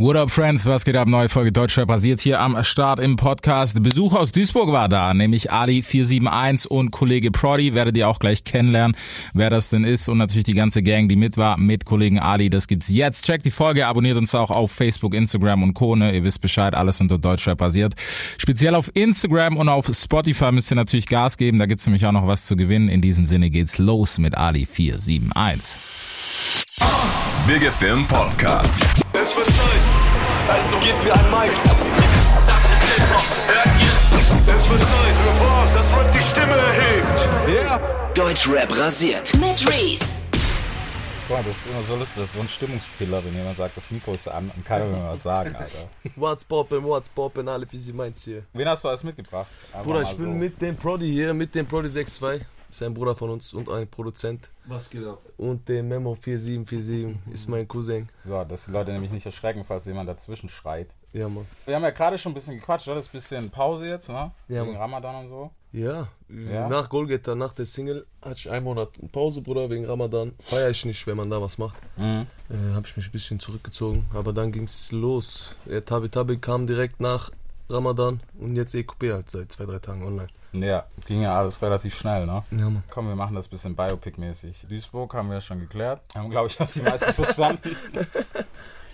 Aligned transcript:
What 0.00 0.14
up, 0.14 0.30
Friends? 0.30 0.64
Was 0.66 0.84
geht 0.84 0.96
ab? 0.96 1.08
Neue 1.08 1.28
Folge 1.28 1.50
Deutschrap 1.50 1.88
basiert 1.88 2.20
hier 2.20 2.38
am 2.38 2.62
Start 2.62 3.00
im 3.00 3.16
Podcast. 3.16 3.82
Besuch 3.82 4.14
aus 4.14 4.30
Duisburg 4.30 4.70
war 4.70 4.88
da, 4.88 5.12
nämlich 5.12 5.50
Ali471 5.50 6.68
und 6.68 6.92
Kollege 6.92 7.32
Prodi. 7.32 7.74
Werdet 7.74 7.96
ihr 7.96 8.08
auch 8.08 8.20
gleich 8.20 8.44
kennenlernen, 8.44 8.96
wer 9.34 9.50
das 9.50 9.70
denn 9.70 9.82
ist. 9.82 10.08
Und 10.08 10.18
natürlich 10.18 10.44
die 10.44 10.54
ganze 10.54 10.84
Gang, 10.84 11.08
die 11.08 11.16
mit 11.16 11.36
war, 11.36 11.58
mit 11.58 11.84
Kollegen 11.84 12.20
Ali. 12.20 12.48
Das 12.48 12.68
gibt's 12.68 12.88
jetzt. 12.88 13.24
Checkt 13.24 13.44
die 13.44 13.50
Folge, 13.50 13.88
abonniert 13.88 14.16
uns 14.18 14.36
auch 14.36 14.52
auf 14.52 14.70
Facebook, 14.70 15.14
Instagram 15.14 15.64
und 15.64 15.74
Co. 15.74 15.96
Ne? 15.96 16.14
Ihr 16.14 16.22
wisst 16.22 16.42
Bescheid, 16.42 16.76
alles 16.76 17.00
unter 17.00 17.18
Deutschrap 17.18 17.58
basiert. 17.58 17.94
Speziell 18.36 18.76
auf 18.76 18.92
Instagram 18.94 19.56
und 19.56 19.68
auf 19.68 19.90
Spotify 19.92 20.52
müsst 20.52 20.70
ihr 20.70 20.76
natürlich 20.76 21.08
Gas 21.08 21.36
geben. 21.36 21.58
Da 21.58 21.66
gibt's 21.66 21.84
nämlich 21.86 22.06
auch 22.06 22.12
noch 22.12 22.28
was 22.28 22.46
zu 22.46 22.54
gewinnen. 22.54 22.88
In 22.88 23.00
diesem 23.00 23.26
Sinne 23.26 23.50
geht's 23.50 23.78
los 23.78 24.18
mit 24.20 24.38
Ali471. 24.38 25.74
Big 27.48 27.62
FM 27.62 28.06
Podcast. 28.06 28.78
Also 30.48 30.78
gebt 30.80 31.04
mir 31.04 31.12
ein 31.14 31.30
Mic. 31.30 31.52
Das 32.46 32.64
ist 32.64 32.82
Hip-Hop, 32.88 33.28
hört 33.48 33.82
ihr? 33.82 34.56
Es 34.56 34.70
wird 34.70 34.80
Zeit 34.80 35.16
für 35.16 35.44
was, 35.44 35.74
das 35.74 35.96
Rap 35.96 36.12
die 36.12 36.20
Stimme 36.20 36.54
erhebt. 36.56 37.28
Yeah. 37.46 37.80
Deutschrap 38.14 38.76
rasiert. 38.76 39.34
Mit 39.34 39.68
Reese. 39.68 40.24
Guck 41.28 41.36
mal, 41.36 41.44
das 41.44 41.58
ist 41.58 41.66
immer 41.66 41.82
so 41.82 41.96
lustig, 41.96 42.16
das 42.16 42.30
ist 42.30 42.34
so 42.36 42.40
ein 42.40 42.48
Stimmungskiller, 42.48 43.22
wenn 43.22 43.34
jemand 43.34 43.58
sagt, 43.58 43.76
das 43.76 43.90
Mikro 43.90 44.14
ist 44.14 44.26
an 44.28 44.50
und 44.56 44.64
keiner 44.64 44.86
will 44.86 44.92
mehr 44.92 45.10
was 45.10 45.22
sagen, 45.22 45.54
Alter. 45.58 45.90
What's 46.16 46.44
poppin', 46.44 46.82
what's 46.82 47.10
poppin', 47.10 47.46
alle 47.46 47.66
wie 47.70 47.76
sie 47.76 47.92
meint's 47.92 48.24
hier. 48.24 48.44
Wen 48.54 48.66
hast 48.66 48.82
du 48.84 48.88
alles 48.88 49.04
mitgebracht? 49.04 49.46
Einfach 49.72 49.84
Bruder, 49.84 50.02
ich 50.02 50.16
bin 50.16 50.32
so. 50.32 50.38
mit 50.38 50.62
dem 50.62 50.74
Prodi 50.76 51.10
hier, 51.10 51.34
mit 51.34 51.54
dem 51.54 51.66
Prodi 51.66 51.90
62. 51.90 52.46
Ist 52.70 52.82
ein 52.82 52.92
Bruder 52.92 53.16
von 53.16 53.30
uns 53.30 53.54
und 53.54 53.70
ein 53.70 53.88
Produzent. 53.88 54.50
Was 54.66 54.90
geht 54.90 55.04
ab? 55.06 55.18
Und 55.38 55.66
dem 55.68 55.88
Memo 55.88 56.14
4747 56.14 57.16
ist 57.32 57.48
mein 57.48 57.66
Cousin. 57.66 58.08
So, 58.26 58.44
dass 58.44 58.66
die 58.66 58.72
Leute 58.72 58.92
nämlich 58.92 59.10
nicht 59.10 59.24
erschrecken, 59.24 59.64
falls 59.64 59.86
jemand 59.86 60.08
dazwischen 60.08 60.48
schreit. 60.50 60.88
Ja, 61.14 61.28
Mann. 61.28 61.46
Wir 61.64 61.74
haben 61.76 61.82
ja 61.82 61.90
gerade 61.90 62.18
schon 62.18 62.32
ein 62.32 62.34
bisschen 62.34 62.56
gequatscht, 62.56 62.86
oder? 62.86 62.96
Das 62.96 63.06
ist 63.06 63.10
ein 63.14 63.16
bisschen 63.18 63.50
Pause 63.50 63.88
jetzt, 63.88 64.08
ne? 64.10 64.30
Ja, 64.48 64.62
Wegen 64.62 64.72
Mann. 64.72 64.82
Ramadan 64.82 65.24
und 65.24 65.28
so. 65.30 65.50
Ja, 65.72 66.08
Ja? 66.28 66.68
nach 66.68 66.88
Golgata, 66.88 67.34
nach 67.34 67.52
der 67.54 67.66
Single, 67.66 68.06
hatte 68.22 68.36
ich 68.36 68.50
einen 68.50 68.64
Monat 68.64 68.88
Pause, 69.12 69.40
Bruder, 69.40 69.68
wegen 69.70 69.86
Ramadan. 69.86 70.32
Feier 70.42 70.70
ich 70.70 70.84
nicht, 70.84 71.06
wenn 71.06 71.16
man 71.16 71.30
da 71.30 71.40
was 71.40 71.56
macht. 71.58 71.76
Mhm. 71.96 72.26
Äh, 72.50 72.74
habe 72.74 72.86
ich 72.86 72.96
mich 72.96 73.06
ein 73.08 73.12
bisschen 73.12 73.40
zurückgezogen. 73.40 74.04
Aber 74.14 74.32
dann 74.34 74.52
ging's 74.52 74.92
los. 74.92 75.56
Äh, 75.66 75.80
Tabi 75.82 76.08
Tabi 76.10 76.36
kam 76.38 76.66
direkt 76.66 77.00
nach 77.00 77.30
Ramadan 77.70 78.20
und 78.38 78.56
jetzt 78.56 78.74
EQP 78.74 79.04
halt 79.12 79.30
seit 79.30 79.52
zwei, 79.52 79.64
drei 79.66 79.78
Tagen 79.78 80.02
online. 80.06 80.26
Ja, 80.52 80.86
ging 81.06 81.22
ja 81.22 81.38
alles 81.38 81.60
relativ 81.60 81.94
schnell, 81.96 82.26
ne? 82.26 82.42
Ja, 82.50 82.70
Mann. 82.70 82.82
Komm, 82.90 83.08
wir 83.08 83.16
machen 83.16 83.34
das 83.34 83.46
ein 83.46 83.50
bisschen 83.50 83.76
Biopic-mäßig. 83.76 84.66
Duisburg 84.68 85.12
haben 85.14 85.28
wir 85.28 85.36
ja 85.36 85.40
schon 85.40 85.60
geklärt. 85.60 86.00
Haben, 86.14 86.30
glaube 86.30 86.48
ich, 86.48 86.60
auch 86.60 86.70
die 86.70 86.80
meisten 86.82 87.12
verstanden. 87.12 87.76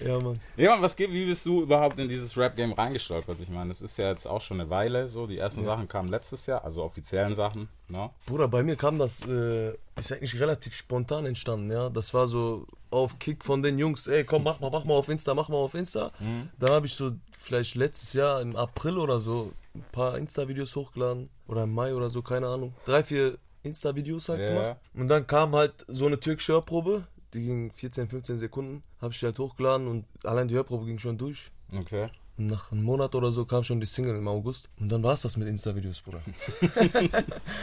Ja, 0.00 0.19
Mann. 0.19 0.38
Ja, 0.56 0.70
Mann, 0.70 0.82
was 0.82 0.97
geht, 0.97 1.12
wie 1.12 1.25
bist 1.25 1.47
du 1.47 1.62
überhaupt 1.62 1.98
in 1.98 2.08
dieses 2.08 2.36
Rap-Game 2.36 2.72
reingestolpert? 2.72 3.41
Ich 3.41 3.48
meine, 3.48 3.69
das 3.69 3.82
ist 3.82 3.97
ja 3.97 4.08
jetzt 4.08 4.27
auch 4.27 4.41
schon 4.41 4.60
eine 4.60 4.69
Weile 4.69 5.08
so. 5.08 5.27
Die 5.27 5.38
ersten 5.38 5.62
Sachen 5.62 5.88
kamen 5.88 6.08
letztes 6.08 6.47
Jahr, 6.47 6.64
also 6.64 6.82
offiziellen 6.82 7.34
Sachen, 7.34 7.69
ne? 7.88 8.10
Bruder, 8.27 8.48
bei 8.48 8.62
mir 8.62 8.75
kam 8.77 8.98
das, 8.98 9.25
äh, 9.27 9.72
ist 9.98 10.12
eigentlich 10.12 10.41
relativ 10.41 10.75
spontan 10.75 11.27
entstanden, 11.27 11.70
ja. 11.70 11.88
Das 11.88 12.12
war 12.12 12.27
so 12.27 12.66
auf 12.91 13.19
Kick 13.20 13.44
von 13.44 13.62
den 13.62 13.78
Jungs, 13.78 14.08
ey, 14.08 14.25
komm, 14.25 14.42
mach 14.42 14.58
mal, 14.60 14.70
mach 14.70 14.84
mal 14.84 14.94
auf 14.94 15.08
Insta, 15.08 15.34
mach 15.34 15.48
mal 15.48 15.58
auf 15.58 15.75
Insta. 15.75 16.10
Da 16.58 16.75
habe 16.75 16.86
ich 16.86 16.94
so 16.94 17.12
vielleicht 17.38 17.77
letztes 17.77 18.12
Jahr 18.14 18.41
im 18.41 18.56
April 18.56 18.98
oder 18.98 19.20
so 19.20 19.52
ein 19.75 19.84
paar 19.92 20.17
Insta-Videos 20.19 20.75
hochgeladen. 20.77 21.30
Oder 21.47 21.64
im 21.64 21.72
Mai 21.75 21.94
oder 21.94 22.11
so, 22.11 22.22
keine 22.22 22.47
Ahnung. 22.48 22.75
Drei, 22.84 23.03
vier 23.03 23.39
Insta-Videos 23.62 24.28
halt 24.28 24.41
Ja. 24.41 24.48
gemacht. 24.48 24.77
Und 24.94 25.08
dann 25.08 25.27
kam 25.27 25.55
halt 25.55 25.84
so 25.89 26.06
eine 26.06 26.19
türkische 26.20 26.53
Hörprobe, 26.55 27.06
die 27.33 27.42
ging 27.44 27.72
14, 27.72 28.08
15 28.08 28.39
Sekunden. 28.39 28.83
Habe 29.00 29.12
ich 29.12 29.22
halt 29.22 29.39
hochgeladen 29.39 29.89
und 29.89 30.06
allein 30.25 30.48
die 30.48 30.55
Hörprobe 30.55 30.86
ging 30.86 30.98
schon 30.98 31.19
durch. 31.19 31.50
Okay. 31.77 32.06
Und 32.36 32.47
nach 32.48 32.72
einem 32.72 32.83
Monat 32.83 33.14
oder 33.14 33.31
so 33.33 33.44
kam 33.44 33.62
schon 33.64 33.81
die 33.81 33.86
Single 33.86 34.16
im 34.16 34.28
August. 34.28 34.69
Und 34.78 34.91
dann 34.91 35.03
war 35.03 35.12
es 35.12 35.22
das 35.22 35.36
mit 35.36 35.48
Insta-Videos, 35.48 36.00
Bruder. 36.00 36.20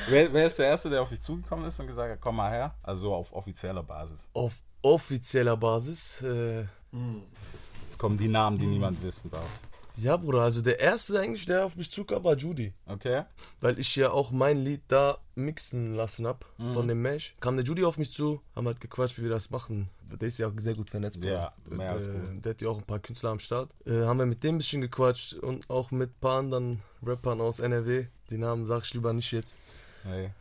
Wer, 0.10 0.34
wer 0.34 0.48
ist 0.48 0.60
der 0.60 0.68
Erste, 0.68 0.90
der 0.90 1.02
auf 1.02 1.10
dich 1.10 1.22
zugekommen 1.22 1.66
ist 1.66 1.80
und 1.80 1.88
gesagt 1.88 2.12
hat, 2.12 2.22
komm 2.22 2.38
mal 2.38 2.50
her? 2.52 2.76
Also 2.84 3.14
auf 3.14 3.32
offizieller 3.34 3.84
Basis. 3.84 4.28
Auf 4.34 4.62
offizieller 4.82 5.56
Basis, 5.58 6.22
äh, 6.22 6.62
Jetzt 7.84 7.98
kommen 7.98 8.18
die 8.18 8.28
Namen, 8.28 8.58
die 8.58 8.66
niemand 8.66 9.02
wissen 9.04 9.30
darf. 9.32 9.48
Ja, 9.98 10.18
Bruder, 10.18 10.42
also 10.42 10.62
der 10.62 10.80
erste 10.80 11.20
eigentlich, 11.20 11.46
der 11.46 11.66
auf 11.66 11.76
mich 11.76 11.92
zukam, 11.92 12.24
war 12.24 12.36
Judy. 12.36 12.74
Okay? 12.86 13.24
Weil 13.60 13.78
ich 13.80 13.96
ja 13.96 14.12
auch 14.12 14.32
mein 14.32 14.58
Lied 14.58 14.82
da 14.88 15.18
mixen 15.36 15.96
lassen 15.96 16.26
hab 16.26 16.46
Mhm. 16.58 16.74
von 16.74 16.88
dem 16.88 17.02
Mesh. 17.02 17.36
Kam 17.40 17.58
der 17.58 17.66
Judy 17.66 17.84
auf 17.84 17.98
mich 17.98 18.12
zu, 18.12 18.42
haben 18.56 18.68
halt 18.68 18.80
gequatscht, 18.80 19.18
wie 19.18 19.24
wir 19.24 19.30
das 19.30 19.50
machen. 19.50 19.90
Der 20.10 20.28
ist 20.28 20.38
ja 20.40 20.48
auch 20.48 20.54
sehr 20.58 20.76
gut 20.76 20.90
vernetzt, 20.90 21.20
Bruder. 21.22 21.54
Ja, 21.70 21.76
mehr 21.76 21.92
als 21.92 22.06
der, 22.06 22.14
gut. 22.14 22.46
der 22.46 22.50
hat 22.52 22.62
ja 22.62 22.70
auch 22.70 22.78
ein 22.78 22.84
paar 22.86 23.00
Künstler 23.00 23.30
am 23.32 23.40
Start. 23.40 23.72
Äh, 23.86 24.04
haben 24.04 24.18
wir 24.20 24.26
mit 24.26 24.44
dem 24.44 24.56
ein 24.56 24.58
bisschen 24.60 24.82
gequatscht 24.82 25.34
und 25.36 25.70
auch 25.70 25.92
mit 25.92 26.10
ein 26.12 26.20
paar 26.20 26.40
anderen 26.40 26.82
Rappern 27.06 27.40
aus 27.42 27.60
NRW. 27.60 28.08
Die 28.30 28.38
Namen 28.38 28.66
sag 28.66 28.84
ich 28.84 28.94
lieber 28.94 29.14
nicht 29.14 29.32
jetzt. 29.32 29.58
Hey. 30.04 30.32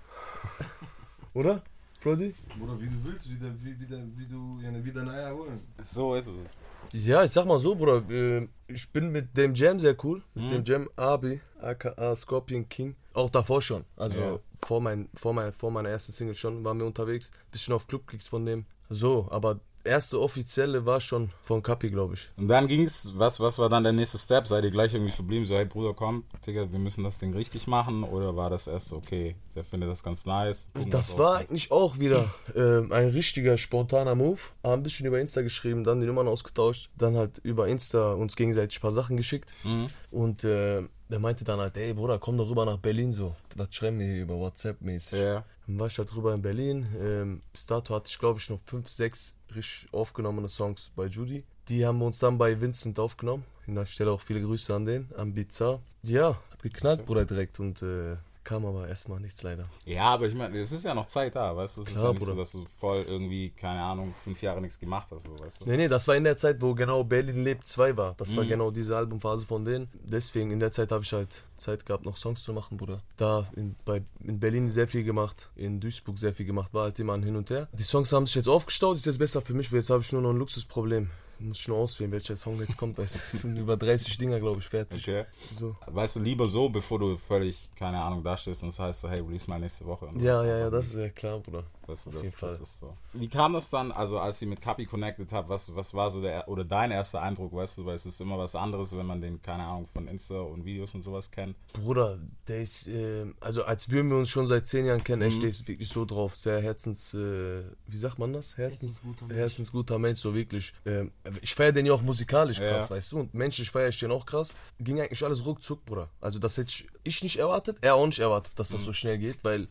Oder? 1.34 1.62
Brody? 2.02 2.34
Bruder, 2.58 2.80
wie 2.80 2.86
du 2.88 3.04
willst, 3.04 3.28
wie, 3.30 3.36
der, 3.36 3.52
wie, 3.62 3.78
wie, 3.80 3.86
der, 3.86 4.02
wie 4.16 4.26
du 4.26 4.60
ja, 4.62 4.84
wie 4.84 4.92
deine 4.92 5.12
Eier 5.12 5.36
wollen. 5.36 5.60
So 5.84 6.14
ist 6.14 6.26
es. 6.28 6.58
Ja, 6.92 7.22
ich 7.24 7.30
sag 7.30 7.46
mal 7.46 7.58
so, 7.58 7.74
Bruder. 7.74 8.02
Äh, 8.10 8.48
ich 8.68 8.90
bin 8.90 9.10
mit 9.12 9.36
dem 9.36 9.54
Jam 9.54 9.78
sehr 9.78 9.96
cool. 10.04 10.22
Mit 10.34 10.44
Mhm. 10.44 10.48
dem 10.48 10.64
Jam 10.64 10.88
Abi, 10.96 11.40
aka 11.60 12.16
Scorpion 12.16 12.68
King. 12.68 12.96
Auch 13.12 13.28
davor 13.30 13.60
schon. 13.60 13.84
Also 13.96 14.18
Ja. 14.18 14.38
vor, 14.64 14.80
mein, 14.80 15.08
vor, 15.14 15.34
mein, 15.34 15.52
vor 15.52 15.70
meiner 15.70 15.88
ersten 15.90 16.12
Single 16.12 16.34
schon 16.34 16.64
waren 16.64 16.78
wir 16.78 16.86
unterwegs. 16.86 17.30
Bisschen 17.50 17.74
auf 17.74 17.86
Clubkicks 17.86 18.28
von 18.28 18.46
dem. 18.46 18.64
So, 18.88 19.28
aber 19.30 19.60
erste 19.84 20.20
offizielle 20.20 20.86
war 20.86 21.00
schon 21.00 21.30
von 21.42 21.62
Kapi, 21.62 21.90
glaube 21.90 22.14
ich. 22.14 22.28
Und 22.36 22.48
dann 22.48 22.68
ging's, 22.68 23.12
was, 23.16 23.40
was 23.40 23.58
war 23.58 23.68
dann 23.68 23.82
der 23.82 23.92
nächste 23.92 24.18
Step? 24.18 24.46
Seid 24.46 24.64
ihr 24.64 24.70
gleich 24.70 24.94
irgendwie 24.94 25.12
verblieben? 25.12 25.46
So, 25.46 25.54
hey 25.54 25.64
Bruder, 25.64 25.94
komm, 25.94 26.24
Digga, 26.46 26.70
wir 26.70 26.78
müssen 26.78 27.04
das 27.04 27.18
Ding 27.18 27.34
richtig 27.34 27.66
machen? 27.66 28.04
Oder 28.04 28.36
war 28.36 28.50
das 28.50 28.66
erst 28.66 28.92
okay, 28.92 29.36
der 29.54 29.64
findet 29.64 29.90
das 29.90 30.02
ganz 30.02 30.26
nice? 30.26 30.68
gucken, 30.74 30.90
Das 30.90 31.16
war 31.18 31.38
eigentlich 31.38 31.70
auch 31.70 31.98
wieder 31.98 32.32
ähm, 32.54 32.92
ein 32.92 33.08
richtiger 33.08 33.58
spontaner 33.58 34.14
Move. 34.14 34.40
Haben 34.62 34.80
ein 34.80 34.82
bisschen 34.82 35.06
über 35.06 35.20
Insta 35.20 35.42
geschrieben, 35.42 35.84
dann 35.84 36.00
die 36.00 36.06
Nummern 36.06 36.28
ausgetauscht, 36.28 36.90
dann 36.96 37.16
halt 37.16 37.38
über 37.38 37.68
Insta 37.68 38.12
uns 38.12 38.36
gegenseitig 38.36 38.78
ein 38.78 38.82
paar 38.82 38.92
Sachen 38.92 39.16
geschickt. 39.16 39.52
Mhm. 39.64 39.88
Und 40.10 40.44
äh, 40.44 40.82
der 41.08 41.18
meinte 41.18 41.44
dann 41.44 41.60
halt, 41.60 41.76
ey 41.76 41.94
Bruder, 41.94 42.18
komm 42.18 42.36
doch 42.36 42.48
rüber 42.48 42.64
nach 42.64 42.78
Berlin 42.78 43.12
so. 43.12 43.34
Was 43.56 43.74
schreiben 43.74 43.98
wir 43.98 44.06
hier 44.06 44.22
über 44.22 44.36
WhatsApp 44.36 44.80
mäßig? 44.80 45.18
Ja. 45.18 45.44
Dann 45.66 45.78
war 45.78 45.86
ich 45.86 45.98
halt 45.98 46.12
drüber 46.12 46.34
in 46.34 46.42
Berlin. 46.42 46.86
Ähm, 47.00 47.40
bis 47.52 47.66
dato 47.66 47.94
hatte 47.94 48.08
ich 48.08 48.18
glaube 48.18 48.38
ich 48.40 48.50
noch 48.50 48.60
fünf, 48.64 48.88
sechs 48.88 49.36
richtig 49.54 49.88
aufgenommene 49.92 50.48
Songs 50.48 50.90
bei 50.94 51.06
Judy. 51.06 51.44
Die 51.68 51.86
haben 51.86 51.98
wir 51.98 52.06
uns 52.06 52.18
dann 52.18 52.38
bei 52.38 52.60
Vincent 52.60 52.98
aufgenommen. 52.98 53.44
An 53.66 53.76
der 53.76 53.86
Stelle 53.86 54.10
auch 54.10 54.20
viele 54.20 54.42
Grüße 54.42 54.74
an 54.74 54.84
den, 54.84 55.08
an 55.16 55.32
Bizarre. 55.32 55.80
Ja, 56.02 56.36
hat 56.50 56.62
geknallt, 56.62 57.06
Bruder, 57.06 57.24
direkt 57.24 57.60
und 57.60 57.82
äh, 57.82 58.16
kam 58.50 58.66
aber 58.66 58.88
erstmal 58.88 59.20
nichts 59.20 59.42
leider. 59.44 59.64
Ja, 59.84 60.06
aber 60.06 60.26
ich 60.26 60.34
meine, 60.34 60.58
es 60.58 60.72
ist 60.72 60.84
ja 60.84 60.92
noch 60.92 61.06
Zeit 61.06 61.36
da, 61.36 61.56
weißt 61.56 61.76
du? 61.76 61.82
Es 61.82 61.86
ist 61.88 61.92
Klar, 61.94 62.06
ja 62.06 62.10
nicht 62.12 62.20
so, 62.22 62.26
Bruder. 62.30 62.42
dass 62.42 62.50
du 62.52 62.64
voll 62.80 63.04
irgendwie, 63.06 63.50
keine 63.50 63.80
Ahnung, 63.80 64.12
fünf 64.24 64.42
Jahre 64.42 64.60
nichts 64.60 64.80
gemacht 64.80 65.06
hast, 65.12 65.22
so, 65.22 65.38
weißt 65.38 65.60
du? 65.60 65.66
Nee, 65.66 65.76
nee, 65.76 65.88
das 65.88 66.08
war 66.08 66.16
in 66.16 66.24
der 66.24 66.36
Zeit, 66.36 66.60
wo 66.60 66.74
genau 66.74 67.04
Berlin 67.04 67.44
lebt 67.44 67.64
2 67.64 67.96
war. 67.96 68.14
Das 68.16 68.30
Mhm. 68.30 68.36
war 68.38 68.44
genau 68.46 68.70
diese 68.72 68.96
Albumphase 68.96 69.46
von 69.46 69.64
denen. 69.64 69.88
Deswegen, 70.02 70.50
in 70.50 70.58
der 70.58 70.72
Zeit 70.72 70.90
habe 70.90 71.04
ich 71.04 71.12
halt 71.12 71.44
Zeit 71.56 71.86
gehabt, 71.86 72.04
noch 72.04 72.16
Songs 72.16 72.42
zu 72.42 72.52
machen, 72.52 72.76
Bruder. 72.76 73.00
Da 73.16 73.46
in, 73.54 73.76
bei, 73.84 74.02
in 74.24 74.40
Berlin 74.40 74.68
sehr 74.68 74.88
viel 74.88 75.04
gemacht, 75.04 75.48
in 75.54 75.78
Duisburg 75.78 76.18
sehr 76.18 76.32
viel 76.32 76.46
gemacht, 76.46 76.74
war 76.74 76.82
halt 76.84 76.98
immer 76.98 77.14
ein 77.14 77.22
Hin 77.22 77.36
und 77.36 77.50
Her. 77.50 77.68
Die 77.72 77.84
Songs 77.84 78.12
haben 78.12 78.26
sich 78.26 78.34
jetzt 78.34 78.48
aufgestaut, 78.48 78.96
ist 78.96 79.06
jetzt 79.06 79.18
besser 79.20 79.40
für 79.42 79.54
mich, 79.54 79.70
weil 79.70 79.78
jetzt 79.78 79.90
habe 79.90 80.02
ich 80.02 80.10
nur 80.10 80.22
noch 80.22 80.30
ein 80.30 80.36
Luxusproblem. 80.38 81.08
Muss 81.40 81.66
nur 81.66 81.78
auswählen, 81.78 82.12
welcher 82.12 82.36
Song 82.36 82.60
jetzt 82.60 82.76
kommt, 82.76 82.98
weil 82.98 83.06
es 83.06 83.32
sind 83.32 83.58
über 83.58 83.76
30 83.76 84.18
Dinger, 84.18 84.38
glaube 84.38 84.60
ich, 84.60 84.68
fertig. 84.68 85.02
Okay. 85.02 85.24
So. 85.58 85.74
Weißt 85.86 86.16
du, 86.16 86.20
lieber 86.20 86.46
so, 86.46 86.68
bevor 86.68 86.98
du 86.98 87.16
völlig, 87.16 87.70
keine 87.74 87.98
Ahnung, 88.00 88.22
da 88.22 88.36
stehst 88.36 88.62
und 88.62 88.68
es 88.68 88.78
heißt 88.78 89.00
so, 89.00 89.08
hey, 89.08 89.20
release 89.20 89.48
mal 89.48 89.58
nächste 89.58 89.86
Woche. 89.86 90.06
Ja, 90.18 90.34
das 90.34 90.46
ja, 90.46 90.58
ja, 90.58 90.70
das 90.70 90.86
ist 90.88 90.96
ja 90.96 91.08
klar, 91.08 91.38
Bruder. 91.38 91.64
Das, 91.90 92.06
Auf 92.06 92.14
das, 92.14 92.22
jeden 92.22 92.36
das 92.40 92.52
Fall. 92.54 92.62
ist 92.62 92.80
so. 92.80 92.96
Wie 93.12 93.28
kam 93.28 93.52
das 93.52 93.68
dann, 93.70 93.90
also 93.92 94.18
als 94.18 94.38
sie 94.38 94.46
mit 94.46 94.60
Kapi 94.60 94.86
connected 94.86 95.32
hat, 95.32 95.48
was, 95.48 95.74
was 95.74 95.92
war 95.92 96.10
so 96.10 96.20
der, 96.22 96.48
oder 96.48 96.64
dein 96.64 96.90
erster 96.90 97.20
Eindruck, 97.20 97.52
weißt 97.52 97.78
du, 97.78 97.84
weil 97.86 97.96
es 97.96 98.06
ist 98.06 98.20
immer 98.20 98.38
was 98.38 98.54
anderes, 98.54 98.96
wenn 98.96 99.06
man 99.06 99.20
den, 99.20 99.42
keine 99.42 99.64
Ahnung, 99.64 99.86
von 99.86 100.06
Insta 100.08 100.40
und 100.40 100.64
Videos 100.64 100.94
und 100.94 101.02
sowas 101.02 101.30
kennt. 101.30 101.56
Bruder, 101.72 102.18
der 102.48 102.62
ist, 102.62 102.86
äh, 102.86 103.26
also 103.40 103.64
als 103.64 103.90
würden 103.90 104.10
wir 104.10 104.16
uns 104.18 104.28
schon 104.30 104.46
seit 104.46 104.66
zehn 104.66 104.86
Jahren 104.86 105.02
kennen, 105.04 105.22
er 105.22 105.28
Mhm. 105.30 105.32
steht 105.52 105.68
wirklich 105.68 105.88
so 105.88 106.04
drauf. 106.04 106.36
Sehr 106.36 106.60
herzens, 106.60 107.12
äh, 107.14 107.62
wie 107.86 107.98
sagt 107.98 108.18
man 108.18 108.32
das? 108.32 108.56
Herzens, 108.56 108.82
Herzensguter 108.82 109.26
Mensch. 109.26 109.38
herzensguter 109.38 109.98
Mensch, 109.98 110.18
so 110.20 110.34
wirklich. 110.34 110.72
Ähm, 110.86 111.10
ich 111.42 111.54
feiere 111.54 111.72
den 111.72 111.86
ja 111.86 111.92
auch 111.92 112.02
musikalisch 112.02 112.58
krass, 112.58 112.88
Ja. 112.88 112.96
weißt 112.96 113.12
du? 113.12 113.18
Und 113.20 113.34
menschlich 113.34 113.70
feiere 113.70 113.88
ich 113.88 113.98
den 113.98 114.10
auch 114.12 114.24
krass. 114.26 114.54
Ging 114.78 115.00
eigentlich 115.00 115.24
alles 115.24 115.44
ruckzuck, 115.44 115.84
Bruder. 115.84 116.08
Also 116.20 116.38
das 116.38 116.56
hätte 116.56 116.68
ich, 116.70 116.88
ich 117.02 117.22
nicht 117.24 117.38
erwartet, 117.38 117.78
er 117.80 117.96
auch 117.96 118.06
nicht 118.06 118.18
erwartet, 118.20 118.52
dass 118.56 118.70
Mhm. 118.70 118.74
das 118.76 118.84
so 118.84 118.92
schnell 118.92 119.18
geht, 119.18 119.42
weil, 119.42 119.66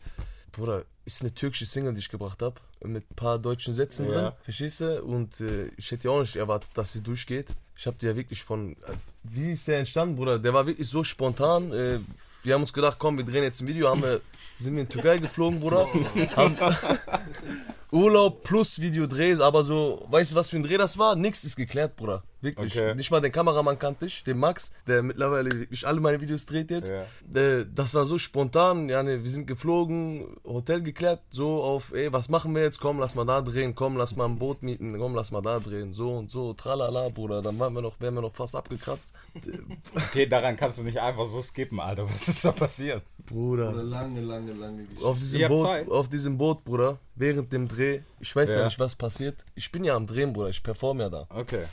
Bruder, 0.52 0.84
ist 1.14 1.22
eine 1.22 1.34
türkische 1.34 1.66
Single, 1.66 1.92
die 1.94 2.00
ich 2.00 2.08
gebracht 2.08 2.40
habe, 2.42 2.56
mit 2.84 3.04
ein 3.10 3.14
paar 3.14 3.38
deutschen 3.38 3.74
Sätzen 3.74 4.06
Ja. 4.06 4.12
drin, 4.12 4.32
verstehst 4.42 4.80
du? 4.80 5.02
Und 5.02 5.40
äh, 5.40 5.70
ich 5.76 5.90
hätte 5.90 6.08
ja 6.08 6.14
auch 6.14 6.20
nicht 6.20 6.36
erwartet, 6.36 6.70
dass 6.74 6.92
sie 6.92 7.02
durchgeht. 7.02 7.48
Ich 7.76 7.86
habe 7.86 7.96
die 8.00 8.06
ja 8.06 8.16
wirklich 8.16 8.42
von, 8.42 8.72
äh, 8.72 8.76
wie 9.24 9.52
ist 9.52 9.66
der 9.68 9.78
entstanden, 9.78 10.16
Bruder? 10.16 10.38
Der 10.38 10.52
war 10.54 10.66
wirklich 10.66 10.88
so 10.88 11.02
spontan. 11.04 11.72
Äh, 11.72 11.98
wir 12.42 12.54
haben 12.54 12.62
uns 12.62 12.72
gedacht, 12.72 12.96
komm, 12.98 13.18
wir 13.18 13.24
drehen 13.24 13.42
jetzt 13.42 13.60
ein 13.60 13.66
Video, 13.66 13.88
haben 13.88 14.02
wir, 14.02 14.20
sind 14.58 14.74
wir 14.74 14.82
in 14.82 14.88
Türkei 14.88 15.18
geflogen, 15.18 15.60
Bruder. 15.60 15.86
haben 16.36 16.56
Urlaub 17.92 18.44
plus 18.44 18.80
Videodreh, 18.80 19.34
aber 19.40 19.64
so, 19.64 20.06
weißt 20.10 20.32
du, 20.32 20.36
was 20.36 20.48
für 20.48 20.56
ein 20.56 20.62
Dreh 20.62 20.76
das 20.78 20.98
war? 20.98 21.16
Nix 21.16 21.44
ist 21.44 21.56
geklärt, 21.56 21.96
Bruder. 21.96 22.22
Wirklich. 22.42 22.74
Okay. 22.74 22.94
Nicht 22.94 23.10
mal 23.10 23.20
den 23.20 23.32
Kameramann 23.32 23.78
kannte 23.78 24.06
ich, 24.06 24.24
den 24.24 24.38
Max, 24.38 24.72
der 24.86 25.02
mittlerweile 25.02 25.50
wirklich 25.52 25.86
alle 25.86 26.00
meine 26.00 26.20
Videos 26.22 26.46
dreht 26.46 26.70
jetzt. 26.70 26.90
Ja. 26.90 27.38
Äh, 27.38 27.66
Das 27.74 27.92
war 27.92 28.06
so 28.06 28.16
spontan, 28.16 28.88
ja, 28.88 29.02
ne, 29.02 29.22
wir 29.22 29.28
sind 29.28 29.46
geflogen, 29.46 30.38
Hotel 30.44 30.80
geklärt, 30.82 31.20
so 31.28 31.62
auf, 31.62 31.92
ey, 31.92 32.10
was 32.12 32.30
machen 32.30 32.54
wir 32.54 32.62
jetzt? 32.62 32.80
Komm, 32.80 32.98
lass 32.98 33.14
mal 33.14 33.26
da 33.26 33.42
drehen, 33.42 33.74
komm, 33.74 33.96
lass 33.98 34.16
mal 34.16 34.24
ein 34.24 34.38
Boot 34.38 34.62
mieten, 34.62 34.96
komm, 34.98 35.14
lass 35.14 35.32
mal 35.32 35.42
da 35.42 35.58
drehen, 35.58 35.92
so 35.92 36.16
und 36.16 36.30
so, 36.30 36.54
tralala, 36.54 37.08
Bruder. 37.10 37.42
Dann 37.42 37.58
waren 37.58 37.74
wir 37.74 37.82
noch, 37.82 38.00
wären 38.00 38.14
wir 38.14 38.22
noch 38.22 38.34
fast 38.34 38.56
abgekratzt. 38.56 39.14
Okay, 39.94 40.26
daran 40.26 40.56
kannst 40.56 40.78
du 40.78 40.82
nicht 40.82 40.98
einfach 40.98 41.26
so 41.26 41.42
skippen, 41.42 41.78
Alter. 41.80 42.08
Was 42.10 42.26
ist 42.28 42.44
da 42.44 42.52
passiert? 42.52 43.02
Bruder. 43.26 43.68
Eine 43.70 43.82
lange, 43.82 44.20
lange, 44.20 44.52
lange 44.52 44.82
Geschichte. 44.84 45.04
Auf 45.04 45.18
diesem, 45.18 45.48
Boot, 45.48 45.66
Zeit. 45.66 45.88
auf 45.90 46.08
diesem 46.08 46.38
Boot, 46.38 46.64
Bruder, 46.64 46.98
während 47.20 47.52
dem 47.52 47.68
Dreh, 47.68 48.00
ich 48.18 48.34
weiß 48.34 48.50
ja. 48.50 48.58
Ja. 48.60 48.64
nicht, 48.64 48.78
was 48.80 48.96
passiert. 48.96 49.44
Ich 49.54 49.70
bin 49.70 49.84
ja 49.84 49.94
am 49.94 50.06
Drehen, 50.06 50.32
Bruder, 50.32 50.48
ich 50.48 50.62
performe 50.62 51.04
ja 51.04 51.10
da. 51.10 51.26
Okay. 51.28 51.64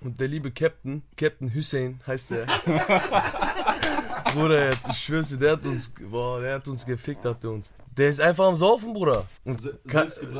Und 0.00 0.18
der 0.20 0.28
liebe 0.28 0.50
Captain, 0.50 1.02
Captain 1.16 1.54
Hussein 1.54 2.00
heißt 2.06 2.30
der. 2.32 2.46
Bruder, 4.34 4.70
jetzt, 4.70 4.88
ich 4.88 4.98
schwör's 4.98 5.28
dir, 5.28 5.36
der 5.38 5.52
hat 5.52 5.64
uns, 5.66 5.92
boah, 6.10 6.40
der 6.40 6.54
hat 6.56 6.68
uns 6.68 6.84
gefickt, 6.84 7.24
hat 7.24 7.42
der 7.42 7.50
uns. 7.50 7.72
Der 7.96 8.08
ist 8.10 8.20
einfach 8.20 8.46
am 8.46 8.56
Saufen, 8.56 8.92
Bruder. 8.92 9.26
Und 9.44 9.60
Se- 9.60 9.78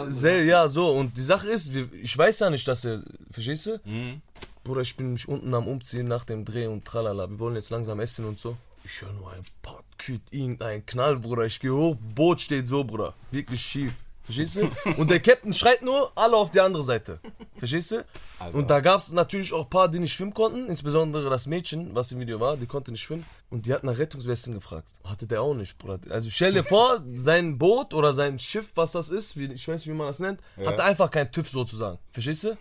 sel 0.09 0.45
ja, 0.45 0.69
so. 0.69 0.91
Und 0.93 1.17
die 1.17 1.23
Sache 1.23 1.49
ist, 1.49 1.71
ich 1.75 2.17
weiß 2.17 2.39
ja 2.41 2.51
nicht, 2.51 2.67
dass 2.69 2.85
er, 2.85 3.03
verstehst 3.31 3.67
du? 3.67 3.81
Mhm. 3.85 4.23
Bruder, 4.65 4.83
ich 4.83 4.97
bin 4.97 5.13
mich 5.13 5.29
unten 5.29 5.53
am 5.55 5.67
Umziehen 5.67 6.07
nach 6.07 6.25
dem 6.25 6.45
Dreh 6.45 6.67
und 6.67 6.85
tralala. 6.85 7.29
Wir 7.29 7.39
wollen 7.39 7.55
jetzt 7.57 7.71
langsam 7.71 7.99
essen 8.01 8.27
und 8.27 8.39
so. 8.39 8.57
Ich 8.85 9.03
höre 9.03 9.13
nur 9.13 9.33
ein 9.33 9.43
paar 9.63 9.83
Küt, 9.99 10.23
irgendein 10.31 10.87
Knall, 10.87 11.19
Bruder. 11.19 11.45
Ich 11.47 11.59
gehe 11.59 11.73
hoch, 11.75 11.97
Boot 12.15 12.41
steht 12.41 12.67
so, 12.69 12.85
Bruder. 12.85 13.15
Wirklich 13.31 13.61
schief. 13.61 13.93
Verstehst 14.29 14.57
du? 14.57 14.71
Und 14.99 15.11
der 15.11 15.21
Captain 15.21 15.55
schreit 15.55 15.81
nur, 15.81 16.13
alle 16.15 16.37
auf 16.37 16.51
die 16.51 16.61
andere 16.61 16.83
Seite. 16.83 17.19
Verstehst 17.57 17.93
du? 17.93 18.05
Und 18.53 18.69
da 18.69 18.81
gab 18.81 19.01
es 19.01 19.11
natürlich 19.11 19.55
auch 19.55 19.65
ein 19.65 19.71
paar, 19.71 19.89
die 19.89 19.99
nicht 19.99 20.13
schwimmen 20.13 20.35
konnten. 20.35 20.69
Insbesondere 20.69 21.31
das 21.31 21.47
Mädchen, 21.47 21.95
was 21.95 22.13
im 22.13 22.21
Video 22.21 22.39
war, 22.39 22.59
die 22.59 22.67
konnte 22.67 22.91
nicht 22.91 23.01
schwimmen. 23.01 23.25
Und 23.49 23.65
die 23.65 23.73
hat 23.73 23.85
nach 23.85 23.97
Rettungswesten 23.97 24.53
gefragt. 24.53 24.91
Hatte 25.03 25.27
der 25.27 25.41
auch 25.41 25.55
nicht, 25.55 25.79
Bruder. 25.79 25.99
Also 26.11 26.29
stell 26.29 26.53
dir 26.53 26.63
vor, 26.63 27.03
sein 27.15 27.57
Boot 27.57 27.95
oder 27.95 28.13
sein 28.13 28.39
Schiff, 28.39 28.73
was 28.75 28.93
das 28.93 29.09
ist, 29.09 29.39
wie, 29.39 29.47
ich 29.47 29.67
weiß 29.67 29.81
nicht, 29.81 29.89
wie 29.89 29.97
man 29.97 30.09
das 30.09 30.19
nennt, 30.19 30.41
hatte 30.63 30.85
einfach 30.85 31.11
keinen 31.11 31.33
TÜV 31.33 31.49
sozusagen. 31.49 31.99
Verstehst 32.13 32.45
du? 32.45 32.59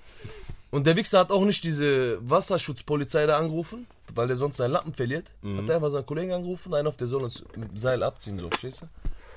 Und 0.71 0.87
der 0.87 0.95
Wichser 0.95 1.19
hat 1.19 1.31
auch 1.31 1.43
nicht 1.43 1.65
diese 1.65 2.17
Wasserschutzpolizei 2.29 3.25
da 3.25 3.37
angerufen, 3.37 3.87
weil 4.15 4.27
der 4.27 4.37
sonst 4.37 4.55
seinen 4.55 4.71
Lappen 4.71 4.93
verliert. 4.93 5.33
Hat 5.57 5.67
er 5.67 5.75
einfach 5.75 5.89
seinen 5.89 6.05
Kollegen 6.05 6.31
angerufen, 6.31 6.73
einen 6.73 6.87
auf 6.87 6.95
der 6.95 7.07
soll 7.07 7.23
uns 7.23 7.43
mit 7.57 7.71
dem 7.71 7.77
Seil 7.77 8.03
abziehen, 8.03 8.39
so, 8.39 8.47
verstehst 8.47 8.83
du? 8.83 8.85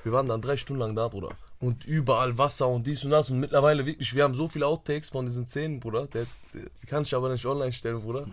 Wir 0.03 0.13
waren 0.13 0.27
dann 0.27 0.41
drei 0.41 0.55
Stunden 0.55 0.79
lang 0.79 0.95
da, 0.95 1.09
Bruder. 1.09 1.29
Und 1.61 1.85
überall 1.85 2.37
Wasser 2.37 2.67
und 2.67 2.87
dies 2.87 3.05
und 3.05 3.11
das. 3.11 3.29
Und 3.29 3.39
mittlerweile 3.39 3.85
wirklich, 3.85 4.15
wir 4.15 4.23
haben 4.23 4.33
so 4.33 4.47
viele 4.47 4.65
Outtakes 4.65 5.09
von 5.09 5.25
diesen 5.25 5.47
Szenen, 5.47 5.79
Bruder. 5.79 6.07
Der, 6.07 6.25
der, 6.53 6.63
die 6.81 6.87
kann 6.87 7.03
ich 7.03 7.13
aber 7.15 7.31
nicht 7.31 7.45
online 7.45 7.71
stellen, 7.71 8.01
Bruder. 8.01 8.27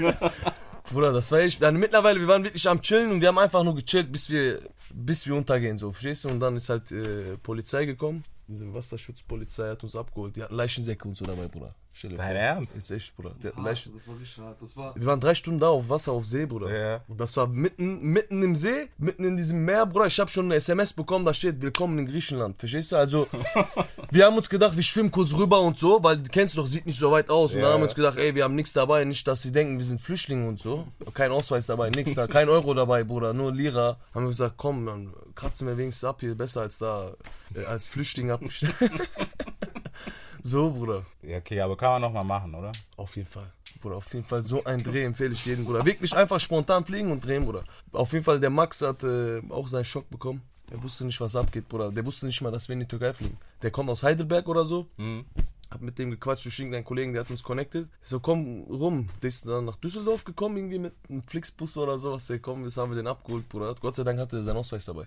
Bruder, 0.90 1.12
das 1.12 1.30
war 1.30 1.38
echt. 1.38 1.60
Ja, 1.60 1.70
mittlerweile, 1.70 2.18
wir 2.18 2.26
waren 2.26 2.42
wirklich 2.42 2.68
am 2.68 2.82
Chillen 2.82 3.12
und 3.12 3.20
wir 3.20 3.28
haben 3.28 3.38
einfach 3.38 3.62
nur 3.62 3.76
gechillt, 3.76 4.10
bis 4.10 4.28
wir, 4.28 4.60
bis 4.92 5.26
wir 5.26 5.36
untergehen, 5.36 5.78
so, 5.78 5.92
verstehst 5.92 6.24
du? 6.24 6.28
Und 6.28 6.40
dann 6.40 6.56
ist 6.56 6.68
halt 6.68 6.90
äh, 6.90 7.36
Polizei 7.40 7.86
gekommen. 7.86 8.24
Diese 8.48 8.74
Wasserschutzpolizei 8.74 9.70
hat 9.70 9.84
uns 9.84 9.94
abgeholt. 9.94 10.34
Die 10.34 10.42
hatten 10.42 10.56
Leichensäcke 10.56 11.06
und 11.06 11.16
so 11.16 11.24
dabei, 11.24 11.46
Bruder. 11.46 11.74
Stell 11.92 12.10
dir 12.10 12.16
Dein 12.16 12.32
vor. 12.32 12.36
Ernst? 12.36 12.76
Jetzt 12.76 12.90
echt, 12.92 13.16
Bruder. 13.16 13.30
Hatten 13.30 13.56
Hart, 13.56 13.66
Leichen. 13.66 13.92
das 13.94 14.06
war 14.08 14.18
richtig 14.18 14.38
hart. 14.38 14.62
Das 14.62 14.76
war. 14.76 14.94
Wir 14.94 15.06
waren 15.06 15.20
drei 15.20 15.34
Stunden 15.34 15.58
da 15.60 15.68
auf 15.68 15.88
Wasser, 15.88 16.12
auf 16.12 16.26
See, 16.26 16.46
Bruder. 16.46 16.74
Ja. 16.74 17.00
Und 17.08 17.20
das 17.20 17.36
war 17.36 17.46
mitten, 17.46 18.00
mitten 18.00 18.42
im 18.42 18.54
See, 18.54 18.88
mitten 18.96 19.24
in 19.24 19.36
diesem 19.36 19.64
Meer, 19.64 19.86
Bruder. 19.86 20.06
Ich 20.06 20.18
habe 20.20 20.30
schon 20.30 20.46
eine 20.46 20.54
SMS 20.54 20.92
bekommen, 20.92 21.24
da 21.24 21.34
steht 21.34 21.60
Willkommen 21.60 21.98
in 21.98 22.06
Griechenland. 22.06 22.58
Verstehst 22.58 22.92
du? 22.92 22.96
Also, 22.96 23.26
wir 24.10 24.24
haben 24.24 24.36
uns 24.36 24.48
gedacht, 24.48 24.76
wir 24.76 24.82
schwimmen 24.82 25.10
kurz 25.10 25.34
rüber 25.34 25.60
und 25.60 25.78
so, 25.78 26.02
weil 26.02 26.18
du 26.18 26.30
kennst 26.30 26.56
doch, 26.56 26.66
sieht 26.66 26.86
nicht 26.86 26.98
so 26.98 27.10
weit 27.10 27.28
aus. 27.28 27.52
Und 27.52 27.58
Ja, 27.58 27.64
dann 27.64 27.74
haben 27.74 27.80
wir 27.80 27.84
uns 27.86 27.94
gedacht, 27.94 28.18
ey, 28.18 28.34
wir 28.34 28.44
haben 28.44 28.54
nichts 28.54 28.72
dabei, 28.72 29.04
nicht, 29.04 29.26
dass 29.26 29.42
sie 29.42 29.52
denken, 29.52 29.78
wir 29.78 29.84
sind 29.84 30.00
Flüchtlinge 30.00 30.48
und 30.48 30.60
so. 30.60 30.86
Kein 31.12 31.32
Ausweis 31.32 31.66
dabei, 31.66 31.90
nichts 31.90 32.14
da, 32.14 32.28
kein 32.28 32.48
Euro 32.48 32.72
dabei, 32.72 33.02
Bruder, 33.04 33.32
nur 33.32 33.52
Lira. 33.52 33.98
Haben 34.14 34.24
wir 34.24 34.30
gesagt, 34.30 34.54
komm, 34.56 34.86
dann 34.86 35.12
kratzen 35.34 35.66
wir 35.66 35.76
wenigstens 35.76 36.04
ab 36.08 36.20
hier, 36.20 36.34
besser 36.36 36.62
als 36.62 36.78
da, 36.78 37.12
äh, 37.54 37.64
als 37.64 37.88
Flüchtling 37.88 38.30
abgestellt. 38.30 38.74
so, 40.42 40.70
Bruder. 40.70 41.04
Ja, 41.22 41.38
okay, 41.38 41.60
aber 41.60 41.76
kann 41.76 41.90
man 41.92 42.02
noch 42.02 42.12
mal 42.12 42.24
machen, 42.24 42.54
oder? 42.54 42.72
Auf 42.96 43.16
jeden 43.16 43.28
Fall. 43.28 43.52
Bruder, 43.80 43.96
auf 43.96 44.12
jeden 44.12 44.26
Fall 44.26 44.42
so 44.42 44.62
ein 44.64 44.82
Dreh 44.82 45.04
empfehle 45.04 45.32
ich 45.32 45.44
jedem, 45.44 45.64
Bruder. 45.64 45.84
Wirklich 45.84 46.14
einfach 46.14 46.40
spontan 46.40 46.84
fliegen 46.84 47.10
und 47.10 47.24
drehen, 47.24 47.44
Bruder. 47.44 47.64
Auf 47.92 48.12
jeden 48.12 48.24
Fall, 48.24 48.40
der 48.40 48.50
Max 48.50 48.82
hat 48.82 49.02
äh, 49.02 49.40
auch 49.48 49.68
seinen 49.68 49.84
Schock 49.84 50.08
bekommen. 50.10 50.42
Er 50.70 50.82
wusste 50.82 51.04
nicht, 51.04 51.20
was 51.20 51.34
abgeht, 51.34 51.68
Bruder. 51.68 51.90
Der 51.90 52.04
wusste 52.06 52.26
nicht 52.26 52.40
mal, 52.42 52.52
dass 52.52 52.68
wir 52.68 52.74
in 52.74 52.80
die 52.80 52.86
Türkei 52.86 53.12
fliegen. 53.12 53.36
Der 53.62 53.70
kommt 53.70 53.90
aus 53.90 54.02
Heidelberg 54.02 54.48
oder 54.48 54.64
so. 54.64 54.86
Mhm. 54.96 55.24
Hab 55.70 55.82
mit 55.82 55.98
dem 55.98 56.10
gequatscht 56.10 56.44
durch 56.44 56.58
irgendeinen 56.58 56.84
Kollegen, 56.84 57.12
der 57.12 57.22
hat 57.22 57.30
uns 57.30 57.42
connected. 57.42 57.88
Ich 58.02 58.08
so, 58.08 58.20
komm 58.20 58.62
rum. 58.64 59.08
Der 59.22 59.28
ist 59.28 59.46
dann 59.46 59.64
nach 59.64 59.76
Düsseldorf 59.76 60.24
gekommen, 60.24 60.56
irgendwie 60.56 60.78
mit 60.78 60.94
einem 61.08 61.22
Flixbus 61.22 61.76
oder 61.76 61.98
sowas. 61.98 62.26
Der 62.26 62.38
komm, 62.40 62.64
jetzt 62.64 62.76
haben 62.76 62.90
wir 62.90 62.96
den 62.96 63.06
abgeholt, 63.06 63.48
Bruder. 63.48 63.74
Gott 63.80 63.96
sei 63.96 64.04
Dank 64.04 64.18
hatte 64.18 64.36
er 64.36 64.42
seinen 64.42 64.56
Ausweis 64.56 64.84
dabei. 64.84 65.06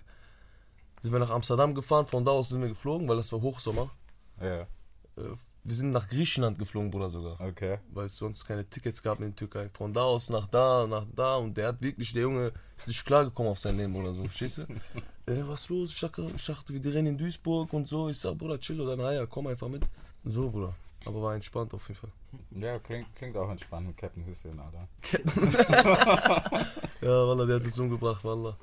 Sind 1.02 1.12
wir 1.12 1.18
nach 1.18 1.30
Amsterdam 1.30 1.74
gefahren, 1.74 2.06
von 2.06 2.24
da 2.24 2.30
aus 2.30 2.48
sind 2.48 2.62
wir 2.62 2.68
geflogen, 2.68 3.06
weil 3.08 3.18
das 3.18 3.30
war 3.30 3.42
Hochsommer. 3.42 3.90
Ja, 4.40 4.66
wir 5.16 5.74
sind 5.74 5.90
nach 5.90 6.08
Griechenland 6.08 6.58
geflogen, 6.58 6.90
Bruder, 6.90 7.08
sogar 7.08 7.40
okay. 7.40 7.78
weil 7.92 8.06
es 8.06 8.16
sonst 8.16 8.44
keine 8.44 8.68
Tickets 8.68 9.02
gab 9.02 9.18
in 9.20 9.26
der 9.26 9.36
Türkei. 9.36 9.70
Von 9.72 9.92
da 9.92 10.02
aus 10.02 10.28
nach 10.28 10.46
da, 10.46 10.86
nach 10.86 11.06
da 11.14 11.36
und 11.36 11.56
der 11.56 11.68
hat 11.68 11.80
wirklich, 11.80 12.12
der 12.12 12.22
Junge 12.22 12.52
ist 12.76 12.88
nicht 12.88 13.04
klargekommen 13.06 13.52
auf 13.52 13.58
sein 13.58 13.76
Leben 13.76 13.96
oder 13.96 14.12
so, 14.12 14.24
verstehst 14.24 14.58
du? 14.58 14.62
äh, 15.32 15.48
was 15.48 15.68
los? 15.68 15.92
Ich 15.92 16.00
dachte, 16.00 16.30
ich 16.34 16.44
dachte, 16.44 16.72
wir 16.72 16.80
drehen 16.80 17.06
in 17.06 17.16
Duisburg 17.16 17.72
und 17.72 17.88
so. 17.88 18.08
Ich 18.08 18.18
sag, 18.18 18.36
Bruder, 18.36 18.58
chill 18.58 18.80
oder 18.80 18.96
naja, 18.96 19.26
komm 19.26 19.46
einfach 19.46 19.68
mit. 19.68 19.86
So, 20.24 20.50
Bruder. 20.50 20.74
Aber 21.06 21.22
war 21.22 21.34
entspannt 21.34 21.72
auf 21.74 21.86
jeden 21.88 22.00
Fall. 22.00 22.10
Ja, 22.50 22.78
klingt, 22.78 23.14
klingt 23.14 23.36
auch 23.36 23.50
entspannt 23.50 23.86
mit 23.86 23.96
Captain 23.96 24.26
Hussein, 24.26 24.58
Alter. 24.58 24.88
Ja, 27.04 27.28
Wallah, 27.28 27.44
der 27.44 27.56
hat 27.56 27.64
uns 27.64 27.78
umgebracht, 27.78 28.24
Wallah. 28.24 28.56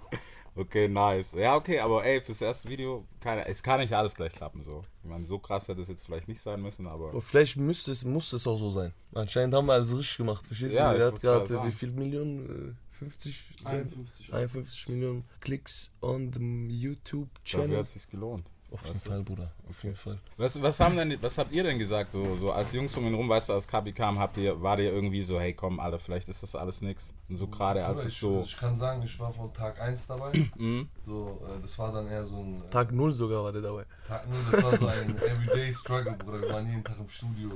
Okay, 0.56 0.88
nice. 0.90 1.32
Ja, 1.34 1.56
okay, 1.56 1.80
aber 1.80 2.04
ey, 2.04 2.20
fürs 2.22 2.42
erste 2.42 2.68
Video, 2.68 3.06
keine, 3.22 3.48
es 3.48 3.64
kann 3.64 3.80
nicht 3.80 3.94
alles 3.94 4.16
gleich 4.16 4.34
klappen, 4.34 4.64
so. 4.64 4.84
Ich 5.04 5.10
meine, 5.10 5.24
so 5.26 5.40
krass 5.40 5.68
hätte 5.70 5.80
es 5.82 5.88
jetzt 5.88 6.04
vielleicht 6.04 6.28
nicht 6.28 6.42
sein 6.42 6.62
müssen, 6.62 6.88
aber. 6.88 7.10
Aber 7.10 7.22
vielleicht 7.22 7.56
müsste 7.58 7.92
es, 7.94 8.04
muss 8.04 8.34
es 8.34 8.46
auch 8.46 8.58
so 8.58 8.70
sein. 8.70 8.94
Anscheinend 9.14 9.54
haben 9.54 9.66
wir 9.68 9.74
alles 9.74 9.96
richtig 9.96 10.18
gemacht, 10.18 10.46
verstehst 10.46 10.76
Ja, 10.76 10.90
du? 10.90 10.94
ich 10.94 10.98
Der 11.00 11.08
hat 11.14 11.22
gerade 11.22 11.48
sagen. 11.48 11.68
wie 11.68 11.72
viel 11.72 11.92
Millionen? 11.92 12.76
Äh, 12.76 12.96
50? 13.00 13.44
51. 13.66 14.34
51 14.34 14.90
Millionen 14.90 15.24
Klicks 15.40 15.92
on 16.02 16.32
the 16.34 16.40
Dafür 16.40 16.70
YouTube-Channel. 16.70 17.78
hat 17.78 17.90
sich's 17.90 18.10
gelohnt. 18.10 18.46
Auf 18.72 18.86
jeden 18.86 19.00
Fall, 19.00 19.22
Bruder. 19.22 19.52
Auf 19.70 19.84
jeden 19.84 19.96
Fall. 19.96 20.18
Was, 20.38 20.62
was 20.62 20.80
haben 20.80 20.96
denn, 20.96 21.22
was 21.22 21.38
habt 21.38 21.52
ihr 21.52 21.64
denn 21.64 21.78
gesagt, 21.78 22.14
so, 22.14 22.38
so 22.38 22.54
als 22.54 22.72
Jungs 22.72 22.96
um 22.96 23.06
ihn 23.06 23.14
rum, 23.14 23.28
weißt 23.28 23.50
du, 23.50 23.54
als 23.54 23.68
Kapi 23.68 23.92
kam, 23.92 24.18
habt 24.18 24.38
ihr, 24.38 24.62
war 24.62 24.80
ihr 24.80 24.94
irgendwie 24.94 25.22
so, 25.24 25.40
hey 25.40 25.54
komm, 25.54 25.80
Alter, 25.80 26.00
vielleicht 26.00 26.30
ist 26.30 26.42
das 26.42 26.56
alles 26.56 26.82
nix. 26.82 27.14
Und 27.28 27.36
so 27.36 27.48
gerade 27.48 27.86
als 27.86 28.00
es 28.00 28.14
ich, 28.14 28.18
so, 28.18 28.36
also 28.36 28.46
ich 28.46 28.58
kann 28.58 28.76
sagen, 28.78 29.04
ich 29.04 29.20
war 29.20 29.34
von 29.34 29.54
Tag 29.54 29.80
1 29.82 30.08
dabei. 30.08 30.32
Mhm. 30.58 30.88
so, 31.06 31.42
äh, 31.46 31.62
das 31.62 31.78
war 31.80 31.92
dann 31.92 32.08
eher 32.08 32.26
so 32.26 32.38
ein. 32.38 32.64
Äh, 32.64 32.70
Tag 32.70 32.92
0 32.92 33.12
sogar 33.12 33.44
war 33.44 33.52
der 33.52 33.62
dabei. 33.62 33.86
Tag 34.08 34.28
nur, 34.30 34.40
das 34.52 34.64
war 34.64 34.78
so 34.78 34.88
ein 34.88 35.18
Everyday 35.18 35.74
Struggle, 35.74 36.14
Bruder. 36.14 36.42
Wir 36.42 36.50
waren 36.50 36.68
jeden 36.68 36.84
Tag 36.84 36.98
im 37.00 37.10
Studio. 37.10 37.50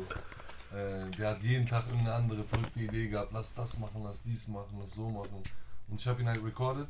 Äh, 0.74 1.10
der 1.12 1.29
hat 1.29 1.43
jeden 1.43 1.65
Tag 1.65 1.86
irgendeine 1.88 2.15
andere 2.15 2.43
verrückte 2.43 2.81
Idee 2.81 3.07
gehabt. 3.07 3.31
Lass 3.31 3.53
das 3.53 3.79
machen, 3.79 4.01
lass 4.03 4.22
dies 4.22 4.48
machen, 4.50 4.77
lass 4.81 4.93
so 4.93 5.10
machen. 5.10 5.41
Und 5.88 6.00
ich 6.00 6.07
habe 6.07 6.22
ihn 6.22 6.27
halt 6.27 6.43
recorded, 6.43 6.88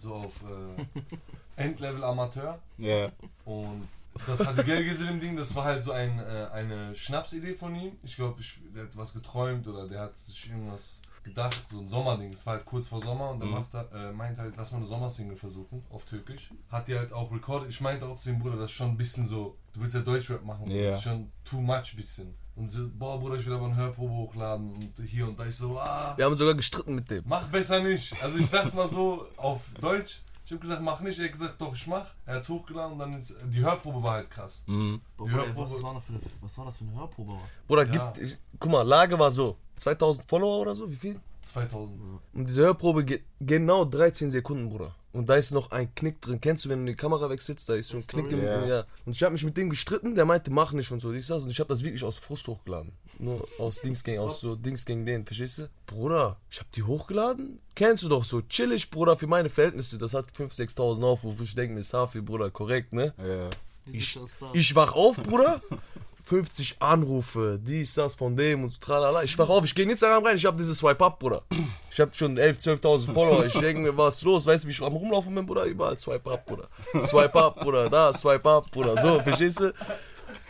so 0.00 0.14
auf 0.14 0.42
äh, 0.44 1.62
Endlevel 1.62 2.04
Amateur. 2.04 2.58
ja, 2.78 3.10
Und 3.44 3.88
das 4.26 4.44
hatte 4.44 4.62
im 5.10 5.20
Ding, 5.20 5.36
das 5.36 5.54
war 5.54 5.64
halt 5.64 5.84
so 5.84 5.92
ein, 5.92 6.18
äh, 6.18 6.48
eine 6.52 6.94
Schnapsidee 6.94 7.54
von 7.54 7.74
ihm. 7.74 7.92
Ich 8.02 8.16
glaube, 8.16 8.40
der 8.74 8.84
hat 8.84 8.96
was 8.96 9.12
geträumt 9.12 9.66
oder 9.66 9.86
der 9.88 10.00
hat 10.00 10.16
sich 10.16 10.50
irgendwas 10.50 11.00
gedacht, 11.24 11.68
so 11.68 11.78
ein 11.80 11.88
Sommerding. 11.88 12.32
Es 12.32 12.46
war 12.46 12.54
halt 12.54 12.64
kurz 12.64 12.88
vor 12.88 13.02
Sommer 13.02 13.30
und 13.30 13.40
er 13.42 13.46
Mhm. 13.46 13.52
macht, 13.52 13.74
da- 13.74 13.88
äh, 13.92 14.12
meint 14.12 14.38
halt, 14.38 14.54
lass 14.56 14.70
mal 14.72 14.78
eine 14.78 14.86
Sommersingle 14.86 15.36
versuchen, 15.36 15.84
auf 15.90 16.04
Türkisch. 16.04 16.50
Hat 16.70 16.88
die 16.88 16.96
halt 16.96 17.12
auch 17.12 17.30
recorded. 17.32 17.68
Ich 17.68 17.80
meinte 17.80 18.06
auch 18.06 18.16
zu 18.16 18.30
dem 18.30 18.38
Bruder, 18.38 18.56
das 18.56 18.66
ist 18.66 18.72
schon 18.72 18.90
ein 18.90 18.96
bisschen 18.96 19.28
so, 19.28 19.56
du 19.74 19.80
willst 19.80 19.94
ja 19.94 20.00
Deutschrap 20.00 20.42
machen, 20.44 20.66
Ja. 20.70 20.86
das 20.86 20.96
ist 20.98 21.02
schon 21.02 21.30
too 21.44 21.60
much 21.60 21.94
bisschen. 21.96 22.34
Und 22.58 22.70
so, 22.70 22.88
boah 22.98 23.18
Bruder, 23.20 23.36
ich 23.36 23.46
will 23.46 23.52
aber 23.54 23.66
eine 23.66 23.76
Hörprobe 23.76 24.12
hochladen 24.12 24.72
und 24.72 24.92
hier 25.06 25.28
und 25.28 25.38
da. 25.38 25.46
Ich 25.46 25.54
so, 25.56 25.78
ah, 25.78 26.12
Wir 26.16 26.24
haben 26.24 26.36
sogar 26.36 26.54
gestritten 26.54 26.94
mit 26.94 27.08
dem. 27.10 27.22
Mach 27.26 27.46
besser 27.48 27.80
nicht. 27.80 28.20
Also 28.22 28.38
ich 28.38 28.48
sag's 28.48 28.74
mal 28.74 28.88
so 28.88 29.26
auf 29.36 29.60
Deutsch. 29.80 30.20
Ich 30.44 30.52
hab 30.52 30.60
gesagt, 30.62 30.82
mach 30.82 31.00
nicht. 31.00 31.18
Er 31.18 31.26
hat 31.26 31.32
gesagt, 31.32 31.60
doch, 31.60 31.74
ich 31.74 31.86
mach. 31.86 32.06
Er 32.26 32.36
hat's 32.36 32.48
hochgeladen 32.48 32.94
und 32.94 32.98
dann 32.98 33.12
ist 33.12 33.34
die 33.44 33.60
Hörprobe 33.60 34.02
war 34.02 34.12
halt 34.14 34.30
krass. 34.30 34.62
mhm. 34.66 35.00
Die 35.12 35.16
Bruder, 35.18 35.32
ey, 35.44 35.52
Hörprobe- 35.52 35.70
was, 35.74 35.82
war 35.82 35.94
das 35.94 36.04
für 36.04 36.12
eine, 36.14 36.20
was 36.40 36.58
war 36.58 36.64
das 36.64 36.78
für 36.78 36.84
eine 36.84 36.94
Hörprobe? 36.94 37.34
Bruder, 37.66 37.86
Ja. 37.86 38.10
gibt, 38.10 38.18
ich, 38.26 38.38
guck 38.58 38.72
mal, 38.72 38.82
Lage 38.82 39.18
war 39.18 39.30
so, 39.30 39.56
2000 39.78 40.28
Follower 40.28 40.60
oder 40.60 40.74
so, 40.74 40.90
wie 40.90 40.96
viel? 40.96 41.20
2000. 41.42 41.98
Und 42.34 42.48
diese 42.48 42.62
Hörprobe 42.62 43.04
geht 43.04 43.22
genau 43.40 43.84
13 43.84 44.30
Sekunden, 44.30 44.68
Bruder. 44.68 44.94
Und 45.12 45.28
da 45.28 45.36
ist 45.36 45.52
noch 45.52 45.70
ein 45.70 45.92
Knick 45.94 46.20
drin. 46.20 46.40
Kennst 46.40 46.64
du, 46.64 46.68
wenn 46.68 46.84
du 46.84 46.92
die 46.92 46.96
Kamera 46.96 47.30
wechselst, 47.30 47.68
da 47.68 47.74
ist 47.74 47.88
so 47.88 47.96
ein 47.96 48.06
Knick 48.06 48.30
im 48.30 48.42
Ja. 48.42 48.66
ja. 48.66 48.84
Und 49.06 49.16
ich 49.16 49.22
habe 49.22 49.32
mich 49.32 49.44
mit 49.44 49.56
dem 49.56 49.70
gestritten, 49.70 50.14
der 50.14 50.26
meinte, 50.26 50.50
mach 50.50 50.72
nicht 50.72 50.90
und 50.92 51.00
so, 51.00 51.12
das. 51.12 51.30
Und 51.30 51.50
ich 51.50 51.58
habe 51.60 51.68
das 51.68 51.82
wirklich 51.82 52.04
aus 52.04 52.18
Frust 52.18 52.46
hochgeladen. 52.46 52.92
Nur 53.18 53.48
aus 53.58 53.80
Dings 53.82 54.04
gegen, 54.04 54.20
aus 54.20 54.40
so 54.40 54.54
Dings 54.54 54.84
gegen 54.84 55.06
den, 55.06 55.24
verstehst 55.24 55.58
du? 55.58 55.68
Bruder, 55.86 56.36
ich 56.50 56.58
habe 56.58 56.68
die 56.74 56.82
hochgeladen? 56.82 57.58
Kennst 57.74 58.02
du 58.02 58.08
doch 58.08 58.24
so, 58.24 58.42
chillig, 58.42 58.90
Bruder, 58.90 59.16
für 59.16 59.26
meine 59.26 59.48
Verhältnisse. 59.48 59.96
Das 59.98 60.14
hat 60.14 60.26
5.000, 60.32 60.76
6.000 60.76 61.04
Aufrufe. 61.04 61.42
Ich 61.42 61.54
denke 61.54 61.74
mir, 61.74 61.82
Safi, 61.82 62.20
Bruder, 62.20 62.50
korrekt, 62.50 62.92
ne? 62.92 63.14
ja. 63.18 63.50
Ich, 63.90 64.18
ich 64.52 64.74
wach 64.74 64.92
auf, 64.92 65.16
Bruder. 65.16 65.62
50 66.28 66.76
Anrufe, 66.80 67.58
dies, 67.58 67.94
das 67.94 68.14
von 68.14 68.36
dem 68.36 68.64
und 68.64 68.70
so, 68.70 68.78
tralala. 68.80 69.22
Ich 69.22 69.38
wach 69.38 69.48
auf, 69.48 69.64
ich 69.64 69.74
gehe 69.74 69.84
in 69.84 69.90
Instagram 69.90 70.26
rein, 70.26 70.36
ich 70.36 70.44
habe 70.44 70.58
dieses 70.58 70.76
Swipe 70.76 71.02
Up, 71.02 71.18
Bruder. 71.18 71.42
Ich 71.90 71.98
habe 71.98 72.14
schon 72.14 72.36
11, 72.36 72.58
12.000 72.58 73.14
Follower. 73.14 73.46
Ich 73.46 73.58
denke 73.58 73.80
mir, 73.80 73.96
was 73.96 74.22
los? 74.22 74.46
Weißt 74.46 74.64
du, 74.64 74.68
wie 74.68 74.72
ich 74.72 74.82
am 74.82 74.92
rumlaufen 74.92 75.34
bin, 75.34 75.46
Bruder? 75.46 75.64
Überall 75.64 75.98
Swipe 75.98 76.30
Up, 76.30 76.44
Bruder. 76.44 76.68
Swipe 77.00 77.34
Up, 77.34 77.60
Bruder. 77.60 77.88
Da, 77.88 78.12
Swipe 78.12 78.48
Up, 78.48 78.70
Bruder. 78.70 79.00
So, 79.00 79.20
verstehst 79.20 79.60
du? 79.60 79.72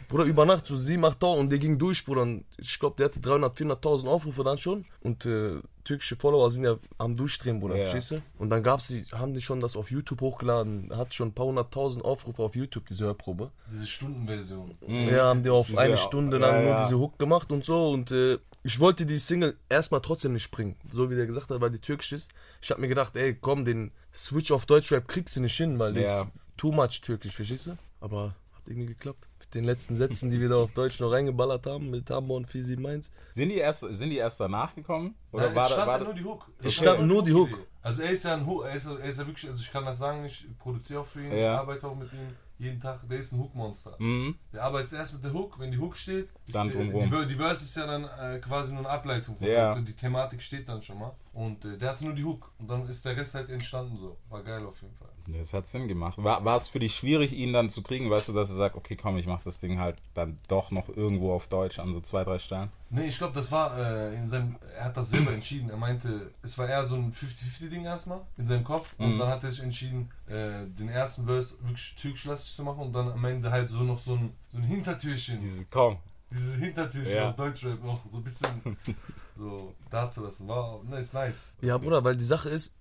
Bruder, 0.08 0.24
über 0.24 0.46
Nacht 0.46 0.66
so 0.66 0.76
7, 0.76 1.04
8.000 1.04 1.38
und 1.38 1.50
der 1.50 1.58
ging 1.58 1.78
durch, 1.78 2.04
Bruder. 2.04 2.22
Und 2.22 2.44
ich 2.56 2.78
glaube, 2.78 2.96
der 2.96 3.06
hatte 3.06 3.20
300, 3.20 3.56
400.000 3.58 4.06
Aufrufe 4.08 4.42
dann 4.42 4.56
schon. 4.56 4.86
Und 5.00 5.26
äh, 5.26 5.60
türkische 5.84 6.16
Follower 6.16 6.50
sind 6.50 6.64
ja 6.64 6.76
am 6.96 7.14
Durchdrehen, 7.14 7.60
Bruder, 7.60 7.76
Ja. 7.76 7.82
verstehst 7.90 8.10
du? 8.12 8.22
Und 8.42 8.48
dann 8.50 8.62
gab's 8.62 8.88
die, 8.88 9.04
haben 9.12 9.34
die 9.34 9.40
schon 9.42 9.60
das 9.60 9.76
auf 9.76 9.90
YouTube 9.90 10.20
hochgeladen. 10.22 10.90
Hat 10.96 11.12
schon 11.14 11.28
ein 11.28 11.34
paar 11.34 11.46
hunderttausend 11.46 12.04
Aufrufe 12.04 12.42
auf 12.42 12.56
YouTube, 12.56 12.86
diese 12.86 13.04
Hörprobe. 13.04 13.50
Diese 13.70 13.86
Stundenversion. 13.86 14.76
Ja, 14.88 15.26
haben 15.26 15.42
die 15.42 15.50
auf 15.50 15.66
Diese- 15.66 15.78
eine 15.78 15.96
Stunde 15.98 16.38
lang 16.38 16.54
ja, 16.54 16.60
nur 16.62 16.70
ja. 16.70 16.82
diese 16.82 16.98
Hook 16.98 17.18
gemacht 17.18 17.52
und 17.52 17.64
so. 17.64 17.90
Und 17.90 18.10
äh, 18.10 18.38
ich 18.64 18.80
wollte 18.80 19.04
die 19.06 19.18
Single 19.18 19.56
erstmal 19.68 20.00
trotzdem 20.00 20.32
nicht 20.32 20.50
bringen. 20.50 20.76
So 20.90 21.10
wie 21.10 21.16
der 21.16 21.26
gesagt 21.26 21.50
hat, 21.50 21.60
weil 21.60 21.70
die 21.70 21.78
türkisch 21.80 22.12
ist. 22.12 22.30
Ich 22.62 22.70
habe 22.70 22.80
mir 22.80 22.88
gedacht, 22.88 23.14
ey, 23.16 23.34
komm, 23.34 23.64
den 23.66 23.92
Switch 24.14 24.50
auf 24.52 24.64
Deutschrap 24.66 25.06
kriegst 25.06 25.36
du 25.36 25.42
nicht 25.42 25.56
hin, 25.56 25.78
weil 25.78 25.92
der 25.92 26.02
Ja. 26.04 26.22
ist 26.22 26.28
too 26.56 26.72
much 26.72 27.02
türkisch, 27.02 27.36
verstehst 27.36 27.66
du? 27.68 27.76
Aber 28.00 28.34
hat 28.54 28.62
irgendwie 28.66 28.86
geklappt. 28.86 29.27
Mit 29.48 29.54
den 29.54 29.64
letzten 29.64 29.96
Sätzen, 29.96 30.30
die 30.30 30.40
wir 30.42 30.50
da 30.50 30.56
auf 30.56 30.72
Deutsch 30.74 31.00
noch 31.00 31.10
reingeballert 31.10 31.66
haben, 31.66 31.88
mit 31.88 32.10
Hamburg 32.10 32.36
und 32.36 32.50
471. 32.50 33.10
Sind 33.32 33.48
die 33.48 33.54
erst, 33.56 33.80
sind 33.80 34.10
die 34.10 34.18
erst 34.18 34.38
danach 34.40 34.74
gekommen? 34.74 35.14
Oder 35.32 35.46
Nein, 35.46 35.54
war 35.56 35.62
es 35.64 35.68
da, 35.70 35.74
stand 35.76 35.86
war 35.88 35.94
ja 35.94 35.98
da, 36.00 36.04
nur 36.04 36.14
die 36.14 36.24
Hook. 36.24 36.50
Es 36.62 36.74
stand 36.74 37.06
nur 37.06 37.24
die 37.24 37.32
Hook. 37.32 37.48
Also 37.80 38.02
er 38.02 38.10
ist 38.10 38.24
ja 38.24 38.34
ein 38.34 38.44
Hook, 38.46 38.66
er 38.66 38.74
ist, 38.74 38.84
er 38.84 38.98
ist 39.04 39.18
ja 39.18 39.26
wirklich, 39.26 39.50
also 39.50 39.62
ich 39.62 39.72
kann 39.72 39.86
das 39.86 39.96
sagen, 39.96 40.22
ich 40.26 40.46
produziere 40.58 41.00
auch 41.00 41.06
für 41.06 41.22
ihn, 41.22 41.32
ich 41.32 41.42
Ja. 41.42 41.58
arbeite 41.60 41.88
auch 41.88 41.94
mit 41.96 42.12
ihm 42.12 42.36
jeden 42.58 42.80
Tag, 42.80 43.08
der 43.08 43.18
ist 43.18 43.32
ein 43.32 43.38
Hook-Monster. 43.40 43.94
Mhm. 43.98 44.34
Der 44.52 44.64
arbeitet 44.64 44.92
erst 44.94 45.14
mit 45.14 45.24
der 45.24 45.32
Hook, 45.32 45.58
wenn 45.58 45.70
die 45.70 45.78
Hook 45.78 45.96
steht, 45.96 46.28
Dann 46.48 46.70
die, 46.70 46.76
die, 46.78 47.26
die 47.26 47.34
Verse 47.34 47.64
ist 47.64 47.76
ja 47.76 47.86
dann 47.86 48.04
äh, 48.04 48.38
quasi 48.40 48.70
nur 48.72 48.80
eine 48.80 48.88
Ableitung 48.90 49.36
von 49.36 49.46
der 49.46 49.76
Hook, 49.76 49.84
die 49.86 49.92
Thematik 49.94 50.42
steht 50.42 50.68
dann 50.68 50.82
schon 50.82 50.98
mal. 50.98 51.12
Und 51.32 51.64
äh, 51.64 51.78
der 51.78 51.90
hatte 51.90 52.04
nur 52.04 52.14
die 52.14 52.24
Hook 52.24 52.50
und 52.58 52.68
dann 52.68 52.88
ist 52.88 53.04
der 53.04 53.16
Rest 53.16 53.34
halt 53.34 53.48
entstanden 53.48 53.96
so. 53.96 54.16
War 54.28 54.42
geil 54.42 54.64
auf 54.66 54.80
jeden 54.82 54.94
Fall. 54.96 55.08
Das 55.28 55.52
hat 55.52 55.68
Sinn 55.68 55.88
gemacht. 55.88 56.16
War, 56.22 56.42
war 56.44 56.56
es 56.56 56.68
für 56.68 56.78
dich 56.78 56.96
schwierig, 56.96 57.32
ihn 57.34 57.52
dann 57.52 57.68
zu 57.68 57.82
kriegen, 57.82 58.10
weißt 58.10 58.28
du, 58.28 58.32
dass 58.32 58.48
er 58.48 58.56
sagt, 58.56 58.76
okay, 58.76 58.96
komm, 58.96 59.18
ich 59.18 59.26
mach 59.26 59.42
das 59.42 59.60
Ding 59.60 59.78
halt 59.78 59.96
dann 60.14 60.38
doch 60.48 60.70
noch 60.70 60.88
irgendwo 60.88 61.32
auf 61.32 61.48
Deutsch 61.48 61.78
an 61.78 61.92
so 61.92 62.00
zwei, 62.00 62.24
drei 62.24 62.38
Stellen? 62.38 62.70
Nee, 62.90 63.06
ich 63.08 63.18
glaube, 63.18 63.34
das 63.34 63.52
war 63.52 63.76
äh, 63.78 64.14
in 64.14 64.26
seinem. 64.26 64.56
Er 64.76 64.86
hat 64.86 64.96
das 64.96 65.10
selber 65.10 65.32
entschieden. 65.32 65.68
Er 65.68 65.76
meinte, 65.76 66.32
es 66.42 66.56
war 66.56 66.66
eher 66.66 66.86
so 66.86 66.96
ein 66.96 67.12
50-50-Ding 67.12 67.84
erstmal 67.84 68.22
in 68.38 68.46
seinem 68.46 68.64
Kopf. 68.64 68.94
Und 68.98 69.16
Mhm. 69.16 69.18
dann 69.18 69.28
hat 69.28 69.44
er 69.44 69.50
sich 69.50 69.62
entschieden, 69.62 70.10
äh, 70.28 70.66
den 70.66 70.88
ersten 70.88 71.24
Verse 71.26 71.54
wirklich 71.62 71.94
türkisch-lastig 71.96 72.54
zu 72.56 72.62
machen 72.62 72.80
und 72.80 72.92
dann 72.92 73.08
am 73.10 73.24
Ende 73.24 73.50
halt 73.50 73.68
so 73.68 73.82
noch 73.82 73.98
so 73.98 74.14
ein, 74.14 74.32
so 74.50 74.58
ein 74.58 74.64
Hintertürchen. 74.64 75.40
Diese, 75.40 75.66
komm. 75.66 75.98
Diese 76.30 76.54
Hintertürchen 76.56 77.14
Ja. 77.16 77.30
auf 77.30 77.36
Deutschrap 77.36 77.82
noch 77.82 78.00
so 78.10 78.18
ein 78.18 78.24
bisschen 78.24 78.76
so 79.36 79.74
dazulassen. 79.90 80.46
War 80.48 80.82
nice, 80.84 81.12
nice. 81.14 81.52
Ja, 81.62 81.78
Bruder, 81.78 82.04
weil 82.04 82.16
die 82.16 82.24
Sache 82.24 82.50
ist, 82.50 82.74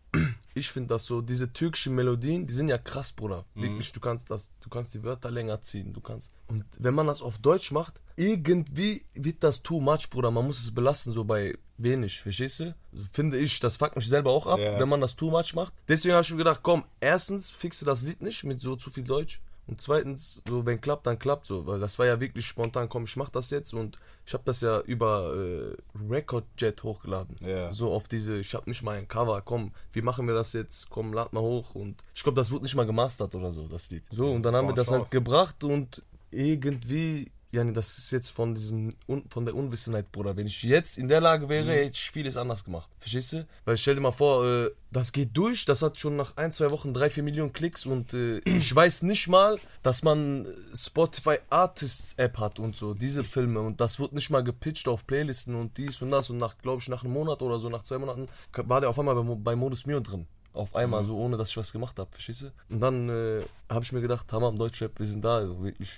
ich 0.58 0.70
finde 0.70 0.90
das 0.90 1.06
so, 1.06 1.22
diese 1.22 1.52
türkischen 1.54 1.96
Melodien, 1.96 2.48
die 2.48 2.54
sind 2.54 2.68
ja 2.70 2.78
krass, 2.78 3.12
Bruder. 3.14 3.46
Wirklich, 3.56 3.92
du 3.92 4.00
kannst 4.00 4.30
das, 4.32 4.52
du 4.62 4.70
kannst 4.70 4.94
die 4.94 5.04
Wörter 5.04 5.32
länger 5.32 5.62
ziehen, 5.62 5.94
du 5.94 6.02
kannst. 6.02 6.32
Und 6.48 6.66
wenn 6.78 6.94
man 6.94 7.08
das 7.08 7.22
auf 7.22 7.38
Deutsch 7.38 7.72
macht, 7.72 8.02
irgendwie 8.16 9.06
wird 9.14 9.44
das 9.44 9.64
too 9.64 9.80
much, 9.80 10.10
Bruder. 10.10 10.32
Man 10.32 10.46
muss 10.46 10.60
es 10.60 10.74
belassen, 10.74 11.14
so 11.14 11.24
bei 11.24 11.58
wenig, 11.78 12.20
verstehst 12.22 12.60
du? 12.62 12.76
Finde 13.12 13.38
ich, 13.38 13.60
das 13.60 13.78
fuckt 13.78 13.96
mich 13.96 14.08
selber 14.08 14.32
auch 14.32 14.48
ab, 14.48 14.60
Ja. 14.60 14.80
wenn 14.80 14.90
man 14.90 15.02
das 15.02 15.16
too 15.16 15.30
much 15.30 15.54
macht. 15.54 15.74
Deswegen 15.88 16.16
habe 16.16 16.24
ich 16.24 16.32
mir 16.32 16.38
gedacht, 16.38 16.62
komm, 16.64 16.84
erstens 17.00 17.52
fixe 17.52 17.86
das 17.86 18.02
Lied 18.04 18.22
nicht 18.22 18.44
mit 18.44 18.60
so 18.62 18.76
zu 18.76 18.90
viel 18.90 19.04
Deutsch. 19.04 19.42
Und 19.68 19.82
zweitens, 19.82 20.42
so 20.48 20.66
wenn 20.66 20.80
klappt, 20.80 21.06
dann 21.06 21.20
klappt 21.20 21.46
so, 21.46 21.68
weil 21.68 21.80
das 21.80 22.00
war 22.00 22.06
ja 22.06 22.20
wirklich 22.22 22.46
spontan, 22.46 22.88
komm, 22.88 23.04
ich 23.04 23.18
mach 23.18 23.30
das 23.30 23.52
jetzt 23.52 23.74
und 23.74 24.00
ich 24.26 24.34
habe 24.34 24.44
das 24.46 24.62
ja 24.62 24.80
über 24.82 25.34
äh, 25.36 25.76
Recordjet 26.10 26.84
hochgeladen. 26.84 27.38
Ja. 27.46 27.72
So 27.72 27.92
auf 27.92 28.08
diese, 28.08 28.38
ich 28.38 28.54
habe 28.54 28.70
nicht 28.70 28.82
mal 28.82 28.98
ein 28.98 29.08
Cover, 29.08 29.42
komm, 29.42 29.74
wie 29.92 30.02
machen 30.02 30.26
wir 30.26 30.34
das 30.34 30.54
jetzt, 30.54 30.90
komm, 30.90 31.14
lad 31.14 31.34
mal 31.34 31.42
hoch 31.42 31.76
und 31.76 32.04
ich 32.16 32.24
glaube, 32.24 32.38
das 32.38 32.50
wurde 32.50 32.64
nicht 32.64 32.76
mal 32.76 32.86
gemastert 32.86 33.36
oder 33.36 33.52
so, 33.54 33.68
das 33.68 33.90
Lied. 33.90 34.04
So, 34.10 34.32
und 34.32 34.44
dann 34.44 34.56
haben 34.56 34.68
wir 34.68 34.76
das 34.76 34.90
halt 34.90 35.12
gebracht 35.12 35.64
und 35.64 36.02
irgendwie, 36.32 37.32
ja, 37.52 37.64
nee, 37.64 37.72
das 37.72 37.98
ist 37.98 38.12
jetzt 38.12 38.30
von 38.30 38.56
diesem, 38.56 38.94
von 39.30 39.46
der 39.46 39.56
Unwissenheit, 39.56 40.12
Bruder. 40.12 40.36
Wenn 40.36 40.48
ich 40.48 40.64
jetzt 40.64 40.98
in 40.98 41.08
der 41.08 41.22
Lage 41.22 41.48
wäre, 41.48 41.72
hätte 41.72 41.92
ich 41.94 42.12
vieles 42.12 42.36
anders 42.36 42.66
gemacht. 42.66 42.90
Verstehst 43.00 43.34
du? 43.34 43.48
Weil 43.64 43.78
stell 43.78 43.96
dir 43.96 44.02
mal 44.02 44.12
vor, 44.12 44.46
äh, 44.46 44.72
das 44.92 45.14
geht 45.14 45.30
durch, 45.34 45.64
das 45.64 45.82
hat 45.82 45.98
schon 45.98 46.18
nach 46.18 46.36
ein, 46.36 46.52
zwei 46.52 46.70
Wochen 46.72 46.94
drei, 46.94 47.10
vier 47.10 47.24
Millionen 47.24 47.54
Klicks 47.54 47.86
und 47.86 48.14
äh, 48.14 48.40
ich 48.46 48.76
weiß 48.76 49.04
nicht 49.04 49.30
mal, 49.30 49.58
dass 49.82 50.04
man 50.04 50.46
Spotify 50.74 51.38
Artists 51.50 52.16
App 52.18 52.38
hat 52.38 52.60
und 52.60 52.76
so, 52.76 52.94
diese 52.94 53.24
Filme 53.24 53.62
und 53.62 53.80
das 53.80 54.00
wird 54.00 54.12
nicht 54.12 54.30
mal 54.30 54.44
gepitcht 54.44 54.90
auf 54.90 55.08
Playlisten 55.08 55.56
und 55.56 55.78
dies 55.78 56.02
und 56.02 56.12
das 56.12 56.30
und 56.30 56.38
nach, 56.38 56.58
glaube 56.58 56.82
ich, 56.82 56.90
nach 56.90 57.04
einem 57.04 57.14
Monat 57.14 57.42
oder 57.42 57.60
so, 57.60 57.70
nach 57.70 57.84
zwei 57.84 57.98
Monaten, 57.98 58.28
war 58.54 58.82
der 58.82 58.90
auf 58.90 59.00
einmal 59.00 59.16
bei 59.38 59.56
Modus 59.56 59.86
Mio 59.86 60.02
drin. 60.02 60.28
Auf 60.58 60.76
einmal, 60.76 61.04
so 61.04 61.18
ohne 61.18 61.38
dass 61.38 61.50
ich 61.50 61.58
was 61.58 61.72
gemacht 61.72 61.98
habe, 62.00 62.10
verstehst 62.12 62.44
du? 62.44 62.52
Und 62.74 62.80
dann 62.82 63.10
äh, 63.10 63.42
habe 63.70 63.84
ich 63.84 63.92
mir 63.92 64.02
gedacht, 64.02 64.32
Hammer 64.34 64.48
am 64.48 64.58
Deutschrap, 64.58 64.98
wir 65.00 65.06
sind 65.06 65.24
da, 65.24 65.44
wirklich, 65.62 65.92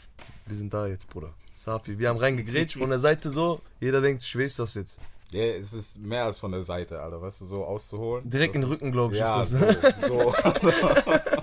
wir 0.48 0.56
sind 0.58 0.74
da 0.74 0.86
jetzt, 0.88 1.10
Bruder. 1.10 1.34
Safi, 1.52 1.98
wir 1.98 2.10
haben 2.10 2.18
reingegrätscht 2.18 2.78
von 2.78 2.90
der 2.90 3.00
Seite 3.00 3.30
so, 3.30 3.62
jeder 3.80 4.02
denkt, 4.02 4.22
ich 4.22 4.38
weiß 4.38 4.56
das 4.58 4.76
jetzt. 4.76 4.98
Ja, 5.32 5.44
es 5.44 5.74
ist 5.74 6.00
mehr 6.00 6.26
als 6.26 6.40
von 6.40 6.52
der 6.52 6.64
Seite, 6.64 7.00
Alter, 7.02 7.22
weißt 7.22 7.42
du, 7.42 7.46
so 7.46 7.64
auszuholen. 7.64 8.28
Direkt 8.30 8.56
in 8.56 8.62
den 8.62 8.70
Rücken, 8.72 8.92
glaube 8.92 9.14
ich, 9.14 9.20
Ja, 9.20 9.44
ist 9.44 9.54
das. 9.54 10.08
so. 10.08 10.08
so. 10.08 10.34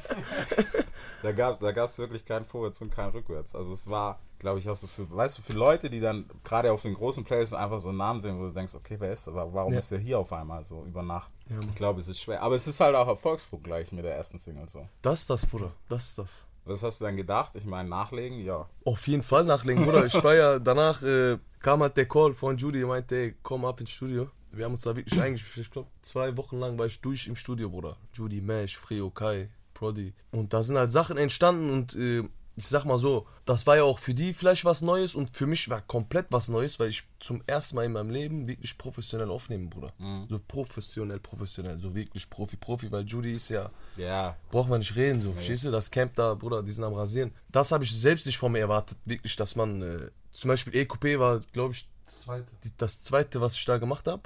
da 1.23 1.33
gab's, 1.33 1.61
da 1.61 1.73
gab's 1.73 1.99
wirklich 1.99 2.25
kein 2.25 2.45
Vorwärts 2.45 2.81
und 2.81 2.95
kein 2.95 3.11
Rückwärts. 3.11 3.55
Also 3.55 3.73
es 3.73 3.89
war, 3.89 4.19
glaube 4.39 4.59
ich, 4.59 4.67
hast 4.67 4.83
du 4.83 4.87
für, 4.89 5.11
weißt 5.11 5.39
du, 5.39 5.43
für 5.43 5.53
Leute, 5.53 5.89
die 5.91 6.01
dann 6.01 6.27
gerade 6.45 6.73
auf 6.73 6.83
den 6.83 6.95
großen 6.95 7.25
Playlisten 7.25 7.59
einfach 7.59 7.81
so 7.81 7.89
einen 7.91 7.99
Namen 7.99 8.21
sehen, 8.21 8.39
wo 8.39 8.45
du 8.45 8.51
denkst, 8.53 8.75
okay, 8.75 8.97
wer 8.99 9.13
ist, 9.13 9.29
aber 9.29 9.53
warum 9.55 9.73
Ja. 9.73 9.79
ist 9.79 9.91
der 9.91 9.99
hier 9.99 10.19
auf 10.19 10.33
einmal 10.33 10.65
so 10.65 10.85
über 10.85 11.03
Nacht? 11.03 11.31
Ja, 11.49 11.57
ich 11.61 11.75
glaube, 11.75 12.01
es 12.01 12.09
ist 12.09 12.21
schwer. 12.21 12.43
Aber 12.43 12.57
es 12.57 12.67
ist 12.67 12.81
halt 12.81 12.95
auch 12.95 13.09
Erfolgsdruck 13.09 13.65
gleich 13.65 13.93
mit 13.93 14.05
der 14.05 14.17
ersten 14.17 14.39
Single 14.39 14.69
so. 14.69 14.89
Das 15.03 15.21
ist 15.21 15.31
das, 15.31 15.47
Bruder, 15.47 15.73
das 15.89 16.11
ist 16.11 16.19
das. 16.19 16.45
Was 16.65 16.83
hast 16.83 17.01
du 17.01 17.05
dann 17.05 17.17
gedacht? 17.17 17.55
Ich 17.55 17.65
meine, 17.65 17.89
nachlegen, 17.89 18.41
ja. 18.41 18.69
Auf 18.85 19.07
jeden 19.07 19.23
Fall 19.23 19.45
nachlegen, 19.45 19.85
Bruder. 19.85 20.05
Ich 20.07 20.25
war 20.25 20.35
ja, 20.35 20.59
danach 20.59 21.01
äh, 21.03 21.39
kam 21.61 21.81
halt 21.81 21.97
der 21.97 22.09
Call 22.09 22.35
von 22.35 22.57
Judy, 22.57 22.81
die 22.81 22.85
meinte, 22.85 23.15
ey, 23.15 23.35
komm 23.43 23.65
ab 23.65 23.81
ins 23.81 23.91
Studio. 23.91 24.29
Wir 24.51 24.65
haben 24.65 24.73
uns 24.73 24.83
da 24.83 24.97
wirklich 24.97 25.21
eingespielt. 25.21 25.67
Ich 25.67 25.73
glaube, 25.73 25.89
zwei 26.03 26.37
Wochen 26.37 26.59
lang 26.59 26.77
war 26.79 26.87
ich 26.87 27.01
durch 27.01 27.29
im 27.29 27.37
Studio, 27.37 27.71
Bruder. 27.71 27.97
Judy, 28.13 28.41
Mesh, 28.41 28.77
Freo, 28.77 29.11
Kai, 29.11 29.49
Prodi. 29.75 30.13
Und 30.33 30.53
da 30.53 30.63
sind 30.63 30.77
halt 30.77 30.91
Sachen 30.91 31.17
entstanden 31.19 31.71
und 31.71 31.95
äh, 31.95 32.25
ich 32.57 32.67
sag 32.67 32.85
mal 32.87 32.97
so, 32.99 33.27
das 33.45 33.67
war 33.67 33.77
ja 33.77 33.83
auch 33.85 33.99
für 33.99 34.15
die 34.15 34.33
vielleicht 34.33 34.65
was 34.65 34.81
Neues 34.81 35.15
und 35.15 35.37
für 35.37 35.47
mich 35.47 35.69
war 35.69 35.83
komplett 35.83 36.27
was 36.31 36.49
Neues, 36.49 36.81
weil 36.81 36.89
ich 36.89 37.05
zum 37.21 37.43
ersten 37.47 37.77
Mal 37.77 37.85
in 37.85 37.93
meinem 37.93 38.11
Leben 38.11 38.47
wirklich 38.47 38.79
professionell 38.79 39.31
aufnehme, 39.31 39.69
Bruder. 39.69 39.93
So 40.29 40.41
professionell, 40.49 41.21
professionell, 41.21 41.77
so 41.79 41.95
wirklich 41.95 42.29
Profi, 42.31 42.57
Profi, 42.57 42.91
weil 42.91 43.05
Judy 43.05 43.35
ist 43.35 43.51
ja 43.51 43.71
Ja, 43.97 44.37
braucht 44.51 44.71
man 44.71 44.79
nicht 44.79 44.97
reden, 44.97 45.21
so, 45.21 45.33
verstehst 45.33 45.65
du? 45.65 45.71
Das 45.71 45.91
Camp 45.91 46.15
da, 46.17 46.35
Bruder, 46.35 46.63
die 46.63 46.73
sind 46.73 46.85
am 46.85 46.95
Rasieren. 46.95 47.33
Das 47.51 47.73
habe 47.73 47.85
ich 47.85 47.95
selbst 47.95 48.25
nicht 48.27 48.39
von 48.39 48.53
mir 48.53 48.61
erwartet, 48.61 48.99
wirklich, 49.05 49.37
dass 49.37 49.55
man, 49.55 49.83
äh, 49.83 50.11
zum 50.33 50.49
Beispiel 50.49 50.75
E-Coupé 50.75 51.19
war, 51.19 51.41
glaube 51.53 51.75
ich, 51.75 51.89
Das 52.07 52.21
zweite. 52.21 52.53
das 52.79 53.03
zweite, 53.03 53.41
was 53.41 53.57
ich 53.57 53.65
da 53.65 53.79
gemacht 53.79 54.07
habe. 54.07 54.23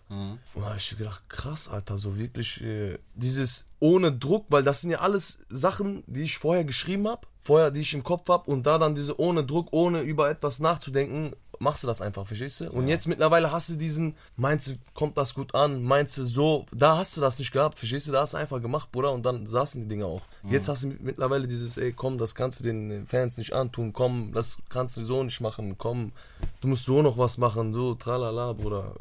Und 0.54 0.62
da 0.62 0.68
habe 0.68 0.76
ich 0.76 0.96
gedacht, 0.96 1.28
krass, 1.28 1.68
Alter, 1.68 1.96
so 1.96 2.18
wirklich 2.18 2.62
äh, 2.62 2.98
dieses 3.14 3.68
ohne 3.78 4.12
Druck, 4.12 4.46
weil 4.50 4.62
das 4.62 4.82
sind 4.82 4.90
ja 4.90 4.98
alles 4.98 5.38
Sachen, 5.48 6.04
die 6.06 6.22
ich 6.24 6.38
vorher 6.38 6.64
geschrieben 6.64 7.08
habe, 7.08 7.26
vorher, 7.40 7.70
die 7.70 7.80
ich 7.80 7.94
im 7.94 8.04
Kopf 8.04 8.28
habe 8.28 8.50
und 8.50 8.64
da 8.64 8.78
dann 8.78 8.94
diese 8.94 9.18
ohne 9.18 9.44
Druck, 9.44 9.68
ohne 9.72 10.02
über 10.02 10.28
etwas 10.28 10.60
nachzudenken, 10.60 11.34
machst 11.60 11.84
du 11.84 11.86
das 11.86 12.02
einfach, 12.02 12.26
verstehst 12.26 12.60
du? 12.60 12.70
Und 12.70 12.88
jetzt 12.88 13.06
mittlerweile 13.06 13.52
hast 13.52 13.68
du 13.68 13.76
diesen, 13.76 14.16
meinst 14.36 14.66
du, 14.66 14.72
kommt 14.94 15.16
das 15.16 15.34
gut 15.34 15.54
an, 15.54 15.82
meinst 15.82 16.16
du 16.18 16.24
so, 16.24 16.66
da 16.74 16.96
hast 16.96 17.16
du 17.16 17.20
das 17.20 17.38
nicht 17.38 17.52
gehabt, 17.52 17.78
verstehst 17.78 18.08
du? 18.08 18.12
Da 18.12 18.22
hast 18.22 18.32
du 18.34 18.38
einfach 18.38 18.60
gemacht, 18.60 18.90
Bruder, 18.90 19.12
und 19.12 19.24
dann 19.24 19.46
saßen 19.46 19.82
die 19.82 19.88
Dinger 19.88 20.06
auch. 20.06 20.22
Jetzt 20.50 20.68
hast 20.68 20.82
du 20.82 20.88
mittlerweile 21.00 21.46
dieses, 21.46 21.76
ey, 21.76 21.92
komm, 21.92 22.18
das 22.18 22.34
kannst 22.34 22.60
du 22.60 22.64
den 22.64 23.06
Fans 23.06 23.36
nicht 23.36 23.52
antun, 23.52 23.92
komm, 23.92 24.32
das 24.32 24.58
kannst 24.70 24.96
du 24.96 25.04
so 25.04 25.22
nicht 25.22 25.40
machen, 25.40 25.76
komm, 25.76 26.12
du 26.62 26.68
musst 26.68 26.86
so 26.86 27.02
noch 27.02 27.18
was 27.18 27.36
machen, 27.36 27.74
so, 27.74 27.94
tralala, 27.94 28.54
Bruder. 28.54 28.94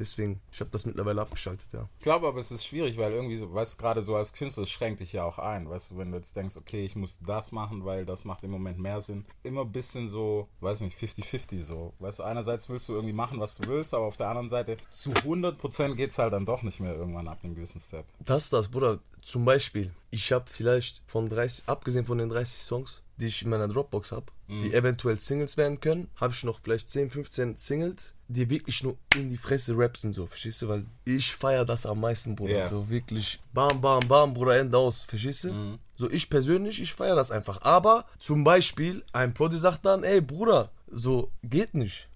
Deswegen, 0.00 0.40
ich 0.50 0.60
habe 0.60 0.70
das 0.70 0.86
mittlerweile 0.86 1.20
abgeschaltet, 1.20 1.68
ja. 1.74 1.86
Ich 1.98 2.04
glaube 2.04 2.26
aber, 2.26 2.40
es 2.40 2.50
ist 2.50 2.64
schwierig, 2.64 2.96
weil 2.96 3.12
irgendwie 3.12 3.36
so, 3.36 3.52
weißt 3.52 3.74
du, 3.74 3.82
gerade 3.82 4.02
so 4.02 4.16
als 4.16 4.32
Künstler, 4.32 4.62
es 4.62 4.70
schränkt 4.70 5.00
dich 5.00 5.12
ja 5.12 5.24
auch 5.24 5.38
ein, 5.38 5.68
weißt 5.68 5.90
du, 5.90 5.98
wenn 5.98 6.10
du 6.10 6.16
jetzt 6.16 6.34
denkst, 6.34 6.56
okay, 6.56 6.86
ich 6.86 6.96
muss 6.96 7.18
das 7.20 7.52
machen, 7.52 7.84
weil 7.84 8.06
das 8.06 8.24
macht 8.24 8.42
im 8.42 8.50
Moment 8.50 8.78
mehr 8.78 9.02
Sinn. 9.02 9.26
Immer 9.42 9.60
ein 9.60 9.72
bisschen 9.72 10.08
so, 10.08 10.48
weiß 10.60 10.80
nicht, 10.80 10.98
50-50 10.98 11.62
so. 11.62 11.92
Weißt 11.98 12.20
du, 12.20 12.22
einerseits 12.22 12.70
willst 12.70 12.88
du 12.88 12.94
irgendwie 12.94 13.12
machen, 13.12 13.40
was 13.40 13.56
du 13.56 13.68
willst, 13.68 13.92
aber 13.92 14.06
auf 14.06 14.16
der 14.16 14.28
anderen 14.28 14.48
Seite 14.48 14.78
zu 14.88 15.10
100% 15.10 15.94
geht's 15.96 16.18
halt 16.18 16.32
dann 16.32 16.46
doch 16.46 16.62
nicht 16.62 16.80
mehr 16.80 16.94
irgendwann 16.94 17.28
ab 17.28 17.40
einem 17.42 17.54
gewissen 17.54 17.80
Step. 17.80 18.06
Das 18.20 18.44
ist 18.44 18.54
das, 18.54 18.68
Bruder. 18.68 19.00
Zum 19.20 19.44
Beispiel, 19.44 19.92
ich 20.10 20.32
habe 20.32 20.44
vielleicht 20.50 21.02
von 21.06 21.28
30, 21.28 21.64
abgesehen 21.68 22.04
von 22.04 22.18
den 22.18 22.28
30 22.28 22.60
Songs, 22.62 23.02
die 23.16 23.26
ich 23.26 23.42
in 23.42 23.50
meiner 23.50 23.68
Dropbox 23.68 24.12
habe, 24.12 24.26
die 24.48 24.72
eventuell 24.74 25.16
Singles 25.20 25.56
werden 25.56 25.78
können, 25.78 26.08
habe 26.16 26.32
ich 26.32 26.42
noch 26.42 26.58
vielleicht 26.60 26.88
10, 26.90 27.10
15 27.10 27.56
Singles, 27.58 28.14
die 28.28 28.48
wirklich 28.48 28.82
nur 28.82 28.96
in 29.14 29.28
die 29.28 29.36
Fresse 29.36 29.76
Rap 29.76 29.96
sind, 29.96 30.14
so, 30.14 30.26
verstehst 30.26 30.62
du? 30.62 30.68
Weil 30.68 30.86
ich 31.04 31.32
feiere 31.36 31.64
das 31.64 31.84
am 31.86 32.00
meisten, 32.00 32.34
Bruder. 32.34 32.58
Ja. 32.58 32.64
So 32.64 32.88
wirklich 32.88 33.38
bam, 33.52 33.80
bam, 33.80 34.00
bam, 34.08 34.32
Bruder, 34.34 34.56
Ende 34.58 34.78
aus, 34.78 35.02
verstehst 35.02 35.44
du? 35.44 35.78
So, 35.96 36.10
ich 36.10 36.30
persönlich, 36.30 36.80
ich 36.80 36.92
feiere 36.94 37.14
das 37.14 37.30
einfach. 37.30 37.60
Aber 37.62 38.06
zum 38.18 38.42
Beispiel, 38.42 39.04
ein 39.12 39.34
Prodi 39.34 39.58
sagt 39.58 39.84
dann, 39.84 40.02
ey, 40.02 40.20
Bruder, 40.20 40.70
So, 40.92 41.30
geht 41.44 41.74
nicht. 41.74 42.08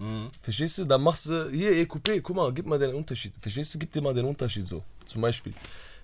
Verstehst 0.42 0.78
du? 0.78 0.84
Dann 0.84 1.02
machst 1.02 1.26
du, 1.26 1.48
hier, 1.50 1.70
EQP, 1.76 2.22
guck 2.22 2.34
mal, 2.34 2.52
gib 2.52 2.66
mal 2.66 2.78
den 2.78 2.94
Unterschied. 2.94 3.32
Verstehst 3.40 3.74
du? 3.74 3.78
Gib 3.78 3.92
dir 3.92 4.02
mal 4.02 4.14
den 4.14 4.24
Unterschied 4.24 4.66
so, 4.66 4.82
zum 5.04 5.22
Beispiel. 5.22 5.54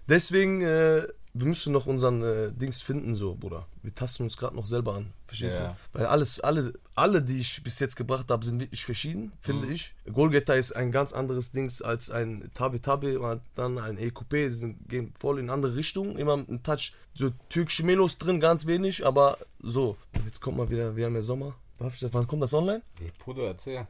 Deswegen, 0.08 0.60
äh, 0.62 1.06
wir 1.32 1.46
müssen 1.46 1.72
noch 1.72 1.86
unseren 1.86 2.22
äh, 2.22 2.52
Dings 2.52 2.82
finden, 2.82 3.14
so, 3.14 3.34
Bruder. 3.36 3.66
Wir 3.82 3.94
tasten 3.94 4.24
uns 4.24 4.36
gerade 4.36 4.56
noch 4.56 4.66
selber 4.66 4.94
an. 4.96 5.12
Verstehst 5.26 5.60
Ja. 5.60 5.76
du? 5.92 5.98
Weil 5.98 6.06
alles, 6.06 6.40
alle, 6.40 6.72
alle, 6.96 7.22
die 7.22 7.38
ich 7.38 7.62
bis 7.62 7.78
jetzt 7.78 7.94
gebracht 7.96 8.30
habe, 8.30 8.44
sind 8.44 8.60
wirklich 8.60 8.84
verschieden, 8.84 9.32
finde 9.40 9.68
ich. 9.72 9.94
Golgetta 10.12 10.54
ist 10.54 10.72
ein 10.72 10.90
ganz 10.90 11.12
anderes 11.12 11.52
Dings 11.52 11.82
als 11.82 12.10
ein 12.10 12.50
Tabi 12.54 12.80
Tabi 12.80 13.16
und 13.16 13.40
dann 13.54 13.78
ein 13.78 13.96
EQP. 13.96 14.32
Sie 14.32 14.50
sind, 14.50 14.88
gehen 14.88 15.14
voll 15.20 15.38
in 15.38 15.50
andere 15.50 15.76
Richtungen. 15.76 16.16
Immer 16.18 16.36
mit 16.38 16.48
einem 16.48 16.62
Touch, 16.64 16.92
so 17.14 17.30
türkische 17.48 17.84
Melos 17.86 18.18
drin, 18.18 18.40
ganz 18.40 18.66
wenig, 18.66 19.06
aber 19.06 19.38
so. 19.60 19.96
Jetzt 20.24 20.40
kommt 20.40 20.56
mal 20.56 20.68
wieder, 20.68 20.96
wir 20.96 21.06
haben 21.06 21.14
ja 21.14 21.22
Sommer. 21.22 21.54
Darf 21.78 21.94
ich, 21.94 22.12
wann 22.12 22.26
kommt 22.26 22.42
das 22.42 22.52
online? 22.52 22.82
Hey, 22.98 23.10
Bruder, 23.24 23.44
erzähl. 23.44 23.86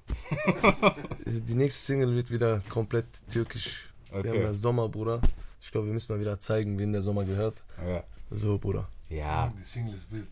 Die 1.26 1.54
nächste 1.54 1.80
Single 1.87 2.14
wird 2.14 2.30
wieder 2.30 2.61
komplett 2.68 3.06
türkisch. 3.28 3.92
Okay. 4.11 4.25
Wir 4.25 4.30
haben 4.30 4.40
ja 4.42 4.52
Sommer, 4.52 4.88
Bruder. 4.88 5.20
Ich 5.61 5.71
glaube, 5.73 5.87
wir 5.87 5.93
müssen 5.93 6.12
mal 6.12 6.21
wieder 6.21 6.38
zeigen, 6.38 6.79
wem 6.79 6.93
der 6.93 7.02
Sommer 7.02 7.25
gehört. 7.25 7.62
Ja. 7.87 8.05
So, 8.31 8.59
Bruder. 8.59 8.88
Ja, 9.09 9.52
Die 9.59 9.62
Single 9.62 9.95
ist 9.95 10.11
wild. 10.11 10.29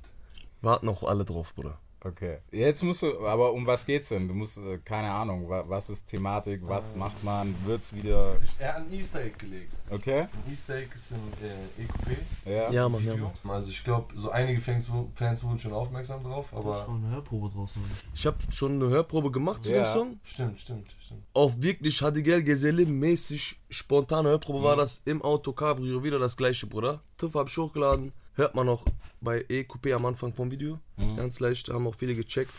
Warten 0.63 0.89
auch 0.89 1.03
alle 1.03 1.25
drauf, 1.25 1.55
Bruder. 1.55 1.79
Okay. 2.05 2.38
Jetzt 2.52 2.83
musst 2.83 3.02
du, 3.02 3.26
aber 3.26 3.52
um 3.52 3.67
was 3.67 3.85
geht's 3.87 4.09
denn? 4.11 4.28
Du 4.28 4.35
musst, 4.35 4.59
äh, 4.59 4.78
keine 4.85 5.11
Ahnung, 5.11 5.49
wa- 5.49 5.64
was 5.67 5.90
ist 5.90 6.07
Thematik, 6.07 6.61
was 6.64 6.95
macht 6.97 7.23
man, 7.25 7.55
wird's 7.64 7.95
wieder, 7.95 8.37
Ich, 8.43 8.50
er 8.59 8.75
hat 8.75 8.87
ein 8.87 8.93
Easter 8.93 9.21
Egg 9.23 9.37
gelegt. 9.38 9.73
okay? 9.90 10.21
Ein 10.23 10.50
Easter 10.52 10.76
Egg 10.76 10.90
ist 10.95 11.12
ein 11.12 11.21
äh, 11.43 11.83
EQP. 11.83 12.19
Ja. 12.47 12.71
Ja, 12.71 12.88
Mann, 12.88 13.05
ja. 13.05 13.14
Mann. 13.17 13.33
Also 13.57 13.71
ich 13.71 13.83
glaube, 13.85 14.14
so 14.17 14.31
einige 14.31 14.61
Fans, 14.61 14.88
Fans 15.14 15.43
wurden 15.43 15.59
schon 15.59 15.73
aufmerksam 15.73 16.23
drauf, 16.23 16.47
aber 16.55 16.85
schon 16.85 17.05
eine 17.05 17.14
Hörprobe 17.17 17.49
draußen. 17.50 17.83
Ich 18.14 18.26
habe 18.26 18.37
schon 18.50 18.73
eine 18.81 18.88
Hörprobe 18.88 19.31
gemacht 19.31 19.64
zu 19.64 19.71
Ja. 19.71 19.85
dem 19.85 19.87
Song. 19.93 20.21
stimmt, 20.25 20.61
stimmt, 20.61 20.95
stimmt. 21.05 21.23
Auf 21.35 21.61
wirklich 21.61 22.00
Hadigel 22.02 22.43
Geselle 22.43 22.87
mäßig 22.87 23.61
spontane 23.71 24.28
Hörprobe 24.28 24.62
war 24.64 24.76
das 24.76 25.02
im 25.05 25.23
Auto 25.23 25.52
Cabrio 25.52 26.02
wieder 26.02 26.19
das 26.19 26.37
gleiche, 26.37 26.67
Bruder. 26.67 27.02
TÜV 27.17 27.35
habe 27.35 27.49
ich 27.49 27.57
hochgeladen. 27.57 28.12
Hört 28.38 28.54
man 28.54 28.66
noch 28.66 28.85
bei 29.21 29.45
EQP 29.49 29.92
am 29.95 30.07
Anfang 30.07 30.33
vom 30.33 30.49
Video. 30.49 30.78
Ganz 31.16 31.40
leicht, 31.40 31.68
haben 31.71 31.88
auch 31.88 31.95
viele 31.97 32.14
gecheckt. 32.14 32.52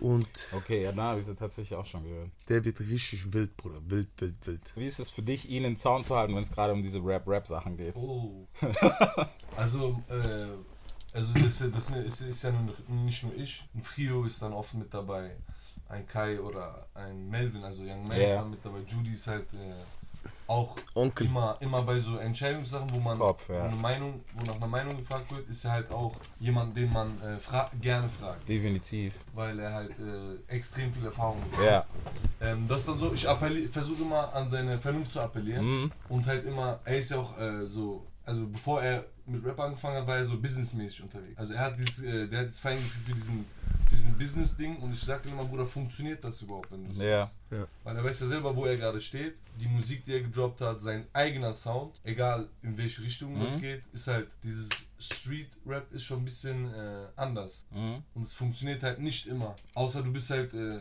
Und 0.00 0.26
Okay, 0.52 0.82
ja, 0.82 0.90
da 0.90 1.02
habe 1.10 1.20
ich 1.20 1.26
sie 1.26 1.34
tatsächlich 1.36 1.78
auch 1.78 1.86
schon 1.86 2.02
gehört. 2.02 2.30
der 2.48 2.64
wird 2.64 2.80
richtig 2.80 3.32
wild, 3.32 3.56
Bruder. 3.56 3.78
Wild, 3.86 4.08
wild, 4.18 4.34
wild. 4.46 4.60
Wie 4.74 4.86
ist 4.88 4.98
es 4.98 5.10
für 5.10 5.22
dich, 5.22 5.48
ihn 5.48 5.64
in 5.64 5.76
Zaun 5.76 6.02
zu 6.02 6.16
halten, 6.16 6.34
wenn 6.34 6.42
es 6.42 6.50
gerade 6.50 6.72
um 6.72 6.82
diese 6.82 6.98
Rap-Rap-Sachen 7.04 7.76
geht? 7.76 7.94
Oh. 7.94 8.48
also, 9.56 10.02
äh, 10.08 10.48
also 11.16 11.32
das, 11.34 11.60
ist- 11.60 11.74
das 11.76 11.90
ist, 11.90 12.20
ist 12.22 12.42
ja 12.42 12.50
nur, 12.50 12.74
nicht 13.04 13.22
nur 13.22 13.34
ich. 13.36 13.62
Ein 13.76 13.82
Frio 13.84 14.24
ist 14.24 14.42
dann 14.42 14.52
oft 14.52 14.74
mit 14.74 14.92
dabei. 14.92 15.36
Ein 15.88 16.04
Kai 16.06 16.40
oder 16.40 16.88
ein 16.94 17.28
Melvin, 17.28 17.62
also 17.62 17.82
Young 17.82 18.08
Mel 18.08 18.22
ist 18.22 18.30
Ja. 18.30 18.40
dann 18.40 18.50
mit 18.50 18.64
dabei. 18.64 18.80
Judy 18.88 19.12
ist 19.12 19.26
halt 19.28 19.46
äh, 19.54 19.74
auch 20.46 20.76
Onkel. 20.94 21.26
immer, 21.26 21.56
immer 21.60 21.82
bei 21.82 21.98
so 21.98 22.16
Entscheidungssachen, 22.16 22.90
wo 22.92 22.98
man 22.98 23.18
Kopf, 23.18 23.48
ja. 23.48 23.64
eine 23.64 23.76
Meinung, 23.76 24.20
wo 24.34 24.44
nach 24.50 24.56
einer 24.56 24.66
Meinung 24.66 24.96
gefragt 24.96 25.30
wird, 25.34 25.48
ist 25.48 25.64
er 25.64 25.72
halt 25.72 25.90
auch 25.90 26.14
jemand, 26.40 26.76
den 26.76 26.92
man 26.92 27.08
äh, 27.22 27.38
fra 27.38 27.70
gerne 27.80 28.08
fragt, 28.08 28.48
Definitiv. 28.48 29.14
weil 29.34 29.58
er 29.58 29.72
halt 29.72 29.98
äh, 29.98 30.52
extrem 30.54 30.92
viel 30.92 31.04
Erfahrung 31.06 31.38
hat. 31.56 31.64
Ja. 31.64 31.86
Ähm, 32.40 32.66
das 32.68 32.80
ist 32.80 32.88
dann 32.88 32.98
so, 32.98 33.12
ich 33.12 33.26
versuche 33.70 34.02
immer 34.02 34.34
an 34.34 34.46
seine 34.48 34.78
Vernunft 34.78 35.12
zu 35.12 35.20
appellieren 35.20 35.64
Mhm. 35.82 35.92
und 36.08 36.26
halt 36.26 36.44
immer, 36.44 36.80
er 36.84 36.98
ist 36.98 37.10
ja 37.10 37.18
auch 37.18 37.38
äh, 37.38 37.66
so, 37.66 38.06
also 38.26 38.46
bevor 38.46 38.82
er 38.82 39.04
mit 39.26 39.44
Rap 39.44 39.58
angefangen 39.60 39.98
hat, 39.98 40.06
war 40.06 40.16
er 40.16 40.24
so 40.24 40.38
businessmäßig 40.40 41.02
unterwegs. 41.04 41.38
Also 41.38 41.54
er 41.54 41.60
hat 41.60 41.78
dieses, 41.78 42.02
äh, 42.02 42.26
der 42.28 42.40
hat 42.40 42.46
das 42.46 42.58
Feingefühl 42.58 43.02
für 43.02 43.14
diesen, 43.14 43.44
diesen 43.92 44.18
Business-Ding 44.18 44.76
und 44.78 44.92
ich 44.92 45.00
sage 45.00 45.28
immer, 45.28 45.44
Bruder, 45.44 45.66
funktioniert 45.66 46.22
das 46.24 46.40
überhaupt, 46.42 46.70
wenn 46.72 46.84
du 46.84 46.90
das 46.90 46.98
Ja. 47.02 47.20
machst? 47.50 47.68
Weil 47.84 47.96
er 47.96 48.04
weiß 48.04 48.20
ja 48.20 48.26
selber, 48.28 48.56
wo 48.56 48.64
er 48.64 48.76
gerade 48.76 49.00
steht. 49.00 49.34
Die 49.60 49.68
Musik, 49.68 50.04
die 50.06 50.14
er 50.14 50.20
gedroppt 50.22 50.60
hat, 50.62 50.80
sein 50.80 51.06
eigener 51.12 51.52
Sound, 51.52 52.00
egal 52.04 52.48
in 52.62 52.76
welche 52.78 53.02
Richtung 53.02 53.38
das 53.38 53.60
geht, 53.60 53.82
ist 53.92 54.06
halt 54.08 54.28
dieses 54.42 54.68
Street-Rap 54.98 55.92
ist 55.92 56.04
schon 56.04 56.20
ein 56.20 56.24
bisschen 56.24 56.72
äh, 56.72 57.06
anders. 57.16 57.66
Mhm. 57.70 58.02
Und 58.14 58.22
es 58.22 58.32
funktioniert 58.34 58.82
halt 58.82 58.98
nicht 59.00 59.26
immer. 59.26 59.54
Außer 59.74 60.02
du 60.02 60.12
bist 60.12 60.30
halt 60.30 60.54
äh, 60.54 60.78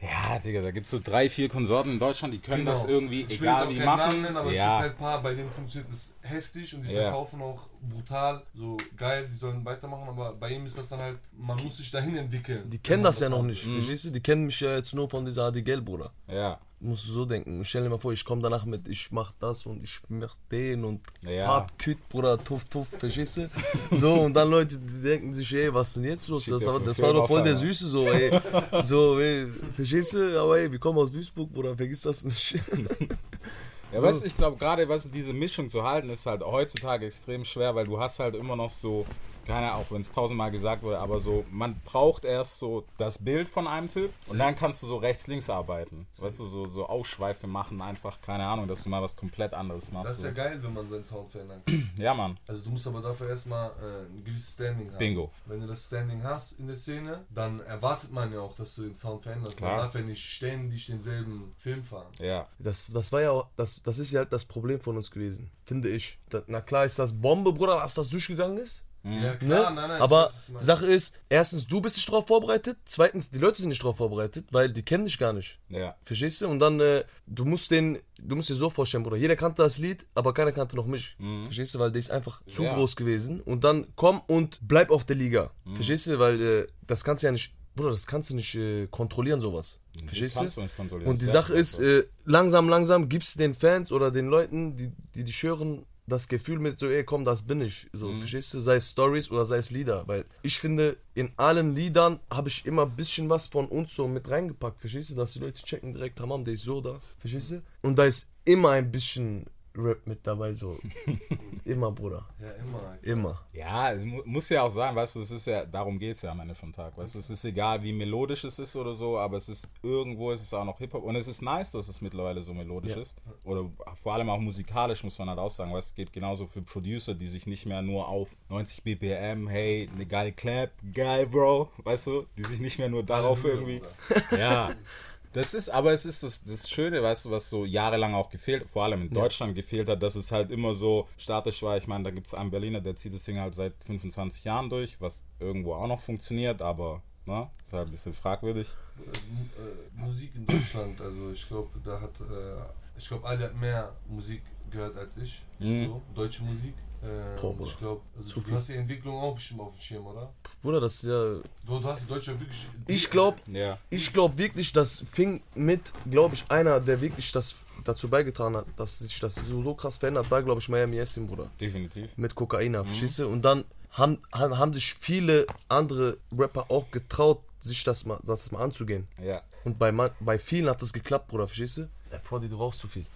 Ja, 0.00 0.38
Digga, 0.38 0.60
da 0.62 0.70
gibt 0.72 0.86
es 0.86 0.90
so 0.90 0.98
drei, 1.02 1.28
vier 1.30 1.48
Konsorten 1.48 1.92
in 1.92 1.98
Deutschland, 1.98 2.34
die 2.34 2.38
können 2.40 2.66
das 2.66 2.80
Genau. 2.82 2.94
irgendwie, 2.94 3.22
ich 3.22 3.40
will 3.40 3.48
egal 3.48 3.64
jetzt 3.66 3.74
wie 3.76 3.82
auch 3.82 3.84
keinen 3.84 3.86
Namen 3.98 3.98
machen. 4.08 4.22
nennen, 4.22 4.36
aber 4.36 4.50
es 4.50 4.56
ja. 4.56 4.66
gibt 4.78 4.80
halt 4.82 4.92
ein 4.92 4.98
paar, 4.98 5.22
bei 5.22 5.34
denen 5.34 5.50
funktioniert 5.50 5.92
das 5.92 6.14
heftig 6.22 6.74
und 6.74 6.82
die 6.82 6.90
Ja. 6.92 7.02
verkaufen 7.02 7.40
auch 7.40 7.68
brutal, 7.82 8.42
so 8.54 8.76
geil, 8.96 9.26
die 9.30 9.34
sollen 9.36 9.64
weitermachen, 9.64 10.08
aber 10.08 10.32
bei 10.34 10.50
ihm 10.50 10.64
ist 10.66 10.78
das 10.78 10.88
dann 10.88 11.00
halt, 11.00 11.18
man 11.36 11.62
muss 11.62 11.76
sich 11.78 11.90
dahin 11.90 12.16
entwickeln. 12.16 12.68
Die 12.70 12.78
kennen 12.78 13.02
man 13.02 13.10
das 13.10 13.20
ja 13.20 13.28
noch 13.28 13.42
nicht, 13.42 13.62
verstehst 13.64 14.04
du? 14.04 14.10
Die 14.10 14.20
kennen 14.20 14.44
mich 14.46 14.60
ja 14.60 14.74
jetzt 14.76 14.94
nur 14.94 15.08
von 15.10 15.24
dieser 15.24 15.44
Hadigel, 15.44 15.80
Bruder. 15.82 16.12
ja. 16.28 16.58
Musst 16.84 17.06
du 17.06 17.12
so 17.12 17.24
denken. 17.24 17.64
Stell 17.64 17.84
dir 17.84 17.90
mal 17.90 17.98
vor, 18.00 18.12
ich 18.12 18.24
komme 18.24 18.42
danach 18.42 18.64
mit, 18.64 18.88
ich 18.88 19.12
mach 19.12 19.30
das 19.38 19.66
und 19.66 19.84
ich 19.84 20.00
mach 20.08 20.34
den 20.50 20.84
und 20.84 21.00
Ja. 21.24 21.46
hart 21.46 21.78
küt, 21.78 22.08
Bruder, 22.08 22.36
tuff, 22.42 22.64
tuff, 22.64 22.88
verstehst 22.88 23.36
du? 23.36 23.48
So, 23.92 24.14
und 24.14 24.34
dann 24.34 24.50
Leute, 24.50 24.78
die 24.78 25.00
denken 25.00 25.32
sich, 25.32 25.54
ey, 25.54 25.72
was 25.72 25.90
ist 25.90 25.96
denn 25.98 26.04
jetzt 26.06 26.26
los? 26.26 26.42
Schickt 26.42 26.56
Das, 26.56 26.64
das 26.84 27.00
war 27.00 27.12
doch 27.12 27.28
voll 27.28 27.44
der. 27.44 27.54
Süße, 27.54 27.86
so, 27.86 28.08
ey. 28.10 28.36
So, 28.82 29.16
ey, 29.20 29.46
verstehst 29.76 30.14
du? 30.14 30.40
Aber 30.42 30.58
ey, 30.58 30.72
wir 30.72 30.80
kommen 30.80 30.98
aus 30.98 31.12
Duisburg, 31.12 31.52
Bruder, 31.52 31.76
vergiss 31.76 32.00
das 32.00 32.24
nicht. 32.24 32.58
Ja, 33.92 34.02
weißt 34.02 34.22
du, 34.22 34.26
ich 34.26 34.34
glaube 34.34 34.56
gerade, 34.56 34.88
weißt 34.88 35.06
du, 35.06 35.08
diese 35.10 35.34
Mischung 35.34 35.68
zu 35.68 35.82
halten, 35.82 36.08
ist 36.08 36.24
halt 36.24 36.42
heutzutage 36.42 37.06
extrem 37.06 37.44
schwer, 37.44 37.74
weil 37.74 37.84
du 37.84 38.00
hast 38.00 38.18
halt 38.20 38.34
immer 38.34 38.56
noch 38.56 38.70
so, 38.70 39.06
keine 39.46 39.70
Ahnung, 39.70 39.84
auch 39.84 39.90
wenn 39.92 40.00
es 40.00 40.12
tausendmal 40.12 40.50
gesagt 40.50 40.82
wurde, 40.82 40.98
aber 40.98 41.20
so, 41.20 41.44
man 41.50 41.80
braucht 41.84 42.24
erst 42.24 42.58
so 42.58 42.84
das 42.98 43.18
Bild 43.18 43.48
von 43.48 43.66
einem 43.66 43.88
Typ 43.88 44.10
und 44.28 44.38
dann 44.38 44.54
kannst 44.54 44.82
du 44.82 44.86
so 44.86 44.96
rechts-links 44.96 45.50
arbeiten. 45.50 46.06
Weißt 46.18 46.40
du, 46.40 46.46
so, 46.46 46.68
so 46.68 46.86
Ausschweife 46.86 47.46
machen, 47.46 47.80
einfach, 47.80 48.20
keine 48.20 48.44
Ahnung, 48.44 48.68
dass 48.68 48.84
du 48.84 48.88
mal 48.88 49.02
was 49.02 49.16
komplett 49.16 49.54
anderes 49.54 49.90
machst. 49.90 50.08
Das 50.08 50.14
ist 50.16 50.20
so. 50.20 50.26
ja 50.28 50.32
geil, 50.32 50.62
wenn 50.62 50.72
man 50.72 50.86
seinen 50.86 51.04
Sound 51.04 51.30
verändern 51.30 51.62
kann. 51.66 51.90
ja, 51.96 52.14
Mann. 52.14 52.38
Also 52.46 52.64
du 52.64 52.70
musst 52.70 52.86
aber 52.86 53.00
dafür 53.00 53.28
erstmal 53.28 53.70
äh, 53.70 54.06
ein 54.06 54.24
gewisses 54.24 54.54
Standing 54.54 54.90
haben. 54.90 54.98
Bingo. 54.98 55.30
Wenn 55.46 55.60
du 55.60 55.66
das 55.66 55.86
Standing 55.86 56.22
hast 56.22 56.58
in 56.58 56.66
der 56.66 56.76
Szene, 56.76 57.24
dann 57.30 57.60
erwartet 57.60 58.12
man 58.12 58.32
ja 58.32 58.40
auch, 58.40 58.54
dass 58.54 58.74
du 58.74 58.82
den 58.82 58.94
Sound 58.94 59.22
veränderst. 59.22 59.56
Klar. 59.56 59.76
Man 59.76 59.80
darf 59.80 59.94
ja 59.94 60.02
nicht 60.02 60.24
ständig 60.24 60.86
denselben 60.86 61.52
Film 61.58 61.84
fahren. 61.84 62.12
Ja. 62.18 62.46
Das, 62.58 62.88
das 62.92 63.12
war 63.12 63.20
ja 63.20 63.30
auch, 63.30 63.48
das, 63.56 63.82
das 63.82 63.98
ist 63.98 64.12
ja 64.12 64.20
halt 64.20 64.32
das 64.32 64.44
Problem 64.44 64.80
von 64.80 64.96
uns 64.96 65.10
gewesen, 65.10 65.50
finde 65.64 65.88
ich. 65.88 66.18
Da, 66.28 66.42
na 66.46 66.60
klar 66.60 66.84
ist 66.84 66.98
das 66.98 67.12
Bombe, 67.20 67.52
Bruder, 67.52 67.80
dass 67.80 67.94
das 67.94 68.08
durchgegangen 68.08 68.58
ist. 68.58 68.84
Ja, 69.04 69.10
Ne? 69.10 69.36
klar, 69.38 69.70
nein, 69.72 69.88
nein. 69.88 69.96
ich 69.96 70.02
Aber 70.02 70.32
meinst. 70.48 70.64
Sache 70.66 70.86
ist, 70.86 71.14
erstens, 71.28 71.66
du 71.66 71.80
bist 71.80 71.96
nicht 71.96 72.08
drauf 72.08 72.26
vorbereitet, 72.28 72.78
zweitens, 72.84 73.30
die 73.30 73.38
Leute 73.38 73.60
sind 73.60 73.70
nicht 73.70 73.82
drauf 73.82 73.96
vorbereitet, 73.96 74.46
weil 74.52 74.70
die 74.72 74.82
kennen 74.84 75.04
dich 75.04 75.18
gar 75.18 75.32
nicht. 75.32 75.58
Ja. 75.68 75.96
Verstehst 76.04 76.40
du? 76.40 76.48
Und 76.48 76.60
dann, 76.60 76.78
äh, 76.78 77.04
du 77.26 77.44
musst 77.44 77.70
den, 77.72 77.98
du 78.20 78.36
musst 78.36 78.48
dir 78.48 78.54
so 78.54 78.70
vorstellen, 78.70 79.02
Bruder, 79.02 79.16
jeder 79.16 79.34
kannte 79.34 79.62
das 79.62 79.78
Lied, 79.78 80.06
aber 80.14 80.32
keiner 80.32 80.52
kannte 80.52 80.76
noch 80.76 80.86
mich. 80.86 81.16
Verstehst 81.46 81.74
du? 81.74 81.78
Weil 81.80 81.90
der 81.90 81.98
ist 82.00 82.10
einfach 82.12 82.42
zu 82.48 82.62
Mhm. 82.62 82.66
Ja. 82.68 82.74
groß 82.74 82.94
gewesen. 82.96 83.40
Und 83.40 83.64
dann 83.64 83.88
komm 83.96 84.20
und 84.28 84.60
bleib 84.62 84.90
auf 84.90 85.04
der 85.04 85.16
Liga. 85.16 85.50
Mhm. 85.64 85.74
Verstehst 85.74 86.06
du? 86.06 86.18
Weil 86.20 86.40
äh, 86.40 86.66
das 86.86 87.02
kannst 87.02 87.22
du 87.24 87.26
ja 87.26 87.32
nicht, 87.32 87.54
Bruder, 87.74 87.90
das 87.90 88.06
kannst 88.06 88.30
du 88.30 88.36
nicht 88.36 88.54
äh, 88.54 88.86
kontrollieren, 88.88 89.40
sowas. 89.40 89.78
Verstehst 90.06 90.36
kannst 90.36 90.56
du? 90.56 90.60
du 90.60 90.64
nicht 90.66 90.76
kontrollieren. 90.76 91.10
Und 91.10 91.20
die 91.20 91.26
Sache 91.26 91.54
ist 91.54 91.78
ist, 91.78 91.80
äh, 91.80 92.04
langsam, 92.24 92.68
langsam 92.68 93.08
gibst 93.08 93.34
du 93.34 93.38
den 93.40 93.52
Fans 93.54 93.90
oder 93.92 94.10
den 94.10 94.28
Leuten, 94.28 94.76
die, 94.76 94.92
die 95.14 95.24
dich 95.24 95.42
hören, 95.42 95.84
das 96.06 96.26
Gefühl 96.28 96.58
mit 96.58 96.78
so, 96.78 96.88
ey, 96.88 97.04
komm, 97.04 97.24
das 97.24 97.42
bin 97.42 97.60
ich. 97.60 97.88
So, 97.92 98.08
Mhm. 98.08 98.18
verstehst 98.18 98.52
du? 98.54 98.60
Sei 98.60 98.76
es 98.76 98.90
Stories 98.90 99.30
oder 99.30 99.46
sei 99.46 99.58
es 99.58 99.70
Lieder. 99.70 100.06
Weil 100.08 100.24
ich 100.42 100.58
finde, 100.58 100.96
in 101.14 101.30
allen 101.36 101.74
Liedern 101.76 102.18
habe 102.30 102.48
ich 102.48 102.66
immer 102.66 102.82
ein 102.86 102.96
bisschen 102.96 103.28
was 103.28 103.46
von 103.46 103.66
uns 103.66 103.94
so 103.94 104.08
mit 104.08 104.28
reingepackt. 104.28 104.80
Verstehst 104.80 105.10
du? 105.10 105.14
Dass 105.14 105.32
die 105.34 105.38
Leute 105.38 105.62
checken 105.62 105.94
direkt, 105.94 106.20
Hamam, 106.20 106.44
der 106.44 106.54
ist 106.54 106.64
so 106.64 106.80
da. 106.80 107.00
Verstehst 107.18 107.52
du? 107.52 107.62
Und 107.82 107.96
da 107.96 108.04
ist 108.04 108.30
immer 108.44 108.70
ein 108.70 108.90
bisschen 108.90 109.46
Rap 109.76 110.06
mit 110.06 110.26
dabei, 110.26 110.52
so. 110.52 110.78
immer, 111.64 111.90
Bruder. 111.92 112.26
Ja, 112.40 112.50
immer. 112.52 112.98
Immer. 113.02 113.40
Ja, 113.52 113.92
es 113.92 114.04
mu 114.04 114.22
muss 114.24 114.48
ja 114.48 114.62
auch 114.62 114.70
sein, 114.70 114.94
weißt 114.94 115.16
du, 115.16 115.20
es 115.20 115.30
ist 115.30 115.46
ja, 115.46 115.64
darum 115.64 115.98
geht 115.98 116.16
es 116.16 116.22
ja 116.22 116.32
am 116.32 116.40
Ende 116.40 116.54
vom 116.54 116.72
Tag, 116.72 116.96
weißt 116.96 117.14
du, 117.14 117.18
es 117.18 117.30
ist 117.30 117.44
egal, 117.44 117.82
wie 117.82 117.92
melodisch 117.92 118.44
es 118.44 118.58
ist 118.58 118.76
oder 118.76 118.94
so, 118.94 119.18
aber 119.18 119.36
es 119.36 119.48
ist, 119.48 119.68
irgendwo 119.82 120.30
ist 120.32 120.42
es 120.42 120.54
auch 120.54 120.64
noch 120.64 120.78
Hip-Hop 120.78 121.02
und 121.02 121.16
es 121.16 121.28
ist 121.28 121.42
nice, 121.42 121.70
dass 121.70 121.88
es 121.88 122.00
mittlerweile 122.00 122.42
so 122.42 122.54
melodisch 122.54 122.96
ist 122.96 123.16
oder 123.44 123.70
vor 124.02 124.14
allem 124.14 124.30
auch 124.30 124.38
musikalisch, 124.38 125.02
muss 125.04 125.18
man 125.18 125.28
halt 125.28 125.38
auch 125.38 125.50
sagen, 125.50 125.72
weil 125.72 125.78
es 125.78 125.94
geht 125.94 126.12
genauso 126.12 126.46
für 126.46 126.62
Producer, 126.62 127.14
die 127.14 127.26
sich 127.26 127.46
nicht 127.46 127.66
mehr 127.66 127.82
nur 127.82 128.08
auf 128.08 128.28
90 128.48 128.82
BPM, 128.82 129.48
hey, 129.48 129.88
eine 129.92 130.06
geile 130.06 130.32
Clap, 130.32 130.70
geil, 130.92 131.26
Bro, 131.26 131.70
weißt 131.84 132.06
du, 132.06 132.26
die 132.36 132.44
sich 132.44 132.60
nicht 132.60 132.78
mehr 132.78 132.88
nur 132.88 133.02
darauf 133.02 133.44
irgendwie, 133.44 133.82
ja, 134.30 134.70
das 135.32 135.54
ist, 135.54 135.68
aber 135.68 135.92
es 135.92 136.04
ist 136.04 136.22
das, 136.22 136.44
das 136.44 136.68
Schöne, 136.68 137.02
weißt 137.02 137.24
du, 137.24 137.30
was 137.30 137.48
so 137.48 137.64
jahrelang 137.64 138.14
auch 138.14 138.28
gefehlt, 138.28 138.68
vor 138.68 138.84
allem 138.84 139.02
in 139.02 139.10
Deutschland 139.10 139.54
gefehlt 139.54 139.88
hat, 139.88 140.02
dass 140.02 140.14
es 140.14 140.30
halt 140.30 140.50
immer 140.50 140.74
so 140.74 141.08
statisch 141.16 141.62
war. 141.62 141.76
Ich 141.76 141.86
meine, 141.86 142.04
da 142.04 142.10
gibt 142.10 142.26
es 142.26 142.34
einen 142.34 142.50
Berliner, 142.50 142.80
der 142.80 142.96
zieht 142.96 143.14
das 143.14 143.24
Ding 143.24 143.38
halt 143.38 143.54
seit 143.54 143.74
25 143.84 144.44
Jahren 144.44 144.68
durch, 144.68 145.00
was 145.00 145.24
irgendwo 145.40 145.74
auch 145.74 145.86
noch 145.86 146.00
funktioniert, 146.00 146.60
aber 146.60 147.02
ne, 147.26 147.50
ist 147.64 147.72
halt 147.72 147.88
ein 147.88 147.92
bisschen 147.92 148.14
fragwürdig. 148.14 148.74
äh, 148.98 150.00
Musik 150.00 150.32
in 150.34 150.46
Deutschland, 150.46 151.00
also 151.00 151.30
ich 151.32 151.46
glaube, 151.48 151.70
da 151.82 152.00
hat, 152.00 152.20
äh, 152.20 152.98
ich 152.98 153.08
glaube, 153.08 153.26
alle 153.26 153.44
hat 153.44 153.56
mehr 153.56 153.94
Musik 154.08 154.42
gehört 154.70 154.96
als 154.96 155.16
ich. 155.16 155.42
Mhm. 155.58 155.86
So, 155.86 156.02
deutsche 156.14 156.42
Musik. 156.44 156.74
Äh, 157.02 157.40
Boah, 157.40 157.56
ich 157.66 157.76
glaube, 157.78 158.00
also 158.16 158.34
du 158.34 158.40
viel. 158.42 158.54
hast 158.54 158.68
die 158.68 158.74
Entwicklung 158.74 159.16
auch 159.16 159.34
bestimmt 159.34 159.60
auf 159.60 159.74
dem 159.74 159.80
Schirm, 159.80 160.06
oder? 160.06 160.32
Bruder, 160.62 160.80
das 160.80 160.94
ist 160.96 161.02
ja. 161.04 161.34
Du, 161.66 161.80
du 161.80 161.84
hast 161.84 162.02
die 162.04 162.06
Deutsche 162.08 162.38
wirklich. 162.38 162.68
Ich 162.86 163.10
glaube, 163.10 163.38
Ja. 163.50 163.76
ich 163.90 164.12
glaube 164.12 164.38
wirklich, 164.38 164.72
das 164.72 165.04
fing 165.10 165.42
mit, 165.56 165.92
glaube 166.08 166.34
ich, 166.36 166.44
einer, 166.48 166.78
der 166.80 167.00
wirklich 167.00 167.32
das 167.32 167.56
dazu 167.84 168.08
beigetragen 168.08 168.56
hat, 168.56 168.66
dass 168.76 169.00
sich 169.00 169.18
das 169.18 169.34
so, 169.34 169.62
so 169.62 169.74
krass 169.74 169.96
verändert, 169.98 170.30
war, 170.30 170.42
glaube 170.44 170.60
ich, 170.60 170.68
Miami 170.68 170.96
Yassin, 170.96 171.26
Bruder. 171.26 171.50
Definitiv. 171.60 172.08
Mit 172.16 172.34
Kokain, 172.36 172.72
verstehst 172.74 173.18
du? 173.18 173.26
Und 173.26 173.42
dann 173.42 173.64
haben, 173.90 174.18
haben, 174.32 174.56
haben 174.56 174.72
sich 174.72 174.94
viele 174.94 175.44
andere 175.68 176.18
Rapper 176.38 176.66
auch 176.68 176.88
getraut, 176.92 177.40
sich 177.58 177.82
das 177.82 178.04
mal, 178.06 178.20
das 178.22 178.52
mal 178.52 178.62
anzugehen. 178.62 179.08
Ja. 179.20 179.42
Und 179.64 179.78
bei, 179.78 179.90
man- 179.90 180.10
bei 180.20 180.38
vielen 180.38 180.68
hat 180.70 180.80
das 180.80 180.92
geklappt, 180.92 181.26
Bruder, 181.28 181.48
verstehst 181.48 181.78
du? 181.78 181.88
Ja, 182.12 182.18
Prodi, 182.18 182.48
du 182.48 182.56
rauchst 182.56 182.78
zu 182.80 182.86
viel. 182.88 183.06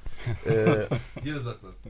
Äh, 0.44 0.86
Jeder 1.22 1.40
sagt 1.40 1.60
das. 1.62 1.82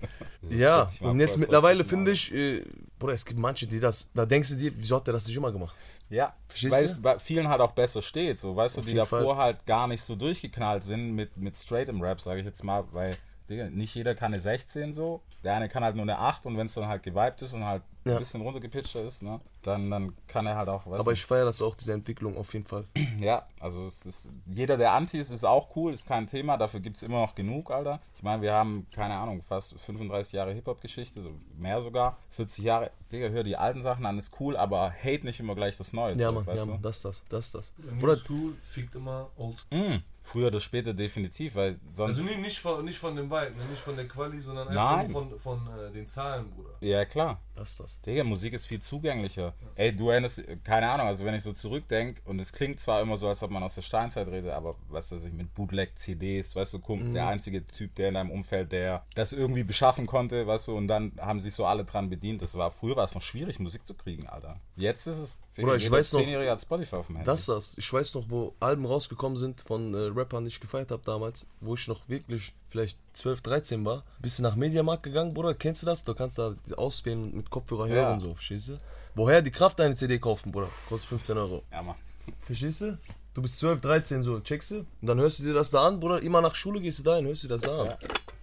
ja, 0.51 0.85
40 0.87 1.01
Mal 1.03 1.11
und 1.11 1.21
jetzt 1.21 1.39
mittlerweile 1.39 1.85
finde 1.85 2.11
ich, 2.13 2.33
äh, 2.35 2.65
Bruder, 2.99 3.13
es 3.13 3.25
gibt 3.25 3.39
manche, 3.39 3.67
die 3.67 3.81
das, 3.81 4.11
da 4.15 4.25
denkst 4.27 4.51
du 4.51 4.57
dir, 4.57 4.73
wieso 4.77 4.97
hat 4.97 5.07
der 5.07 5.15
das 5.15 5.27
nicht 5.27 5.37
immer 5.37 5.53
gemacht? 5.53 5.75
Ja, 6.09 6.35
Verstehst 6.49 6.73
weil 6.73 6.85
du? 6.85 6.91
es 6.93 7.03
bei 7.03 7.19
vielen 7.19 7.49
halt 7.49 7.61
auch 7.61 7.73
besser 7.73 8.01
steht, 8.03 8.39
so, 8.39 8.55
weißt 8.57 8.77
du, 8.79 8.81
die 8.83 8.95
davor 8.95 9.37
Fall. 9.37 9.45
halt 9.45 9.67
gar 9.67 9.87
nicht 9.89 10.03
so 10.03 10.15
durchgeknallt 10.17 10.85
sind 10.85 11.13
mit, 11.15 11.37
mit 11.37 11.57
straight 11.57 11.89
im 11.89 12.01
Rap, 12.01 12.21
sage 12.21 12.41
ich 12.41 12.47
jetzt 12.47 12.63
mal, 12.65 12.85
weil, 12.93 13.17
Digga, 13.49 13.71
nicht 13.71 13.95
jeder 13.95 14.15
kann 14.15 14.33
eine 14.33 14.41
16 14.41 14.93
so, 14.93 15.21
der 15.45 15.55
eine 15.55 15.69
kann 15.69 15.85
halt 15.85 15.95
nur 15.97 16.03
eine 16.03 16.19
8 16.19 16.47
und 16.47 16.57
wenn 16.57 16.67
es 16.67 16.75
dann 16.75 16.89
halt 16.89 17.03
geweibt 17.03 17.43
ist 17.43 17.53
und 17.53 17.65
halt 17.65 17.83
Ja. 18.05 18.15
ein 18.15 18.19
bisschen 18.19 18.41
runtergepitchter 18.41 19.03
ist, 19.03 19.23
ne, 19.23 19.41
dann, 19.63 19.91
dann 19.91 20.17
kann 20.29 20.47
er 20.47 20.57
halt 20.57 20.69
auch, 20.69 20.87
weißt 20.87 21.01
Aber 21.01 21.13
ich 21.13 21.25
feiere 21.25 21.45
das 21.45 21.61
auch, 21.63 21.75
diese 21.77 21.93
Entwicklung 21.93 22.37
auf 22.37 22.53
jeden 22.55 22.67
Fall. 22.67 22.85
ja, 23.21 23.47
also 23.61 23.87
es 23.87 24.05
ist, 24.07 24.29
jeder, 24.47 24.77
der 24.77 24.93
Anti 24.93 25.19
ist, 25.19 25.31
ist 25.31 25.45
auch 25.45 25.75
cool, 25.77 25.93
ist 25.93 26.07
kein 26.07 26.27
Thema, 26.27 26.57
dafür 26.57 26.81
gibt 26.81 26.97
es 26.97 27.03
immer 27.05 27.21
noch 27.21 27.35
genug, 27.35 27.71
Alter. 27.71 28.01
Ich 28.17 28.23
meine, 28.23 28.43
wir 28.43 28.53
haben, 28.53 28.87
keine 28.95 29.15
Ahnung, 29.17 29.43
fast 29.43 29.75
35 29.81 30.33
Jahre 30.33 30.53
Hip-Hop-Geschichte, 30.53 31.21
so 31.21 31.31
mehr 31.57 31.81
sogar, 31.83 32.17
40 32.31 32.65
Jahre, 32.65 32.91
Digga, 33.13 33.29
hör 33.29 33.43
die 33.45 33.57
alten 33.57 33.83
Sachen 33.83 34.07
an, 34.07 34.19
ist 34.19 34.33
cool, 34.41 34.57
aber 34.57 34.91
hate 34.93 35.25
nicht 35.25 35.39
immer 35.41 35.55
gleich 35.55 35.77
das 35.77 35.93
Neue. 35.93 36.17
Ja, 36.17 36.31
Mann, 36.33 36.45
ja? 36.53 36.65
Mann, 36.67 36.83
das 36.83 36.97
ist 36.97 37.05
das, 37.05 37.23
das 37.29 37.47
ist 37.47 37.55
das. 37.55 37.73
Bruder, 38.01 38.17
School 38.17 38.57
fickt 38.63 38.95
immer 38.97 39.29
old 39.37 39.65
Mm, 39.71 39.97
früher 40.27 40.49
oder 40.49 40.61
später 40.61 40.93
definitiv, 40.93 41.55
weil 41.55 41.79
sonst. 41.89 42.19
Also 42.19 42.29
nicht, 42.29 42.41
nicht, 42.41 42.59
von, 42.59 42.85
nicht 42.85 42.99
von 42.99 43.15
dem 43.15 43.27
Vibe, 43.27 43.57
ne? 43.57 43.65
nicht 43.71 43.83
von 43.83 43.97
der 43.97 44.09
Quali, 44.09 44.41
sondern 44.41 44.73
Nein. 44.75 45.07
einfach 45.07 45.25
nur 45.25 45.39
von, 45.39 45.61
von 45.65 45.79
äh, 45.79 45.93
den 45.93 46.09
Zahlen, 46.09 46.51
Bruder. 46.51 46.71
ja, 46.81 47.05
klar. 47.05 47.41
das 47.55 47.71
ist 47.71 47.81
das. 47.81 48.01
Digga, 48.01 48.25
Musik 48.25 48.53
ist 48.53 48.67
viel 48.67 48.81
zugänglicher. 48.81 49.55
Ey, 49.77 49.95
du 49.95 50.11
erinnerst, 50.11 50.43
keine 50.65 50.91
Ahnung, 50.91 51.07
also 51.07 51.25
wenn 51.25 51.35
ich 51.35 51.43
so 51.43 51.53
zurückdenke, 51.53 52.21
und 52.25 52.41
es 52.41 52.53
klingt 52.53 52.81
zwar 52.81 53.01
immer 53.01 53.17
so, 53.17 53.29
als 53.29 53.43
ob 53.43 53.51
man 53.51 53.63
aus 53.63 53.77
der 53.77 53.83
Steinzeit 53.83 54.27
redet, 54.27 54.51
aber 54.51 54.75
weißt 54.89 55.13
du, 55.13 55.17
ich 55.17 55.33
mit 55.33 55.55
Bootleg-CDs, 55.55 56.57
weißt 56.57 56.75
du, 56.75 56.81
kommt 56.81 57.15
der 57.15 57.29
einzige 57.29 57.67
Typ, 57.67 57.95
der 57.95 58.09
in 58.09 58.15
deinem 58.15 58.31
Umfeld, 58.31 58.73
der 58.73 59.05
das 59.15 59.33
irgendwie 59.33 59.65
beschaffen 59.65 60.07
konnte, 60.07 60.47
weißt 60.47 60.69
du, 60.69 60.77
und 60.77 60.89
dann 60.89 61.13
haben 61.21 61.41
sich 61.41 61.55
so 61.55 61.67
alle 61.67 61.85
dran 61.85 62.11
bedient. 62.11 62.43
Das 62.43 62.57
war, 62.57 62.71
früher 62.71 62.97
war 62.97 63.05
es 63.05 63.15
noch 63.15 63.23
schwierig, 63.23 63.61
Musik 63.61 63.87
zu 63.87 63.95
kriegen, 63.95 64.27
Alter. 64.27 64.61
Jetzt 64.75 65.07
ist 65.07 65.19
es, 65.19 65.41
Bruder, 65.65 65.77
ich 65.77 65.91
weiß 65.91 66.13
noch- 66.13 66.21
hat 66.21 66.61
Spotify 66.61 66.97
auf 66.97 67.07
dem 67.07 67.17
Handy. 67.17 67.27
Das 67.27 67.41
ist 67.41 67.49
das. 67.49 67.75
Ich 67.79 67.93
weiß 67.93 68.15
noch, 68.15 68.25
wo 68.29 68.55
Alben 68.61 68.85
rausgekommen 68.85 69.37
sind 69.37 69.61
von 69.63 69.95
äh, 69.95 69.99
Rappern, 70.15 70.45
die 70.45 70.49
ich 70.49 70.61
gefeiert 70.61 70.91
habe 70.91 71.03
damals, 71.05 71.47
wo 71.61 71.75
ich 71.75 71.87
noch 71.89 72.09
wirklich 72.09 72.53
vielleicht 72.71 72.99
12, 73.15 73.41
13 73.43 73.85
war. 73.85 74.05
Bist 74.21 74.39
du 74.39 74.43
nach 74.43 74.57
Mediamarkt 74.57 75.03
gegangen, 75.03 75.33
Bruder? 75.35 75.55
Kennst 75.55 75.83
du 75.83 75.87
das? 75.87 76.05
Du 76.05 76.15
kannst 76.15 76.39
da 76.39 76.55
auswählen 76.77 77.25
und 77.25 77.35
mit 77.35 77.51
Kopfhörer 77.51 77.89
hören 77.89 77.97
Ja. 77.97 78.13
und 78.13 78.21
so, 78.21 78.35
verstehst 78.35 78.69
du? 78.71 78.79
Woher 79.15 79.41
die 79.43 79.51
Kraft 79.51 79.81
eine 79.81 79.95
CD 79.95 80.19
kaufen, 80.19 80.53
Bruder? 80.53 80.69
Kostet 80.89 81.09
15 81.09 81.39
Euro. 81.39 81.63
ja, 81.73 81.83
Mann. 81.83 81.97
Verstehst 82.45 82.81
du? 82.83 82.99
Du 83.35 83.43
bist 83.43 83.59
12, 83.59 83.81
13 83.81 84.23
so, 84.23 84.41
checkst 84.41 84.71
du? 84.73 84.79
Und 84.79 84.87
dann 85.03 85.19
hörst 85.19 85.39
du 85.39 85.43
dir 85.45 85.53
das 85.55 85.71
da 85.71 85.87
an, 85.87 86.01
Bruder. 86.01 86.21
Immer 86.23 86.41
nach 86.41 86.55
Schule 86.55 86.81
gehst 86.81 86.99
du 86.99 87.03
da 87.03 87.17
hin, 87.17 87.27
hörst 87.27 87.45
du 87.45 87.49
dir 87.49 87.55
das 87.55 87.63
da 87.63 87.83
an. 87.83 87.89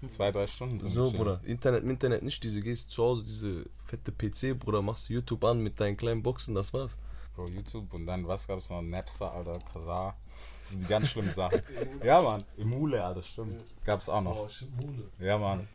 Zwei, 0.10 0.32
drei 0.32 0.48
Stunden. 0.48 0.80
So, 0.88 1.06
chillen. 1.06 1.18
Bruder. 1.18 1.42
Internet, 1.44 1.84
Internet 1.84 2.24
nicht. 2.24 2.44
Diese 2.44 2.62
gehst 2.62 2.92
zu 2.92 3.04
Hause, 3.04 3.24
diese 3.24 3.66
fette 3.86 4.12
PC, 4.12 4.58
Bruder, 4.58 4.82
machst 4.82 5.10
du 5.10 5.14
YouTube 5.14 5.44
an 5.44 5.62
mit 5.62 5.80
deinen 5.80 5.98
kleinen 5.98 6.24
Boxen, 6.24 6.56
das 6.56 6.74
war's. 6.74 6.98
Bro, 7.36 7.48
YouTube 7.48 7.94
und 7.94 8.06
dann, 8.06 8.28
was 8.28 8.48
gab's 8.48 8.70
noch? 8.70 8.82
Napster, 8.82 9.32
Alter, 9.32 9.60
Kazaa. 9.60 10.16
Das 10.64 10.72
sind 10.72 10.84
die 10.84 10.88
ganz 10.88 11.10
schlimmen 11.10 11.34
Sachen. 11.34 11.62
Ja, 12.04 12.22
Mann. 12.22 12.42
Emule, 12.58 13.04
Alter, 13.04 13.22
stimmt. 13.22 13.56
Gab's 13.84 14.08
auch 14.08 14.22
noch. 14.22 14.38
Oh, 14.46 14.48
stimmt, 14.48 14.78
Mule. 14.82 15.04
Ja, 15.20 15.38
Mann. 15.38 15.68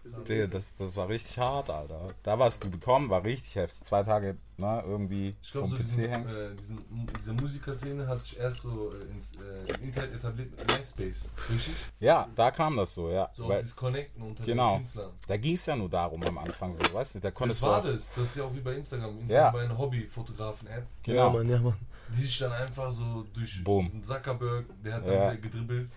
Das, 0.50 0.74
das 0.76 0.96
war 0.96 1.08
richtig 1.10 1.38
hart, 1.38 1.68
Alter. 1.68 2.08
Da 2.22 2.38
was 2.38 2.58
du 2.58 2.70
bekommen, 2.70 3.10
war 3.10 3.22
richtig 3.22 3.54
heftig. 3.56 3.84
Zwei 3.86 4.02
Tage, 4.02 4.38
ne, 4.56 4.82
irgendwie 4.86 5.36
Ich 5.42 5.52
glaube, 5.52 5.68
vom 5.68 5.76
so 5.76 5.82
PC 5.82 5.86
diesen, 5.88 6.04
hängen. 6.08 6.28
äh, 6.28 6.54
diesen, 6.56 6.78
diese 7.18 7.32
Musikerszene 7.34 8.06
hat 8.06 8.20
sich 8.24 8.38
erst 8.38 8.62
so 8.62 8.92
äh, 8.94 9.04
ins 9.14 9.32
äh, 9.34 9.84
Internet 9.84 10.14
etabliert 10.14 10.50
mit 10.52 10.66
MySpace. 10.78 11.30
Richtig? 11.50 11.74
Ja, 12.00 12.26
da 12.34 12.50
kam 12.50 12.78
das 12.78 12.94
so, 12.94 13.10
ja. 13.10 13.28
So 13.36 13.46
Weil, 13.46 13.58
dieses 13.60 13.76
Connecten 13.76 14.22
unter 14.22 14.42
genau. 14.42 14.70
den 14.76 14.76
Künstlern. 14.78 15.12
Da 15.28 15.36
ging's 15.36 15.66
ja 15.66 15.76
nur 15.76 15.90
darum 15.90 16.22
am 16.22 16.38
Anfang 16.38 16.72
so, 16.72 16.80
weißt 16.94 17.16
du, 17.16 17.20
da 17.20 17.28
Das 17.28 17.34
konntest 17.38 17.62
war 17.62 17.82
du. 17.82 17.92
das. 17.92 18.10
Das 18.14 18.24
ist 18.24 18.36
ja 18.38 18.44
auch 18.44 18.54
wie 18.54 18.60
bei 18.60 18.72
Instagram. 18.74 19.18
Instagram 19.20 19.28
Ja. 19.46 19.52
war 19.52 19.60
eine 19.60 19.76
Hobby-Fotografen-App, 19.76 20.86
Ja, 21.04 21.12
Genau. 21.12 21.30
Mann, 21.30 21.48
ja, 21.50 21.58
Mann. 21.60 21.76
Die 22.16 22.22
sich 22.22 22.38
dann 22.38 22.52
einfach 22.52 22.90
so 22.90 23.24
durch 23.34 23.62
Boom. 23.64 23.84
diesen 23.86 24.02
Zuckerberg, 24.02 24.66
der 24.84 24.94
hat 24.94 25.06
dann 25.06 25.12
Ja. 25.12 25.32
wieder 25.32 25.36
gedribbelt. 25.42 25.90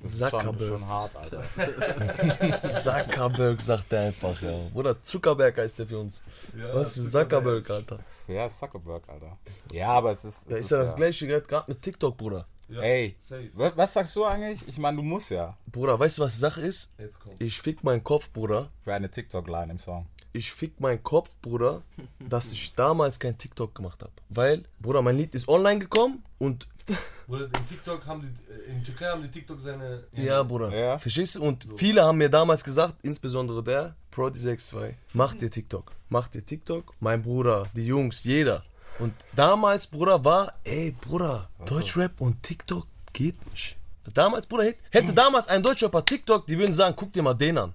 das 0.00 0.12
ist 0.12 0.20
schon, 0.20 0.30
Zuckerberg. 0.30 0.68
schon 0.68 0.86
hart, 0.88 1.16
Alter. 1.16 1.42
Zuckerberg 2.82 3.60
sagt 3.60 3.92
er 3.92 4.00
einfach, 4.08 4.40
ja. 4.42 4.68
Bruder, 4.72 5.02
Zuckerberg 5.02 5.56
heißt 5.58 5.78
der 5.80 5.86
für 5.86 5.98
uns. 5.98 6.22
Ja, 6.56 6.74
Was 6.74 6.94
für 6.94 7.04
Zuckerberg, 7.04 7.68
Alter. 7.70 7.98
Ja, 8.28 8.48
Zuckerberg, 8.48 9.08
Alter. 9.08 9.38
Ja, 9.72 9.88
aber 9.88 10.12
es 10.12 10.24
ist. 10.24 10.42
Es 10.42 10.44
Da 10.48 10.56
ist 10.56 10.70
ja 10.70 10.78
das 10.78 10.94
gleiche 10.96 11.26
gerade 11.26 11.64
mit 11.72 11.82
TikTok, 11.82 12.16
Bruder. 12.16 12.46
Ja, 12.68 12.82
Ey, 12.82 13.16
safe. 13.18 13.50
wa- 13.54 13.72
was 13.74 13.92
sagst 13.94 14.14
du 14.14 14.24
eigentlich? 14.24 14.66
Ich 14.68 14.78
meine, 14.78 14.96
du 14.98 15.02
musst 15.02 15.30
ja 15.30 15.56
Bruder, 15.66 15.98
weißt 15.98 16.18
du, 16.18 16.22
was 16.22 16.34
die 16.34 16.38
Sache 16.38 16.60
ist? 16.60 16.92
Jetzt 16.98 17.18
kommt. 17.18 17.40
Ich 17.42 17.60
fick 17.60 17.82
meinen 17.82 18.04
Kopf, 18.04 18.30
Bruder. 18.30 18.70
für 18.84 18.94
eine 18.94 19.10
TikTok-Line 19.10 19.72
im 19.72 19.78
Song. 19.80 20.06
Ich 20.32 20.52
fick 20.52 20.78
meinen 20.80 21.02
Kopf, 21.02 21.36
Bruder, 21.42 21.82
dass 22.20 22.52
ich 22.52 22.74
damals 22.74 23.18
kein 23.18 23.36
TikTok 23.36 23.74
gemacht 23.74 24.00
habe. 24.02 24.12
Weil, 24.28 24.64
Bruder, 24.80 25.02
mein 25.02 25.16
Lied 25.16 25.34
ist 25.34 25.48
online 25.48 25.80
gekommen 25.80 26.22
und. 26.38 26.68
Bruder, 27.26 27.46
in 27.46 27.68
TikTok 27.68 28.06
haben 28.06 28.20
die, 28.20 28.52
äh, 28.52 28.72
in 28.72 28.84
Türkei 28.84 29.06
haben 29.06 29.22
die 29.22 29.30
TikTok 29.30 29.60
seine. 29.60 30.04
Ja, 30.12 30.42
Bruder. 30.42 30.76
Ja. 30.76 30.98
Verstehst 30.98 31.36
du? 31.36 31.42
Und 31.42 31.66
viele 31.76 32.02
haben 32.04 32.18
mir 32.18 32.28
damals 32.28 32.62
gesagt, 32.62 32.96
insbesondere 33.02 33.62
der, 33.62 33.96
Prodi62, 34.12 34.94
mach 35.14 35.34
dir 35.34 35.50
TikTok. 35.50 35.92
Mach 36.08 36.28
dir 36.28 36.44
TikTok. 36.44 36.94
Mein 37.00 37.22
Bruder, 37.22 37.66
die 37.74 37.86
Jungs, 37.86 38.24
jeder. 38.24 38.62
Und 38.98 39.14
damals, 39.34 39.86
Bruder, 39.86 40.24
war, 40.24 40.52
ey, 40.64 40.94
Bruder, 41.00 41.48
Deutschrap 41.64 42.20
und 42.20 42.42
TikTok 42.42 42.86
geht 43.12 43.44
nicht. 43.50 43.79
Damals, 44.14 44.46
Bruder, 44.46 44.64
hätte, 44.64 44.78
hätte 44.90 45.12
damals 45.12 45.48
ein 45.48 45.62
Deutschrapper 45.62 46.04
TikTok, 46.04 46.46
die 46.46 46.58
würden 46.58 46.72
sagen, 46.72 46.94
guck 46.96 47.12
dir 47.12 47.22
mal 47.22 47.34
den 47.34 47.58
an. 47.58 47.74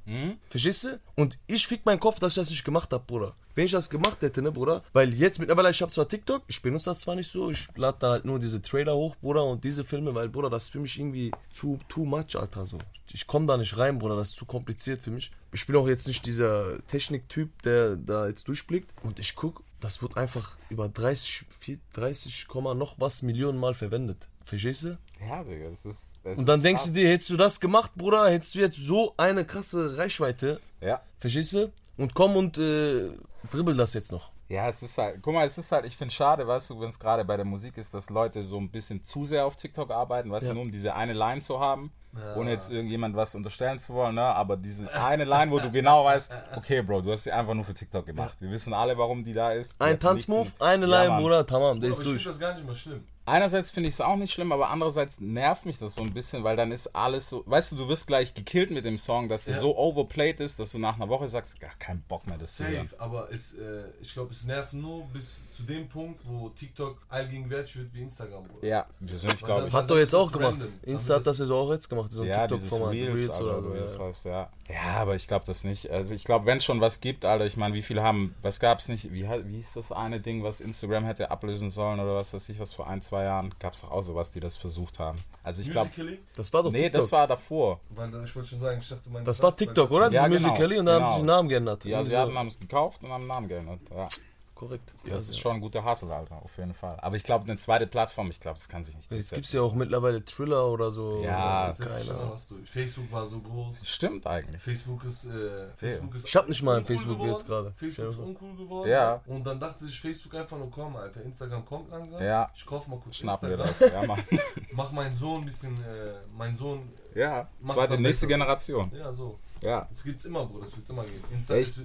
Verstehst 0.50 0.84
du? 0.86 1.00
Und 1.16 1.38
ich 1.48 1.66
fick 1.68 1.86
meinen 1.86 2.00
Kopf, 2.00 2.20
dass 2.20 2.34
ich 2.34 2.36
das 2.36 2.50
nicht 2.50 2.64
gemacht 2.66 2.92
habe, 2.92 3.04
Bruder. 3.06 3.36
Wenn 3.54 3.66
ich 3.66 3.72
das 3.72 3.90
gemacht 3.90 4.22
hätte, 4.22 4.42
ne, 4.42 4.52
Bruder? 4.52 4.84
Weil 4.92 5.14
jetzt 5.14 5.40
mittlerweile, 5.40 5.70
ich 5.70 5.82
habe 5.82 5.92
zwar 5.92 6.10
TikTok, 6.10 6.44
ich 6.48 6.62
benutze 6.62 6.86
das 6.90 7.00
zwar 7.00 7.16
nicht 7.16 7.32
so, 7.32 7.52
ich 7.52 7.70
lade 7.78 7.98
da 8.00 8.10
halt 8.12 8.26
nur 8.26 8.38
diese 8.38 8.62
Trailer 8.62 8.96
hoch, 8.96 9.16
Bruder, 9.16 9.46
und 9.46 9.64
diese 9.64 9.86
Filme, 9.86 10.14
weil, 10.14 10.28
Bruder, 10.28 10.50
das 10.50 10.64
ist 10.64 10.70
für 10.70 10.80
mich 10.80 11.00
irgendwie 11.00 11.32
too, 11.58 11.80
too 11.88 12.04
much, 12.04 12.36
Alter, 12.36 12.66
so. 12.66 12.78
Ich 13.14 13.28
komme 13.28 13.46
da 13.46 13.56
nicht 13.56 13.78
rein, 13.78 13.98
Bruder, 13.98 14.18
das 14.18 14.32
ist 14.32 14.36
zu 14.36 14.46
kompliziert 14.46 15.02
für 15.02 15.12
mich. 15.12 15.32
Ich 15.54 15.66
bin 15.66 15.78
auch 15.78 15.88
jetzt 15.88 16.06
nicht 16.08 16.26
dieser 16.26 16.86
Techniktyp, 16.88 17.62
der 17.62 17.96
da 17.96 18.28
jetzt 18.28 18.50
durchblickt. 18.50 18.92
Und 19.04 19.20
ich 19.20 19.36
guck, 19.36 19.64
das 19.80 20.02
wird 20.02 20.18
einfach 20.18 20.58
über 20.70 20.90
30, 20.90 21.46
4, 21.60 21.78
30, 21.94 22.48
Komma 22.50 22.74
noch 22.74 22.96
was 23.00 23.22
Millionen 23.22 23.58
Mal 23.58 23.74
verwendet. 23.74 24.28
Verstehst 24.44 24.84
du? 24.84 24.98
Ja, 25.22 25.44
Digga, 25.44 25.70
das 25.70 25.86
ist. 25.86 26.14
Das 26.26 26.40
Und 26.40 26.48
dann 26.48 26.62
denkst 26.64 26.82
krass. 26.84 26.92
du 26.94 27.00
dir, 27.00 27.08
hättest 27.10 27.30
du 27.30 27.38
das 27.38 27.60
gemacht, 27.60 27.92
Bruder, 27.96 28.30
hättest 28.32 28.56
du 28.56 28.60
jetzt 28.60 28.78
so 28.78 29.14
eine 29.16 29.46
krasse 29.46 29.96
Reichweite, 29.98 30.60
Ja. 30.82 31.00
verstehst 31.20 31.54
du? 31.54 31.72
Und 31.98 32.14
komm 32.16 32.36
und 32.36 32.58
äh, 32.58 33.12
dribbel 33.52 33.78
das 33.78 33.94
jetzt 33.94 34.12
noch. 34.12 34.32
Ja, 34.50 34.68
es 34.68 34.82
ist 34.82 34.98
halt, 34.98 35.20
guck 35.22 35.34
mal, 35.36 35.46
es 35.48 35.58
ist 35.58 35.72
halt, 35.72 35.86
ich 35.86 35.96
finde 35.96 36.14
schade, 36.14 36.48
weißt 36.48 36.72
du, 36.72 36.80
wenn 36.82 36.90
es 36.90 37.00
gerade 37.00 37.24
bei 37.26 37.36
der 37.38 37.46
Musik 37.46 37.78
ist, 37.78 37.94
dass 37.94 38.10
Leute 38.10 38.44
so 38.44 38.58
ein 38.58 38.70
bisschen 38.70 39.06
zu 39.06 39.24
sehr 39.24 39.46
auf 39.46 39.56
TikTok 39.56 39.92
arbeiten, 39.92 40.30
weißt 40.32 40.44
Ja. 40.48 40.50
du, 40.50 40.56
nur 40.56 40.64
um 40.64 40.72
diese 40.72 40.96
eine 40.96 41.14
Line 41.14 41.42
zu 41.42 41.60
haben, 41.60 41.92
ohne 42.36 42.52
jetzt 42.52 42.72
irgendjemand 42.72 43.16
was 43.16 43.36
unterstellen 43.36 43.78
zu 43.78 43.94
wollen, 43.94 44.16
ne, 44.16 44.22
aber 44.24 44.58
diese 44.58 44.92
eine 44.94 45.26
Line, 45.26 45.52
wo 45.52 45.60
du 45.60 45.70
genau 45.72 46.06
weißt, 46.06 46.32
okay, 46.56 46.82
Bro, 46.82 47.02
du 47.02 47.12
hast 47.12 47.24
sie 47.26 47.32
einfach 47.32 47.54
nur 47.54 47.66
für 47.66 47.74
TikTok 47.76 48.06
gemacht. 48.06 48.36
Wir 48.40 48.50
wissen 48.50 48.74
alle, 48.74 48.98
warum 48.98 49.24
die 49.24 49.34
da 49.34 49.52
ist. 49.52 49.74
Die 49.80 49.84
Ein 49.84 50.00
Tanzmove, 50.00 50.52
eine 50.60 50.86
Ja, 50.88 50.98
Line, 51.02 51.10
Mann. 51.10 51.22
Bruder, 51.24 51.46
tamam, 51.46 51.80
der 51.82 51.90
Aber 51.90 51.92
ist 51.92 52.00
ich 52.00 52.08
finde 52.08 52.24
durch. 52.24 52.24
das 52.26 52.40
gar 52.40 52.54
nicht 52.54 52.66
mal 52.66 52.76
schlimm. 52.76 53.04
Einerseits 53.26 53.72
finde 53.72 53.90
ich 53.90 53.96
es 53.96 54.02
auch 54.02 54.16
nicht 54.18 54.32
schlimm, 54.34 54.52
aber 54.52 54.70
andererseits 54.70 55.20
nervt 55.20 55.66
mich 55.66 55.80
das 55.80 55.96
so 55.96 56.02
ein 56.04 56.14
bisschen, 56.14 56.44
weil 56.44 56.56
dann 56.56 56.72
ist 56.72 56.96
alles 56.96 57.30
so, 57.30 57.44
weißt 57.48 57.72
du, 57.72 57.76
du 57.78 57.88
wirst 57.88 58.06
gleich 58.08 58.34
gekillt 58.34 58.70
mit 58.72 58.86
dem 58.86 58.98
Song, 58.98 59.30
dass 59.30 59.48
er 59.48 59.56
Ja. 59.56 59.60
so 59.62 59.76
overplayed 59.78 60.40
ist, 60.40 60.60
dass 60.60 60.72
du 60.72 60.80
nach 60.80 60.96
einer 60.96 61.10
Woche 61.10 61.28
sagst, 61.28 61.60
gar 61.60 61.76
keinen 61.80 62.02
Bock 62.08 62.28
mehr, 62.28 62.38
das 62.38 62.56
zu 62.56 62.68
hören. 62.68 62.88
Safe, 62.88 63.02
aber 63.02 63.32
es, 63.32 63.54
äh, 63.56 63.86
ich 64.02 64.14
glaube, 64.14 64.32
es 64.32 64.44
nervt 64.46 64.74
nur 64.74 65.06
bis 65.08 65.42
zu 65.52 65.64
dem 65.64 65.90
Punkt, 65.90 66.20
wo 66.26 66.50
TikTok 66.50 66.98
allgegenwärtig 67.10 67.78
wird 67.78 67.94
wie 67.94 68.02
Instagram. 68.04 68.44
Bruder. 68.48 68.68
Ja, 68.68 68.86
wir 69.00 69.18
sind, 69.18 69.42
Weil 69.42 69.46
glaube 69.48 69.68
ich. 69.70 69.74
Hat 69.74 69.90
doch 69.90 69.98
jetzt 69.98 70.14
auch 70.14 70.32
gemacht. 70.32 70.54
random. 70.60 70.74
Insta 70.84 71.16
hat 71.16 71.26
das 71.26 71.40
jetzt 71.40 71.50
auch 71.50 71.72
jetzt 71.72 71.90
gemacht. 71.90 72.12
so 72.12 72.22
ein 72.22 72.28
ja, 72.28 72.46
dieses 72.48 72.64
TikTok-Format, 72.64 72.94
Reels, 72.94 73.16
Reels 73.20 73.42
oder 73.42 73.58
oder 73.60 73.82
das 73.82 73.96
Ja. 73.98 74.00
heißt, 74.04 74.26
ja. 74.26 74.50
Ja, 74.70 74.82
aber 74.98 75.16
ich 75.16 75.28
glaube 75.28 75.46
das 75.46 75.64
nicht. 75.64 75.90
Also 75.90 76.14
ich 76.14 76.24
glaube, 76.24 76.46
wenn 76.46 76.58
es 76.58 76.66
schon 76.66 76.82
was 76.82 77.00
gibt, 77.00 77.26
Alter, 77.26 77.46
ich 77.46 77.58
meine, 77.58 77.74
wie 77.76 77.82
viele 77.82 78.04
haben, 78.04 78.36
was 78.42 78.60
gab 78.60 78.80
es 78.80 78.88
nicht, 78.88 79.12
wie, 79.14 79.24
wie 79.28 79.56
hieß 79.58 79.74
das 79.74 79.92
eine 79.92 80.20
Ding, 80.20 80.44
was 80.44 80.62
Instagram 80.62 81.06
hätte 81.06 81.32
ablösen 81.32 81.70
sollen 81.72 82.00
oder 82.00 82.16
was 82.16 82.34
weiß 82.34 82.50
ich, 82.50 82.60
was 82.60 82.74
vor 82.74 82.88
ein, 82.88 83.02
zwei 83.02 83.14
Jahren, 83.23 83.54
gab 83.60 83.73
es 83.73 83.82
doch 83.82 83.91
auch 83.91 84.01
sowas, 84.01 84.32
die 84.32 84.39
das 84.39 84.58
versucht 84.58 84.99
haben. 84.99 85.19
Also 85.43 85.62
ich 85.62 85.71
glaube, 85.71 85.88
Musical.ly? 85.89 86.19
Das 86.36 86.51
war 86.54 86.63
doch 86.63 86.71
nee, 86.71 86.84
TikTok. 86.84 87.01
das 87.01 87.12
war 87.12 87.28
davor. 87.28 87.80
Weil 87.89 88.10
ich 88.25 88.36
wollte 88.36 88.49
schon 88.49 88.60
sagen, 88.60 88.80
ich 88.82 88.88
dachte, 88.89 89.04
du 89.06 89.10
meinst 89.12 89.28
das 89.28 89.41
war 89.43 89.56
TikTok, 89.56 89.89
das- 89.89 89.95
oder? 89.97 90.12
Ja, 90.12 90.28
Diese 90.28 90.38
genau, 90.39 90.49
Musical.ly 90.49 90.80
und 90.80 90.86
da 90.86 90.93
haben 90.93 91.01
genau. 91.04 91.13
sie 91.13 91.19
den 91.21 91.25
Namen 91.28 91.49
geändert. 91.49 91.84
Die 91.84 91.89
Irgendwie 91.91 92.08
Asiaten 92.15 92.34
so. 92.34 92.39
haben 92.39 92.47
es 92.47 92.60
gekauft 92.60 93.04
und 93.04 93.10
haben 93.10 93.21
einen 93.21 93.28
Namen 93.28 93.47
geändert. 93.47 93.80
Ja, 93.95 94.08
Korrekt. 94.56 94.94
das 95.06 95.28
ist 95.28 95.38
schon 95.38 95.56
ein 95.58 95.60
guter 95.62 95.84
Hustle, 95.84 96.15
Alter, 96.15 96.41
auf 96.41 96.58
jeden 96.58 96.74
Fall. 96.74 96.98
Aber 97.02 97.15
ich 97.18 97.24
glaube, 97.24 97.44
eine 97.46 97.58
zweite 97.58 97.86
Plattform, 97.88 98.30
ich 98.30 98.39
glaube, 98.39 98.58
das 98.58 98.70
kann 98.70 98.84
sich 98.86 98.96
nicht 98.96 99.12
Jetzt 99.12 99.12
gibt 99.12 99.22
es 99.24 99.30
durchsetzen. 99.52 99.58
ja 99.58 99.62
auch 99.63 99.74
mittlerweile 99.76 100.24
Thriller 100.24 100.68
oder 100.70 100.91
so. 100.91 101.22
Ja, 101.24 101.68
Das 101.68 101.78
setzt 101.78 101.91
keine 101.91 102.06
schon 102.06 102.15
Ahnung. 102.15 102.32
was 102.32 102.48
durch. 102.48 102.70
Facebook 102.70 103.12
war 103.12 103.28
so 103.28 103.39
groß. 103.39 103.76
Stimmt 103.84 104.26
eigentlich. 104.26 104.62
Facebook 104.62 105.04
ist, 105.04 105.26
äh, 105.26 105.68
Facebook 105.76 106.15
ist 106.15 106.28
Ich 106.28 106.36
hab 106.36 106.48
nicht 106.48 106.63
mal 106.63 106.78
ein 106.78 106.86
Facebook 106.86 107.18
geworden. 107.18 107.32
jetzt 107.32 107.46
gerade. 107.46 107.74
Facebook 107.76 108.10
ist 108.10 108.18
uncool 108.20 108.56
geworden. 108.56 108.89
Ja. 108.89 109.22
Und 109.28 109.44
dann 109.46 109.60
dachte 109.60 109.86
sich 109.86 110.00
Facebook 110.00 110.34
einfach 110.36 110.58
nur, 110.58 110.72
komm, 110.72 110.96
Alter, 110.96 111.22
Instagram 111.24 111.65
kommt 111.65 111.89
langsam. 111.91 112.24
Ja. 112.24 112.50
Ich 112.56 112.65
kauf 112.65 112.88
mal 112.88 112.98
kurz 113.00 113.18
Schnappen 113.18 113.50
wir 113.50 113.60
Instagram. 113.60 113.91
das. 113.94 114.02
Ja, 114.02 114.08
Mann. 114.08 114.24
Mach 114.72 114.91
meinen 114.94 115.18
Sohn 115.18 115.39
ein 115.41 115.46
bisschen, 115.46 115.76
äh, 115.84 116.13
mein 116.38 116.56
Sohn, 116.56 116.89
Ja, 117.13 117.48
zweite, 117.68 117.94
nächste 117.94 118.26
besten. 118.26 118.28
Generation. 118.30 118.91
ja, 118.98 119.12
so. 119.13 119.38
Ja. 119.62 119.86
Das 119.89 120.04
gibt's 120.04 120.26
immer, 120.26 120.46
Bruder, 120.46 120.65
das 120.65 120.76
wird's 120.78 120.89
immer 120.89 121.04
geben. 121.04 121.24
Insta, 121.34 121.56
Echt? 121.56 121.76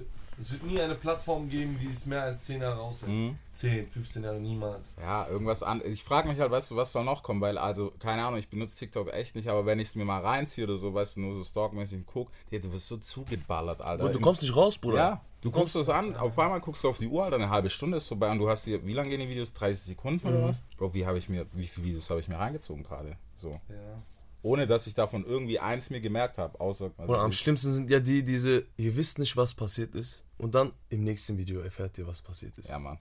Es, 0.41 0.51
wird, 0.51 0.63
nie 0.63 0.81
eine 0.81 0.95
Plattform 0.95 1.47
geben, 1.49 1.77
die 1.79 1.89
es 1.91 2.05
mehr 2.05 2.23
als 2.23 2.45
10 2.45 2.61
Jahre 2.61 2.81
aushält. 2.81 3.11
Mhm. 3.11 3.37
10, 3.53 3.87
15 3.89 4.23
Jahre 4.23 4.39
niemals. 4.39 4.93
Ja, 4.99 5.27
irgendwas 5.27 5.61
an. 5.61 5.81
Ich 5.85 6.03
frage 6.03 6.27
mich 6.27 6.39
halt, 6.39 6.51
weißt 6.51 6.71
du, 6.71 6.75
was 6.75 6.91
soll 6.91 7.03
noch 7.05 7.21
kommen? 7.21 7.39
Weil, 7.41 7.57
also, 7.57 7.91
keine 7.99 8.25
Ahnung, 8.25 8.39
ich 8.39 8.49
benutze 8.49 8.77
TikTok 8.77 9.13
echt 9.13 9.35
nicht, 9.35 9.47
aber 9.47 9.65
wenn 9.65 9.79
ich 9.79 9.89
es 9.89 9.95
mir 9.95 10.05
mal 10.05 10.21
reinziehe 10.21 10.65
oder 10.65 10.77
so, 10.77 10.93
weißt 10.93 11.17
du, 11.17 11.21
nur 11.21 11.33
so 11.33 11.43
stalkmäßig 11.43 12.05
guck, 12.05 12.29
hey, 12.49 12.59
du 12.59 12.73
wirst 12.73 12.87
so 12.87 12.97
zugeballert, 12.97 13.83
Alter. 13.85 14.05
Und 14.05 14.13
du 14.13 14.19
kommst 14.19 14.41
nicht 14.41 14.55
raus, 14.55 14.77
Bruder. 14.77 14.97
Ja, 14.97 15.21
du 15.41 15.51
guckst 15.51 15.75
das 15.75 15.89
an, 15.89 16.15
auf 16.15 16.37
einmal 16.39 16.59
guckst 16.59 16.83
du 16.83 16.89
auf 16.89 16.97
die 16.97 17.07
Uhr, 17.07 17.23
Alter, 17.23 17.35
eine 17.35 17.49
halbe 17.49 17.69
Stunde 17.69 17.97
ist 17.97 18.07
vorbei 18.07 18.31
und 18.31 18.39
du 18.39 18.49
hast 18.49 18.65
hier, 18.65 18.85
wie 18.85 18.93
lange 18.93 19.09
gehen 19.09 19.19
die 19.19 19.29
Videos? 19.29 19.53
30 19.53 19.83
Sekunden 19.83 20.27
Mhm. 20.27 20.33
oder 20.35 20.47
was? 20.47 20.63
Bro, 20.77 20.93
wie 20.93 21.05
habe 21.05 21.17
ich 21.19 21.29
mir, 21.29 21.45
wie 21.53 21.67
viele 21.67 21.87
Videos 21.87 22.09
habe 22.09 22.19
ich 22.19 22.27
mir 22.27 22.39
reingezogen 22.39 22.83
gerade? 22.83 23.15
So. 23.35 23.49
Ja. 23.69 23.97
Ohne 24.43 24.65
dass 24.67 24.87
ich 24.87 24.93
davon 24.93 25.23
irgendwie 25.25 25.59
eins 25.59 25.89
mir 25.89 26.01
gemerkt 26.01 26.37
habe, 26.37 26.59
außer. 26.59 26.91
Also 26.97 27.13
Und 27.13 27.19
am 27.19 27.31
schlimmsten 27.31 27.71
sind 27.73 27.89
ja 27.89 27.99
die, 27.99 28.23
diese, 28.23 28.65
ihr 28.77 28.95
wisst 28.95 29.19
nicht, 29.19 29.37
was 29.37 29.53
passiert 29.53 29.93
ist. 29.95 30.23
Und 30.37 30.55
dann 30.55 30.71
im 30.89 31.03
nächsten 31.03 31.37
Video 31.37 31.61
erfährt 31.61 31.97
ihr, 31.99 32.07
was 32.07 32.21
passiert 32.21 32.57
ist. 32.57 32.69
ja, 32.69 32.79
Mann. 32.79 32.97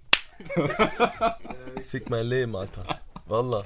Fick 1.89 2.11
mein 2.11 2.27
Leben, 2.27 2.55
Alter. 2.57 3.01
Wallah. 3.27 3.65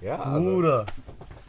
Ja, 0.00 0.18
also, 0.22 0.50
Bruder. 0.50 0.86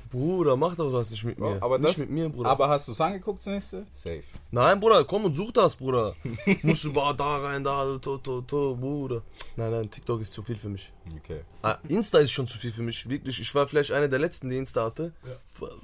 Bruder, 0.09 0.55
mach 0.55 0.75
doch 0.75 0.91
was 0.91 1.11
nicht 1.11 1.23
mit 1.23 1.39
mir. 1.39 1.61
aber 1.61 1.77
nicht 1.77 1.91
das, 1.91 1.97
mit 1.97 2.09
mir, 2.09 2.29
Bruder. 2.29 2.49
Aber 2.49 2.69
hast 2.69 2.87
du 2.87 2.91
es 2.91 3.01
angeguckt, 3.01 3.39
das 3.39 3.47
nächste? 3.47 3.85
Safe. 3.91 4.23
Nein, 4.51 4.79
Bruder, 4.79 5.03
komm 5.03 5.25
und 5.25 5.35
such 5.35 5.51
das, 5.51 5.75
Bruder. 5.75 6.15
Musst 6.63 6.83
du 6.83 6.91
da 6.91 7.37
rein, 7.37 7.63
da, 7.63 7.97
to, 7.97 8.17
to, 8.17 8.41
to, 8.41 8.75
Bruder. 8.75 9.21
Nein, 9.55 9.71
nein, 9.71 9.89
TikTok 9.89 10.21
ist 10.21 10.33
zu 10.33 10.41
viel 10.41 10.57
für 10.57 10.69
mich. 10.69 10.91
Okay. 11.17 11.41
Ah, 11.61 11.77
Insta 11.87 12.17
ist 12.19 12.31
schon 12.31 12.47
zu 12.47 12.57
viel 12.57 12.71
für 12.71 12.81
mich, 12.81 13.07
wirklich. 13.07 13.39
Ich 13.39 13.53
war 13.53 13.67
vielleicht 13.67 13.91
einer 13.91 14.07
der 14.07 14.19
letzten, 14.19 14.49
die 14.49 14.57
Insta 14.57 14.85
hatte. 14.85 15.13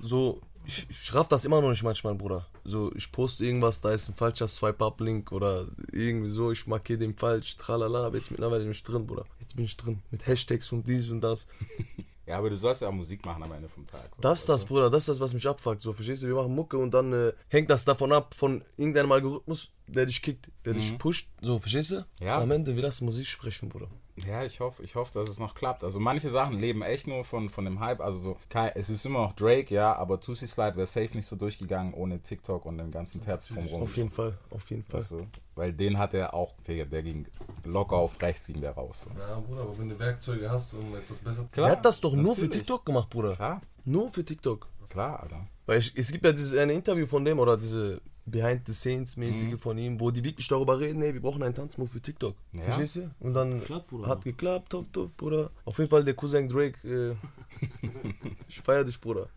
So, 0.02 0.42
ich, 0.66 0.88
ich 0.90 1.14
raff 1.14 1.28
das 1.28 1.46
immer 1.46 1.62
noch 1.62 1.70
nicht 1.70 1.84
manchmal, 1.84 2.16
Bruder. 2.16 2.48
So, 2.64 2.92
ich 2.96 3.12
poste 3.12 3.46
irgendwas, 3.46 3.82
da 3.82 3.92
ist 3.92 4.10
ein 4.10 4.16
falscher 4.16 4.48
Swipe-Up-Link 4.48 5.32
oder 5.32 5.68
irgendwie 5.92 6.30
so, 6.30 6.52
ich 6.52 6.66
markiere 6.66 7.00
den 7.00 7.16
falsch, 7.16 7.58
tralala, 7.58 8.08
aber 8.08 8.18
jetzt 8.18 8.32
mittlerweile 8.32 8.64
bin 8.64 8.72
ich 8.72 8.84
drin, 8.84 9.06
Bruder. 9.06 9.26
Jetzt 9.40 9.56
bin 9.56 9.66
ich 9.66 9.78
drin, 9.78 10.02
mit 10.10 10.26
Hashtags 10.26 10.72
und 10.72 10.88
dies 10.88 11.10
und 11.10 11.22
das. 11.22 11.48
Ja, 12.28 12.38
aber 12.40 12.50
du 12.50 12.58
sollst 12.58 12.82
ja 12.82 12.92
Musik 12.92 13.24
machen 13.26 13.44
am 13.44 13.52
Ende 13.52 13.70
vom 13.70 13.86
Tag. 13.86 14.10
So. 14.16 14.22
Das 14.22 14.40
ist 14.42 14.50
das, 14.50 14.66
Bruder, 14.66 14.90
das 14.90 15.04
ist 15.04 15.10
das, 15.10 15.20
was 15.20 15.34
mich 15.34 15.48
abfuckt. 15.48 15.82
So, 15.82 15.94
verstehst 15.94 16.24
du, 16.24 16.28
wir 16.28 16.36
machen 16.36 16.56
Mucke 16.56 16.78
und 16.78 16.92
dann 16.92 17.14
äh, 17.14 17.34
hängt 17.50 17.70
das 17.70 17.86
davon 17.86 18.12
ab, 18.12 18.34
von 18.34 18.64
irgendeinem 18.78 19.12
Algorithmus, 19.12 19.72
der 19.88 20.06
dich 20.06 20.22
kickt, 20.22 20.50
der 20.66 20.74
dich 20.74 20.98
pusht. 20.98 21.30
So, 21.42 21.60
verstehst 21.60 21.92
du? 21.92 22.06
Ja. 22.20 22.40
Am 22.40 22.52
Ende, 22.52 22.76
wir 22.76 22.84
lassen 22.84 23.06
Musik 23.06 23.28
sprechen, 23.28 23.70
Bruder. 23.70 23.88
Ja, 24.26 24.44
ich 24.46 24.62
hoffe, 24.62 24.82
ich 24.82 24.96
hoffe, 24.96 25.14
dass 25.14 25.28
es 25.28 25.40
noch 25.40 25.56
klappt. 25.56 25.84
Also 25.84 26.00
manche 26.00 26.30
Sachen 26.30 26.58
leben 26.58 26.82
echt 26.84 27.06
nur 27.06 27.26
von, 27.26 27.50
von 27.50 27.66
dem 27.66 27.82
Hype. 27.82 28.00
Also 28.00 28.18
so, 28.18 28.38
kein, 28.48 28.72
es 28.76 28.90
ist 28.90 29.06
immer 29.06 29.20
noch 29.20 29.34
Drake, 29.34 29.74
ja, 29.74 29.94
aber 29.94 30.22
Tussi 30.22 30.48
Slide 30.48 30.78
wäre 30.78 30.88
safe 30.88 31.18
nicht 31.18 31.26
so 31.26 31.36
durchgegangen 31.36 31.94
ohne 31.94 32.20
TikTok 32.20 32.66
und 32.66 32.78
den 32.78 32.92
ganzen 32.92 33.20
Terz 33.20 33.50
drumherum. 33.50 33.84
Auf 33.84 33.98
jeden 33.98 34.10
Fall, 34.10 34.38
auf 34.52 34.70
jeden 34.70 34.84
Fall. 34.84 35.02
Weißt 35.02 35.12
du? 35.12 35.28
Weil 35.56 35.74
den 35.74 35.98
hat 35.98 36.14
er 36.14 36.34
auch, 36.34 36.54
Digga, 36.66 36.86
der 36.86 37.04
ging 37.04 37.28
locker 37.66 37.98
auf 37.98 38.22
rechts 38.22 38.48
ging 38.48 38.62
der 38.62 38.72
raus. 38.72 39.02
So. 39.02 39.20
Ja, 39.20 39.38
Bruder, 39.40 39.64
aber 39.64 39.78
wenn 39.78 39.90
du 39.90 40.00
Werkzeuge 40.00 40.50
hast, 40.50 40.76
um 40.76 40.96
etwas 40.96 41.20
besser 41.20 41.48
zu 41.50 41.54
Klar. 41.54 41.68
Er 41.68 41.72
hat 41.74 41.86
das 41.86 42.00
doch 42.00 42.14
nur 42.14 42.36
für 42.36 42.44
natürlich. 42.44 42.60
TikTok 42.62 42.86
gemacht, 42.86 43.10
Bruder. 43.10 43.36
Klar, 43.36 43.62
Nur 43.84 44.10
für 44.10 44.24
TikTok. 44.24 44.70
klar, 44.88 45.20
Alter. 45.22 45.46
Weil 45.66 45.80
ich, 45.80 45.92
es 45.98 46.10
gibt 46.12 46.24
ja 46.24 46.32
dieses 46.32 46.58
eine 46.58 46.72
Interview 46.72 47.06
von 47.06 47.26
dem 47.26 47.38
oder 47.40 47.58
diese 47.58 48.00
Behind 48.28 48.62
the 48.66 48.74
Scenes 48.74 49.18
mäßige 49.18 49.52
Mhm. 49.54 49.60
von 49.60 49.78
ihm, 49.78 50.00
wo 50.00 50.10
die 50.10 50.24
wirklich 50.24 50.48
darüber 50.48 50.80
reden, 50.80 51.02
hey, 51.02 51.14
wir 51.14 51.22
brauchen 51.22 51.44
einen 51.44 51.54
Tanzmove 51.54 51.90
für 51.92 52.02
TikTok. 52.02 52.36
Ja. 52.54 52.64
Verstehst 52.64 52.96
du? 52.98 53.12
Und 53.20 53.34
dann 53.36 53.62
Bruder. 53.62 54.08
hat 54.08 54.24
geklappt, 54.24 54.72
top, 54.72 54.92
top, 54.92 55.16
Bruder. 55.16 55.52
Auf 55.64 55.78
jeden 55.78 55.90
Fall 55.90 56.04
der 56.04 56.16
Cousin 56.16 56.50
Drake, 56.50 56.76
äh, 56.88 57.16
ich 58.50 58.60
feier 58.62 58.84
dich, 58.84 59.00
Bruder. 59.00 59.30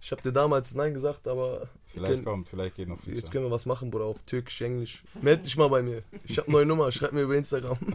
Ich 0.00 0.12
hab 0.12 0.22
dir 0.22 0.30
damals 0.32 0.74
Nein 0.76 0.94
gesagt, 0.94 1.26
aber 1.26 1.68
Vielleicht 1.86 2.12
können, 2.14 2.24
kommt, 2.24 2.48
vielleicht 2.48 2.76
geht 2.76 2.88
noch 2.88 2.98
jetzt 2.98 3.14
Feature. 3.16 3.32
können 3.32 3.44
wir 3.46 3.50
was 3.50 3.66
machen, 3.66 3.90
Bruder, 3.90 4.04
auf 4.04 4.22
Türkisch, 4.26 4.60
Englisch. 4.62 5.02
Meld 5.20 5.44
dich 5.44 5.56
mal 5.56 5.68
bei 5.68 5.82
mir. 5.82 6.02
Ich 6.24 6.38
hab 6.38 6.46
neue 6.48 6.66
Nummer, 6.66 6.92
schreib 6.92 7.12
mir 7.12 7.22
über 7.22 7.34
Instagram. 7.34 7.78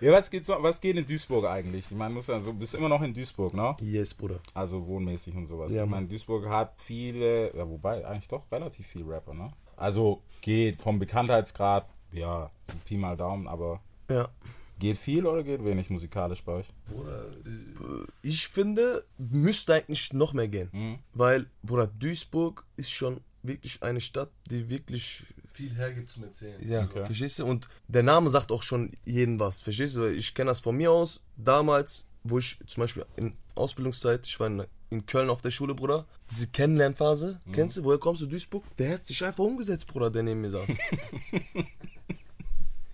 Ja, 0.00 0.12
was 0.12 0.30
geht, 0.30 0.46
so, 0.46 0.56
was 0.60 0.80
geht 0.80 0.96
in 0.96 1.06
Duisburg 1.06 1.44
eigentlich? 1.46 1.86
Ich 1.90 1.96
meine, 1.96 2.14
muss 2.14 2.26
ja 2.26 2.40
so, 2.40 2.52
bist 2.52 2.74
immer 2.74 2.88
noch 2.88 3.02
in 3.02 3.12
Duisburg, 3.14 3.54
ne? 3.54 3.76
Yes, 3.80 4.14
Bruder. 4.14 4.40
Also 4.54 4.86
wohnmäßig 4.86 5.34
und 5.34 5.46
sowas. 5.46 5.72
Ja, 5.72 5.84
ich 5.84 5.90
meine, 5.90 6.06
Duisburg 6.06 6.46
hat 6.48 6.74
viele, 6.76 7.56
ja, 7.56 7.68
wobei 7.68 8.06
eigentlich 8.06 8.28
doch 8.28 8.42
relativ 8.50 8.86
viel 8.86 9.04
Rapper, 9.04 9.34
ne? 9.34 9.50
Also 9.76 10.22
geht 10.40 10.80
vom 10.80 10.98
Bekanntheitsgrad, 10.98 11.86
ja, 12.12 12.50
Pi 12.84 12.96
mal 12.96 13.16
Daumen, 13.16 13.46
aber 13.46 13.80
Ja. 14.08 14.28
geht 14.78 14.96
viel 14.98 15.26
oder 15.26 15.42
geht 15.42 15.64
wenig 15.64 15.90
musikalisch 15.90 16.42
bei 16.42 16.52
euch? 16.52 16.66
Bruder, 16.88 17.26
äh, 17.44 18.06
Ich 18.22 18.48
finde, 18.48 19.04
müsste 19.18 19.74
eigentlich 19.74 20.12
noch 20.12 20.32
mehr 20.32 20.48
gehen. 20.48 20.68
Mhm. 20.72 20.98
Weil, 21.12 21.46
Bruder, 21.62 21.86
Duisburg 21.88 22.64
ist 22.76 22.90
schon 22.90 23.20
wirklich 23.42 23.82
eine 23.82 24.00
Stadt, 24.00 24.30
die 24.50 24.68
wirklich 24.68 25.26
viel 25.56 25.74
hergibt 25.74 26.10
zum 26.10 26.24
Erzählen. 26.24 26.56
Ja, 26.68 26.84
Okay. 26.84 27.04
verstehst 27.06 27.38
du? 27.38 27.46
Und 27.46 27.68
der 27.88 28.02
Name 28.02 28.30
sagt 28.30 28.52
auch 28.52 28.62
schon 28.62 28.92
jedem 29.04 29.40
was, 29.40 29.60
verstehst 29.62 29.96
du? 29.96 30.06
Ich 30.12 30.34
kenne 30.34 30.50
das 30.50 30.60
von 30.60 30.76
mir 30.76 30.90
aus. 30.92 31.20
Damals, 31.36 32.06
wo 32.24 32.38
ich 32.38 32.58
zum 32.66 32.82
Beispiel 32.82 33.04
in 33.16 33.34
Ausbildungszeit, 33.54 34.26
ich 34.26 34.38
war 34.38 34.46
in, 34.48 34.64
in 34.90 35.06
Köln 35.06 35.30
auf 35.30 35.42
der 35.42 35.50
Schule, 35.50 35.74
Bruder. 35.74 36.06
Diese 36.30 36.46
Kennenlernphase, 36.48 37.40
kennst 37.52 37.76
du? 37.78 37.84
Woher 37.84 37.98
kommst 37.98 38.22
du, 38.22 38.26
Duisburg? 38.26 38.64
Der 38.76 38.94
hat 38.94 39.06
sich 39.06 39.24
einfach 39.24 39.44
umgesetzt, 39.44 39.86
Bruder, 39.86 40.10
der 40.10 40.22
neben 40.22 40.40
mir 40.42 40.50
saß. 40.50 40.68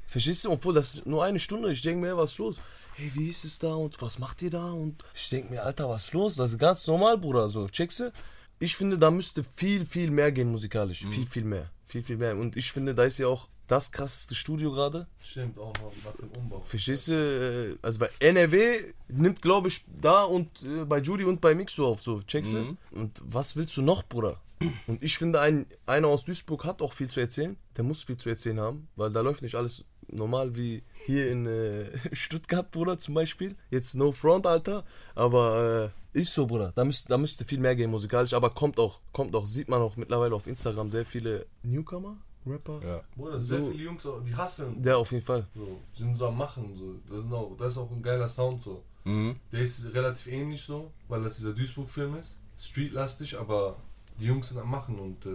Verstehst 0.06 0.44
du? 0.44 0.50
Obwohl, 0.50 0.74
das 0.74 0.94
ist 0.96 1.06
nur 1.06 1.24
eine 1.24 1.38
Stunde. 1.38 1.72
Ich 1.72 1.80
denke 1.82 2.00
mir, 2.02 2.16
was 2.16 2.32
ist 2.32 2.38
los? 2.38 2.60
Hey, 2.96 3.10
wie 3.14 3.28
ist 3.30 3.44
es 3.44 3.58
da 3.58 3.72
und 3.74 4.00
was 4.02 4.18
macht 4.18 4.42
ihr 4.42 4.50
da? 4.50 4.70
Und 4.70 5.02
ich 5.14 5.30
denke 5.30 5.50
mir, 5.54 5.62
Alter, 5.64 5.88
was 5.88 6.04
ist 6.04 6.12
los? 6.12 6.34
Das 6.36 6.52
ist 6.52 6.58
ganz 6.58 6.86
normal, 6.86 7.16
Bruder. 7.16 7.48
So, 7.48 7.66
checkst 7.68 8.00
du? 8.00 8.12
Ich 8.58 8.76
finde, 8.76 8.98
da 8.98 9.10
müsste 9.10 9.42
viel, 9.42 9.86
viel 9.86 10.10
mehr 10.10 10.30
gehen 10.30 10.50
musikalisch. 10.50 11.04
Viel, 11.06 11.26
viel 11.26 11.44
mehr. 11.44 11.70
Viel, 11.92 12.02
viel 12.02 12.16
mehr. 12.16 12.34
Und 12.38 12.56
ich 12.56 12.72
finde, 12.72 12.94
da 12.94 13.04
ist 13.04 13.18
ja 13.18 13.26
auch 13.26 13.48
das 13.66 13.92
krasseste 13.92 14.34
Studio 14.34 14.72
gerade. 14.72 15.06
Stimmt, 15.22 15.58
auch 15.58 15.74
noch 15.74 15.92
nach 16.06 16.16
dem 16.16 16.30
Umbau. 16.30 16.60
Verstehst 16.60 17.08
du? 17.08 17.12
Äh, 17.12 17.76
Also 17.82 17.98
bei 17.98 18.08
NRW 18.18 18.80
nimmt, 19.08 19.42
glaube 19.42 19.68
ich, 19.68 19.84
da 20.00 20.22
und 20.24 20.62
äh, 20.62 20.86
bei 20.86 21.00
Judy 21.00 21.24
und 21.24 21.42
bei 21.42 21.54
Mixo 21.54 21.86
auf, 21.86 22.00
so, 22.00 22.22
checkst 22.22 22.54
du? 22.54 22.78
Und 22.92 23.20
was 23.22 23.56
willst 23.56 23.76
du 23.76 23.82
noch, 23.82 24.04
Bruder? 24.04 24.40
Und 24.86 25.02
ich 25.02 25.18
finde, 25.18 25.40
ein, 25.42 25.66
einer 25.84 26.08
aus 26.08 26.24
Duisburg 26.24 26.64
hat 26.64 26.80
auch 26.80 26.94
viel 26.94 27.10
zu 27.10 27.20
erzählen. 27.20 27.58
Der 27.76 27.84
muss 27.84 28.04
viel 28.04 28.16
zu 28.16 28.30
erzählen 28.30 28.58
haben, 28.58 28.88
weil 28.96 29.10
da 29.10 29.20
läuft 29.20 29.42
nicht 29.42 29.56
alles 29.56 29.84
normal 30.08 30.56
wie 30.56 30.82
hier 31.06 31.30
in 31.30 31.46
äh, 31.46 31.90
Stuttgart, 32.12 32.70
Bruder, 32.70 32.98
zum 32.98 33.14
Beispiel. 33.14 33.56
Jetzt 33.70 33.94
no 33.94 34.12
front, 34.12 34.46
Alter. 34.46 34.84
Aber 35.14 35.92
äh, 36.14 36.18
ist 36.18 36.34
so, 36.34 36.46
Bruder. 36.46 36.72
Da 36.74 36.84
müsste, 36.84 37.08
da 37.08 37.18
müsste 37.18 37.44
viel 37.44 37.58
mehr 37.60 37.74
gehen 37.76 37.90
musikalisch. 37.90 38.34
Aber 38.34 38.50
kommt 38.50 38.78
auch, 38.78 39.00
kommt 39.12 39.34
auch, 39.34 39.46
sieht 39.46 39.68
man 39.68 39.80
auch 39.80 39.96
mittlerweile 39.96 40.34
auf 40.34 40.46
Instagram 40.46 40.90
sehr 40.90 41.04
viele 41.06 41.46
Newcomer, 41.62 42.16
Rapper. 42.46 42.80
Ja. 42.84 43.00
Bruder, 43.16 43.38
sehr 43.40 43.60
So. 43.62 43.70
viele 43.70 43.84
Jungs, 43.84 44.06
die 44.26 44.34
hasseln. 44.34 44.82
Der 44.82 44.98
auf 44.98 45.10
jeden 45.12 45.24
Fall. 45.24 45.46
So, 45.54 45.78
sind 45.96 46.14
so 46.14 46.26
am 46.26 46.36
Machen. 46.38 46.74
So. 46.76 46.94
Das, 47.14 47.22
sind 47.22 47.32
auch, 47.32 47.56
das 47.58 47.68
ist 47.72 47.78
auch 47.78 47.90
ein 47.90 48.02
geiler 48.02 48.28
Sound. 48.28 48.62
So. 48.62 48.82
Mhm. 49.04 49.36
Der 49.50 49.60
ist 49.60 49.92
relativ 49.94 50.26
ähnlich 50.26 50.60
so, 50.62 50.90
weil 51.08 51.22
das 51.22 51.36
dieser 51.36 51.52
Duisburg-Film 51.52 52.16
ist. 52.16 52.36
Streetlastig, 52.58 53.38
aber 53.38 53.76
die 54.20 54.26
Jungs 54.26 54.48
sind 54.50 54.58
am 54.58 54.70
Machen 54.70 54.98
und 54.98 55.24
äh, 55.26 55.30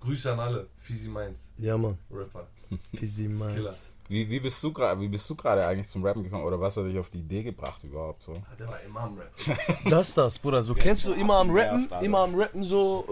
Grüße 0.00 0.32
an 0.32 0.40
alle. 0.40 0.66
Fisi 0.78 1.08
Mainz, 1.08 1.44
Ja, 1.58 1.76
Mann. 1.76 1.98
Rapper. 2.10 2.46
Fizzy 2.94 3.24
Killer. 3.28 3.74
Wie, 4.10 4.28
wie 4.28 4.40
bist 4.40 4.60
du 4.64 4.72
gerade, 4.72 5.00
wie 5.00 5.06
bist 5.06 5.30
du 5.30 5.36
gerade 5.36 5.64
eigentlich 5.64 5.86
zum 5.86 6.04
Rappen 6.04 6.24
gekommen 6.24 6.42
oder 6.44 6.60
was 6.60 6.76
hat 6.76 6.84
dich 6.84 6.98
auf 6.98 7.10
die 7.10 7.20
Idee 7.20 7.44
gebracht 7.44 7.84
überhaupt 7.84 8.22
so? 8.24 8.32
Der 8.58 8.66
war 8.66 8.80
immer 8.82 9.00
am 9.02 9.16
Rap. 9.16 9.30
Das 9.88 10.08
ist 10.08 10.18
das, 10.18 10.36
Bruder. 10.36 10.62
So 10.64 10.74
kennst 10.74 11.06
du 11.06 11.12
immer 11.12 11.36
am 11.36 11.48
Rappen, 11.50 11.88
immer 12.02 12.18
am 12.18 12.34
Rappen 12.34 12.64
so, 12.64 13.06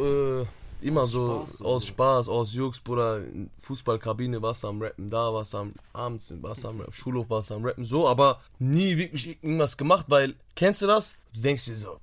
äh, 0.83 0.85
immer 0.85 1.03
Aus 1.03 1.11
so 1.13 1.47
Spaß, 1.47 1.63
aus? 1.63 1.87
Spaß, 1.87 2.29
aus 2.29 2.53
Jux, 2.53 2.81
Bruder, 2.81 3.19
in 3.19 3.49
Fußballkabine 3.61 4.43
warst 4.43 4.65
du 4.65 4.69
am 4.69 4.83
Rappen, 4.83 5.09
da 5.09 5.33
warst 5.33 5.55
du 5.55 5.59
am 5.59 5.73
abends, 5.93 6.33
warst 6.43 6.65
du 6.65 6.69
am 6.69 6.81
Rappen, 6.81 6.93
Schulhof 6.93 7.31
warst 7.31 7.51
du 7.51 7.55
am 7.55 7.65
Rappen, 7.65 7.85
so, 7.85 8.09
aber 8.09 8.41
nie 8.59 8.97
wirklich 8.97 9.29
irgendwas 9.41 9.77
gemacht, 9.77 10.07
weil, 10.09 10.35
kennst 10.57 10.83
du 10.83 10.89
das? 10.89 11.17
Du 11.33 11.41
denkst 11.43 11.65
dir 11.67 11.77
so, 11.77 12.01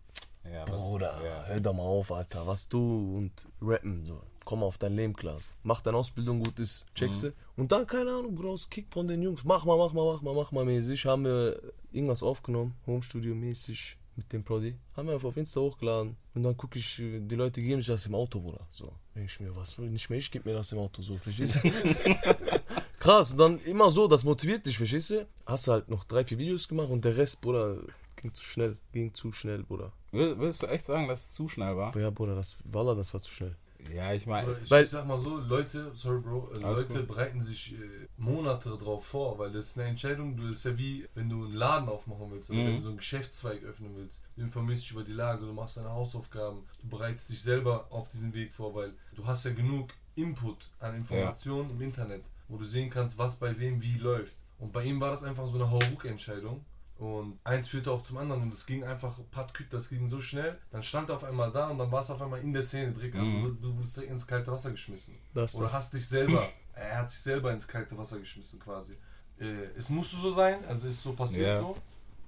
Ja, 0.49 0.62
was- 0.67 0.69
Bruder, 0.73 1.19
ja. 1.21 1.43
hör 1.47 1.60
doch 1.60 1.73
mal 1.73 1.84
auf, 1.84 2.12
Alter, 2.13 2.47
was 2.47 2.69
du 2.69 2.79
und 3.17 3.31
Rappen, 3.62 4.05
so. 4.05 4.21
Komm 4.45 4.63
auf 4.63 4.77
dein 4.77 4.95
Leben 4.95 5.13
klar. 5.15 5.39
Mach 5.63 5.81
deine 5.81 5.97
Ausbildung 5.97 6.43
gut 6.43 6.60
ist, 6.60 6.86
checkst 6.95 7.23
Mhm. 7.23 7.27
du? 7.55 7.62
Und 7.62 7.71
dann, 7.71 7.88
keine 7.88 8.12
Ahnung, 8.12 8.39
aus 8.45 8.69
Kick 8.69 8.86
von 8.91 9.08
den 9.08 9.21
Jungs. 9.21 9.43
Mach 9.43 9.65
mal, 9.65 9.75
mach 9.77 9.91
mal, 9.91 10.05
mach 10.13 10.21
mal, 10.21 10.34
mach 10.36 10.51
mal 10.51 10.63
mäßig. 10.65 11.05
Haben 11.05 11.25
wir 11.25 11.60
irgendwas 11.91 12.21
aufgenommen, 12.23 12.75
Homestudio 12.86 13.34
mäßig 13.36 13.97
mit 14.15 14.31
dem 14.31 14.43
Prodi. 14.43 14.75
Haben 14.95 15.08
wir 15.08 15.15
einfach 15.15 15.29
auf 15.29 15.38
Insta 15.38 15.60
hochgeladen. 15.60 16.15
Und 16.36 16.43
dann 16.43 16.55
gucke 16.55 16.77
ich, 16.79 16.95
die 16.97 17.36
Leute 17.36 17.62
geben 17.62 17.81
sich 17.81 17.88
das 17.88 18.05
im 18.05 18.15
Auto, 18.15 18.39
Bruder. 18.39 18.65
So, 18.71 18.91
ich 19.15 19.39
mir, 19.39 19.53
was, 19.55 19.77
nicht 19.77 20.10
mehr 20.10 20.19
ich 20.19 20.29
gebe 20.31 20.47
mir 20.47 20.55
das 20.55 20.71
im 20.71 20.79
Auto, 20.79 21.01
so, 21.01 21.17
verstehst 21.17 21.60
du? 21.63 21.71
Krass, 22.99 23.31
und 23.31 23.38
dann 23.38 23.60
immer 23.65 23.89
so, 23.91 24.08
das 24.08 24.23
motiviert 24.23 24.65
dich, 24.65 24.77
verstehst 24.77 25.10
du? 25.12 25.27
Hast 25.45 25.67
du 25.67 25.71
halt 25.73 25.89
noch 25.89 26.03
drei, 26.05 26.23
vier 26.25 26.38
Videos 26.38 26.67
gemacht 26.67 26.89
und 26.89 27.03
der 27.05 27.17
Rest, 27.17 27.41
Bruder, 27.41 27.77
ging 28.15 28.34
zu 28.34 28.43
schnell, 28.43 28.77
ging 28.93 29.13
zu 29.13 29.31
schnell, 29.31 29.63
Bruder. 29.63 29.91
Will- 30.12 30.38
Willst 30.39 30.63
du 30.63 30.67
echt 30.67 30.86
sagen, 30.86 31.08
dass 31.08 31.21
es 31.21 31.31
zu 31.34 31.47
schnell 31.47 31.75
war? 31.77 31.95
Ja, 31.97 32.10
Bruder, 32.10 32.36
das, 32.36 32.55
Wallah, 32.63 32.95
das 32.95 33.13
war 33.13 33.21
zu 33.21 33.31
schnell. 33.31 33.55
Ja, 33.93 34.13
ich 34.13 34.25
meine, 34.25 34.55
ich, 34.63 34.69
Weil- 34.71 34.83
ich 34.83 34.89
sag 34.89 35.05
mal 35.05 35.19
so, 35.19 35.37
Leute, 35.37 35.91
sorry 35.95 36.19
Bro, 36.19 36.51
äh, 36.55 36.59
Leute 36.59 36.85
gut. 36.85 37.07
bereiten 37.07 37.41
sich 37.41 37.73
äh, 37.73 37.77
Monate 38.17 38.69
drauf 38.77 39.05
vor, 39.05 39.37
weil 39.37 39.51
das 39.51 39.67
ist 39.67 39.79
eine 39.79 39.89
Entscheidung, 39.89 40.35
du 40.35 40.47
das 40.47 40.57
ist 40.57 40.65
ja 40.65 40.77
wie, 40.77 41.07
wenn 41.13 41.29
du 41.29 41.45
einen 41.45 41.53
Laden 41.53 41.87
aufmachen 41.89 42.31
willst 42.31 42.49
oder 42.49 42.59
Mhm. 42.59 42.65
wenn 42.65 42.75
du 42.77 42.81
so 42.81 42.87
einen 42.89 42.97
Geschäftszweig 42.97 43.63
öffnen 43.63 43.95
willst. 43.95 44.21
Du 44.35 44.41
informierst 44.41 44.83
dich 44.83 44.91
über 44.91 45.03
die 45.03 45.11
Lage, 45.13 45.45
du 45.45 45.53
machst 45.53 45.77
deine 45.77 45.89
Hausaufgaben, 45.91 46.63
du 46.81 46.87
bereitest 46.89 47.29
dich 47.29 47.41
selber 47.41 47.87
auf 47.91 48.09
diesen 48.09 48.33
Weg 48.33 48.51
vor, 48.53 48.73
weil 48.75 48.93
du 49.15 49.25
hast 49.25 49.45
ja 49.45 49.51
genug 49.51 49.89
Input 50.15 50.69
an 50.79 50.95
Informationen 50.95 51.69
im 51.71 51.81
Internet, 51.81 52.23
wo 52.47 52.57
du 52.57 52.65
sehen 52.65 52.89
kannst, 52.89 53.17
was 53.17 53.35
bei 53.37 53.57
wem 53.59 53.81
wie 53.81 53.97
läuft. 53.97 54.35
Und 54.57 54.71
bei 54.71 54.83
ihm 54.83 54.99
war 55.01 55.11
das 55.11 55.23
einfach 55.23 55.45
so 55.47 55.55
eine 55.55 55.69
Hauruck-Entscheidung. 55.69 56.63
Und 56.97 57.39
eins 57.43 57.67
führte 57.67 57.91
auch 57.91 58.03
zum 58.03 58.17
anderen 58.17 58.43
und 58.43 58.53
es 58.53 58.65
ging 58.65 58.84
einfach, 58.86 59.19
Patküt, 59.31 59.71
das 59.73 59.89
ging 59.89 60.08
so 60.08 60.21
schnell. 60.21 60.58
Dann 60.71 60.81
stand 60.81 61.10
er 61.10 61.17
auf 61.17 61.23
einmal 61.25 61.51
da 61.51 61.69
und 61.69 61.77
dann 61.77 61.91
war 61.91 62.01
es 62.01 62.10
auf 62.10 62.21
einmal 62.21 62.39
in 62.39 62.53
der 62.53 62.63
Szene 62.63 62.93
direkt. 62.93 63.15
Also 63.15 63.29
du, 63.31 63.49
du 63.53 63.75
wurdest 63.75 63.95
direkt 63.97 64.12
ins 64.13 64.25
kalte 64.25 64.51
Wasser 64.51 64.71
geschmissen. 64.71 65.15
Das- 65.34 65.55
Oder 65.55 65.71
hast 65.73 65.93
dich 65.93 66.08
selber, 66.08 66.47
er 66.73 66.99
hat 66.99 67.10
sich 67.10 67.19
selber 67.19 67.51
ins 67.51 67.67
kalte 67.67 67.97
Wasser 67.97 68.17
geschmissen 68.19 68.60
quasi. 68.60 68.93
Äh, 69.39 69.65
es 69.75 69.89
musste 69.89 70.15
so 70.15 70.34
sein, 70.34 70.63
also 70.65 70.88
ist 70.88 71.01
so 71.03 71.12
passiert 71.13 71.47
Ja. 71.47 71.60
so. 71.60 71.75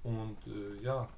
Und 0.02 0.36
äh, 0.46 0.82
ja, 0.84 1.08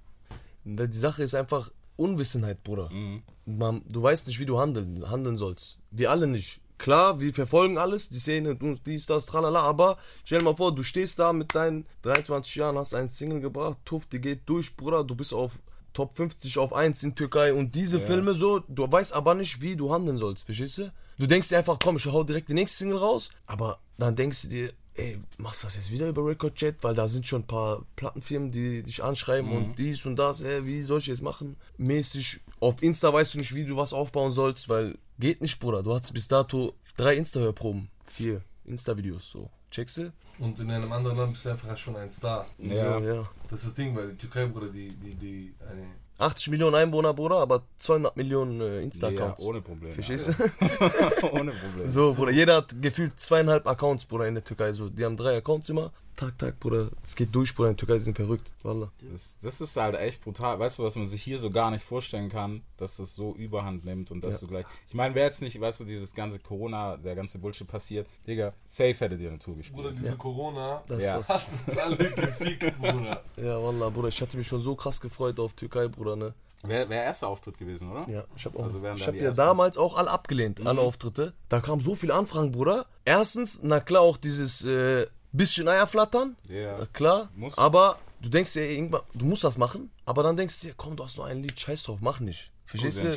Die 0.65 0.93
Sache 0.93 1.23
ist 1.25 1.35
einfach 1.35 1.71
Unwissenheit, 1.97 2.63
Bruder. 2.63 2.89
Mhm. 2.91 3.23
Man, 3.47 3.83
du 3.89 4.01
weißt 4.03 4.29
nicht, 4.29 4.39
wie 4.39 4.47
du 4.47 4.59
handeln, 4.61 5.09
handeln 5.11 5.37
sollst. 5.37 5.79
Wir 5.91 6.11
alle 6.11 6.27
nicht. 6.29 6.60
Klar, 6.81 7.21
wir 7.21 7.35
verfolgen 7.35 7.77
alles, 7.77 8.09
die 8.09 8.19
Szene, 8.19 8.57
dies, 8.87 9.05
das, 9.05 9.27
tralala, 9.27 9.61
aber 9.61 9.99
stell 10.25 10.39
dir 10.39 10.47
mal 10.47 10.57
vor, 10.57 10.75
du 10.75 10.83
stehst 10.83 11.19
da 11.19 11.35
mit 11.35 11.55
deinen 11.55 11.85
23 12.03 12.55
Jahren, 12.55 12.79
hast 12.79 12.95
einen 12.95 13.11
Single 13.11 13.41
gebracht, 13.41 13.77
Tuff, 13.85 14.07
die 14.07 14.19
geht 14.19 14.41
durch, 14.47 14.75
Bruder, 14.75 15.05
du 15.05 15.15
bist 15.15 15.35
auf 15.35 15.53
Top 15.93 16.17
50 16.17 16.57
auf 16.57 16.73
1 16.73 17.03
in 17.03 17.15
Türkei 17.15 17.53
und 17.53 17.75
diese 17.75 18.01
Filme 18.01 18.35
so, 18.35 18.61
du 18.61 18.91
weißt 18.91 19.13
aber 19.13 19.35
nicht, 19.35 19.61
wie 19.61 19.77
du 19.77 19.93
handeln 19.93 20.17
sollst, 20.17 20.45
verstehst 20.45 20.79
du? 20.79 20.93
Du 21.19 21.27
denkst 21.27 21.51
dir 21.51 21.59
einfach, 21.59 21.79
komm, 21.83 21.97
ich 21.97 22.07
hau 22.07 22.25
direkt 22.25 22.49
die 22.49 22.55
nächste 22.55 22.79
Single 22.79 22.97
raus, 22.97 23.29
aber 23.47 23.79
dann 23.99 24.17
denkst 24.17 24.41
du 24.43 24.49
dir, 24.49 24.73
ey, 24.95 25.19
machst 25.37 25.63
du 25.63 25.67
das 25.67 25.77
jetzt 25.77 25.91
wieder 25.91 26.09
über 26.09 26.25
Record 26.25 26.55
Chat, 26.55 26.77
weil 26.81 26.95
da 26.95 27.09
sind 27.09 27.27
schon 27.27 27.43
ein 27.43 27.47
paar 27.47 27.85
Plattenfirmen, 27.97 28.53
die 28.53 28.83
dich 28.83 29.05
anschreiben 29.05 29.53
und 29.53 29.79
dies 29.79 30.07
und 30.07 30.17
das, 30.17 30.41
ey, 30.41 30.65
wie 30.65 30.83
soll 30.83 31.01
ich 31.01 31.09
jetzt 31.09 31.23
machen? 31.23 31.57
Mäßig, 31.77 32.41
auf 32.61 32.83
Insta 32.83 33.13
weißt 33.13 33.35
du 33.35 33.39
nicht, 33.39 33.55
wie 33.55 33.67
du 33.67 33.77
was 33.77 33.93
aufbauen 33.93 34.33
sollst, 34.33 34.71
weil 34.71 34.97
geht 35.21 35.41
nicht, 35.41 35.59
Bruder. 35.61 35.83
Du 35.83 35.95
hattest 35.95 36.13
bis 36.15 36.29
dato 36.29 36.75
drei 36.97 37.17
Insta-Hörproben, 37.17 37.89
vier 38.07 38.43
Insta-Videos, 38.65 39.31
so. 39.31 39.51
Checkst 39.71 39.99
du? 39.99 40.13
und 40.41 40.59
in 40.59 40.71
einem 40.71 40.91
anderen 40.93 41.19
Land 41.19 41.33
bist 41.33 41.45
du 41.45 41.51
einfach 41.51 41.77
schon 41.77 41.97
ein 41.97 42.11
Star. 42.11 42.47
Ja. 42.59 42.99
So, 42.99 43.07
ja. 43.07 43.29
Das 43.49 43.61
ist 43.61 43.67
das 43.69 43.75
Ding, 43.75 43.95
weil 43.95 44.13
die 44.13 44.17
Türkei, 44.17 44.47
Bruder, 44.47 44.69
die, 44.69 44.91
die, 44.91 45.15
die, 45.15 45.55
eine 45.71 45.87
80 46.19 46.49
Millionen 46.49 46.75
Einwohner, 46.75 47.15
Bruder, 47.15 47.37
aber 47.37 47.63
200 47.79 48.17
Millionen 48.17 48.61
äh, 48.61 48.77
ja, 48.77 48.81
Insta-Accounts. 48.81 49.43
ohne 49.43 49.61
Probleme. 49.61 49.93
Verstehst 49.93 50.29
du? 50.29 50.33
Ohne 51.33 51.53
Probleme. 51.53 51.89
So, 51.89 52.15
Bruder, 52.15 52.33
jeder 52.33 52.57
hat 52.57 52.75
gefühlt 52.81 53.19
zweieinhalb 53.19 53.67
Accounts, 53.67 54.05
Bruder, 54.05 54.27
in 54.27 54.35
der 54.35 54.45
Türkei. 54.45 54.73
So, 54.73 54.91
die 54.91 55.05
haben 55.05 55.17
drei 55.17 55.37
Accounts 55.39 55.69
immer. 55.71 55.93
Tag, 56.21 56.39
Tag, 56.39 56.61
Bruder. 56.61 56.89
Es 57.03 57.17
geht 57.17 57.35
durch, 57.35 57.55
Bruder. 57.55 57.71
In 57.71 57.77
der 57.77 57.79
Türkei 57.79 57.95
die 57.95 58.01
sind 58.05 58.15
verrückt. 58.17 58.51
Wallah. 58.63 58.93
Das, 59.11 59.39
das 59.41 59.61
ist 59.63 59.75
halt 59.77 59.95
echt 59.97 60.23
brutal. 60.23 60.59
Weißt 60.59 60.79
du, 60.79 60.83
was 60.85 60.95
man 60.97 61.09
sich 61.09 61.23
hier 61.23 61.39
so 61.39 61.51
gar 61.51 61.71
nicht 61.71 61.83
vorstellen 61.85 62.29
kann, 62.29 62.63
dass 62.77 62.99
das 62.99 63.15
so 63.15 63.35
überhand 63.35 63.87
nimmt 63.87 64.11
und 64.11 64.23
dass 64.23 64.35
Ja. 64.35 64.41
du 64.41 64.47
gleich. 64.49 64.67
Ich 64.89 64.95
meine, 64.95 65.15
wäre 65.15 65.27
jetzt 65.27 65.41
nicht, 65.41 65.59
weißt 65.59 65.81
du, 65.81 65.85
dieses 65.85 66.15
ganze 66.15 66.39
Corona, 66.39 66.99
der 66.99 67.15
ganze 67.15 67.39
Bullshit 67.39 67.67
passiert, 67.67 68.07
Digga, 68.27 68.53
safe 68.67 68.95
hättet 68.95 69.19
ihr 69.21 69.31
eine 69.31 69.39
Tour 69.39 69.57
gespielt. 69.57 69.77
Bruder, 69.83 69.93
diese 69.93 70.17
Corona 70.17 70.83
Das, 70.87 71.03
Ja. 71.03 71.17
das. 71.17 71.29
hat 71.31 71.47
uns 71.67 71.79
alle 71.79 71.97
gefickt, 71.97 72.79
Bruder. 72.79 73.23
Ja, 73.37 73.63
Wallah, 73.63 73.89
Bruder. 73.89 74.09
Ich 74.09 74.21
hatte 74.21 74.37
mich 74.37 74.47
schon 74.47 74.61
so 74.61 74.75
krass 74.75 75.01
gefreut 75.01 75.41
auf 75.41 75.55
Türkei, 75.55 75.89
Bruder, 75.89 76.17
ne? 76.17 76.35
Wäre 76.63 76.87
wär 76.91 77.03
erster 77.05 77.29
Auftritt 77.29 77.57
gewesen, 77.57 77.91
oder? 77.91 78.07
Ja, 78.11 78.25
ich 78.37 78.45
habe 78.45 78.59
auch. 78.59 78.65
Also 78.65 78.77
ich 78.77 78.83
die 78.83 78.89
ja 78.89 78.95
ersten. 79.07 79.27
Mhm. 79.31 79.37
damals 79.37 79.79
auch 79.79 79.97
alle 79.97 80.11
abgelehnt, 80.11 80.67
alle 80.67 80.83
Auftritte. 80.83 81.33
Da 81.49 81.61
kamen 81.61 81.81
so 81.81 81.95
viele 81.95 82.13
Anfragen, 82.13 82.53
Bruder. 82.53 82.85
Erstens, 83.07 83.61
na 83.63 83.81
klar, 83.81 84.03
auch 84.03 84.19
dieses 84.19 84.67
äh, 84.67 85.07
bisschen 85.33 85.69
Eier 85.69 85.87
flattern. 85.87 86.37
Ja. 86.49 86.79
Na 86.79 86.87
klar. 86.87 87.31
Muss. 87.35 87.57
Aber 87.59 87.99
du 88.21 88.29
denkst 88.29 88.53
dir 88.53 88.69
irgendwann, 88.69 89.03
du 89.15 89.25
musst 89.25 89.45
das 89.45 89.59
machen. 89.59 89.91
Aber 90.05 90.23
dann 90.23 90.37
denkst 90.37 90.61
du 90.61 90.69
dir, 90.69 90.75
komm, 90.77 90.97
du 90.97 91.05
hast 91.05 91.17
nur 91.17 91.27
ein 91.27 91.43
Lied, 91.43 91.59
scheiß 91.59 91.85
drauf, 91.85 91.99
mach 92.01 92.21
nicht. 92.21 92.51
Verstehst 92.65 93.03
du? 93.03 93.17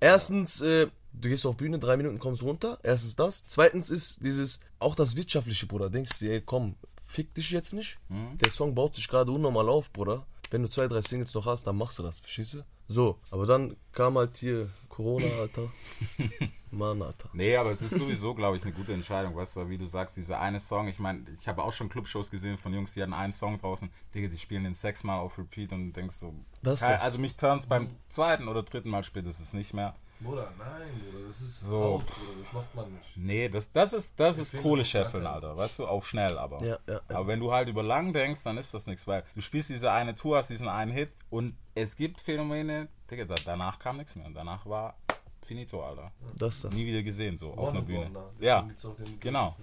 Erstens, 0.00 0.60
äh, 0.60 0.88
du 1.12 1.28
gehst 1.28 1.46
auf 1.46 1.56
Bühne, 1.56 1.78
drei 1.78 1.96
Minuten 1.96 2.18
kommst 2.18 2.42
runter. 2.42 2.78
Erstens 2.82 3.16
das. 3.16 3.46
Zweitens 3.46 3.90
ist 3.90 4.24
dieses, 4.24 4.60
auch 4.78 4.94
das 4.94 5.14
Wirtschaftliche, 5.16 5.66
Bruder. 5.66 5.88
Denkst 5.90 6.18
du 6.18 6.24
dir, 6.24 6.32
ey, 6.32 6.40
komm, 6.40 6.74
fick 7.06 7.32
dich 7.34 7.50
jetzt 7.50 7.72
nicht. 7.72 7.98
Mhm. 8.08 8.38
Der 8.38 8.50
Song 8.50 8.74
baut 8.74 8.96
sich 8.96 9.08
gerade 9.08 9.30
unnormal 9.30 9.68
auf, 9.68 9.92
Bruder. 9.92 10.26
Wenn 10.50 10.62
du 10.62 10.68
zwei, 10.68 10.88
drei 10.88 11.02
Singles 11.02 11.34
noch 11.34 11.46
hast, 11.46 11.66
dann 11.66 11.76
machst 11.76 11.98
du 11.98 12.02
das, 12.02 12.18
verstehst 12.18 12.54
du? 12.54 12.64
So, 12.86 13.18
aber 13.30 13.46
dann 13.46 13.76
kam 13.92 14.16
halt 14.16 14.38
hier 14.38 14.70
Corona, 14.98 15.28
Alter. 15.38 15.70
Mann, 16.72 17.00
Alter. 17.00 17.30
Nee, 17.32 17.54
aber 17.54 17.70
es 17.70 17.82
ist 17.82 17.94
sowieso, 17.94 18.34
glaube 18.34 18.56
ich, 18.56 18.64
eine 18.64 18.72
gute 18.72 18.92
Entscheidung, 18.92 19.36
weißt 19.36 19.54
du, 19.54 19.60
weil 19.60 19.70
wie 19.70 19.78
du 19.78 19.86
sagst, 19.86 20.16
dieser 20.16 20.40
eine 20.40 20.58
Song, 20.58 20.88
ich 20.88 20.98
meine, 20.98 21.24
ich 21.40 21.46
habe 21.46 21.62
auch 21.62 21.72
schon 21.72 21.88
Clubshows 21.88 22.32
gesehen 22.32 22.58
von 22.58 22.74
Jungs, 22.74 22.94
die 22.94 23.02
hatten 23.02 23.12
einen 23.12 23.32
Song 23.32 23.58
draußen, 23.58 23.90
Digga, 24.12 24.26
die 24.26 24.36
spielen 24.36 24.64
den 24.64 24.74
sechsmal 24.74 25.20
auf 25.20 25.38
Repeat 25.38 25.70
und 25.70 25.86
du 25.86 25.92
denkst 25.92 26.16
so, 26.16 26.34
Das 26.64 26.82
ist 26.82 26.88
also 26.88 27.20
mich 27.20 27.36
turns 27.36 27.68
beim 27.68 27.86
zweiten 28.08 28.48
oder 28.48 28.64
dritten 28.64 28.90
Mal 28.90 29.04
spätestens 29.04 29.52
nicht 29.52 29.72
mehr. 29.72 29.94
Bruder, 30.20 30.52
nein, 30.58 30.88
Bruder, 31.00 31.28
das 31.28 31.40
ist 31.40 31.60
So. 31.60 31.82
out, 31.82 32.06
Bruder, 32.06 32.42
das 32.42 32.52
macht 32.52 32.74
man 32.74 32.92
nicht. 32.92 33.16
Nee, 33.16 33.48
das, 33.48 33.70
das 33.70 33.92
ist, 33.92 34.18
das 34.18 34.38
ist 34.38 34.52
gar 34.52 34.84
scheffeln, 34.84 35.26
Alter, 35.26 35.56
weißt 35.56 35.78
du, 35.78 35.86
auf 35.86 36.08
schnell 36.08 36.36
aber. 36.36 36.60
Ja, 36.64 36.78
ja, 36.88 36.94
ja. 36.94 37.00
Aber 37.08 37.28
wenn 37.28 37.38
du 37.38 37.52
halt 37.52 37.68
über 37.68 37.82
lang 37.82 38.12
denkst, 38.12 38.42
dann 38.42 38.58
ist 38.58 38.74
das 38.74 38.86
nichts, 38.86 39.06
weil 39.06 39.24
du 39.34 39.40
spielst 39.40 39.70
diese 39.70 39.92
eine 39.92 40.14
Tour, 40.14 40.38
hast 40.38 40.50
diesen 40.50 40.68
einen 40.68 40.90
Hit 40.90 41.12
und 41.30 41.56
es 41.74 41.94
gibt 41.94 42.20
Phänomene, 42.20 42.88
Digga, 43.10 43.24
da, 43.26 43.36
danach 43.44 43.78
kam 43.78 43.98
nichts 43.98 44.16
mehr. 44.16 44.28
Danach 44.34 44.66
war 44.66 44.96
finito, 45.42 45.82
Alter. 45.82 46.12
Das 46.36 46.56
ist 46.56 46.64
das. 46.64 46.74
Nie 46.74 46.86
wieder 46.86 47.02
gesehen, 47.02 47.38
so 47.38 47.52
auf 47.52 47.70
einer 47.70 47.82
Bühne. 47.82 48.06
Wonder. 48.06 48.30
Ja, 48.40 48.68
auch 48.84 48.96
genau. 49.20 49.56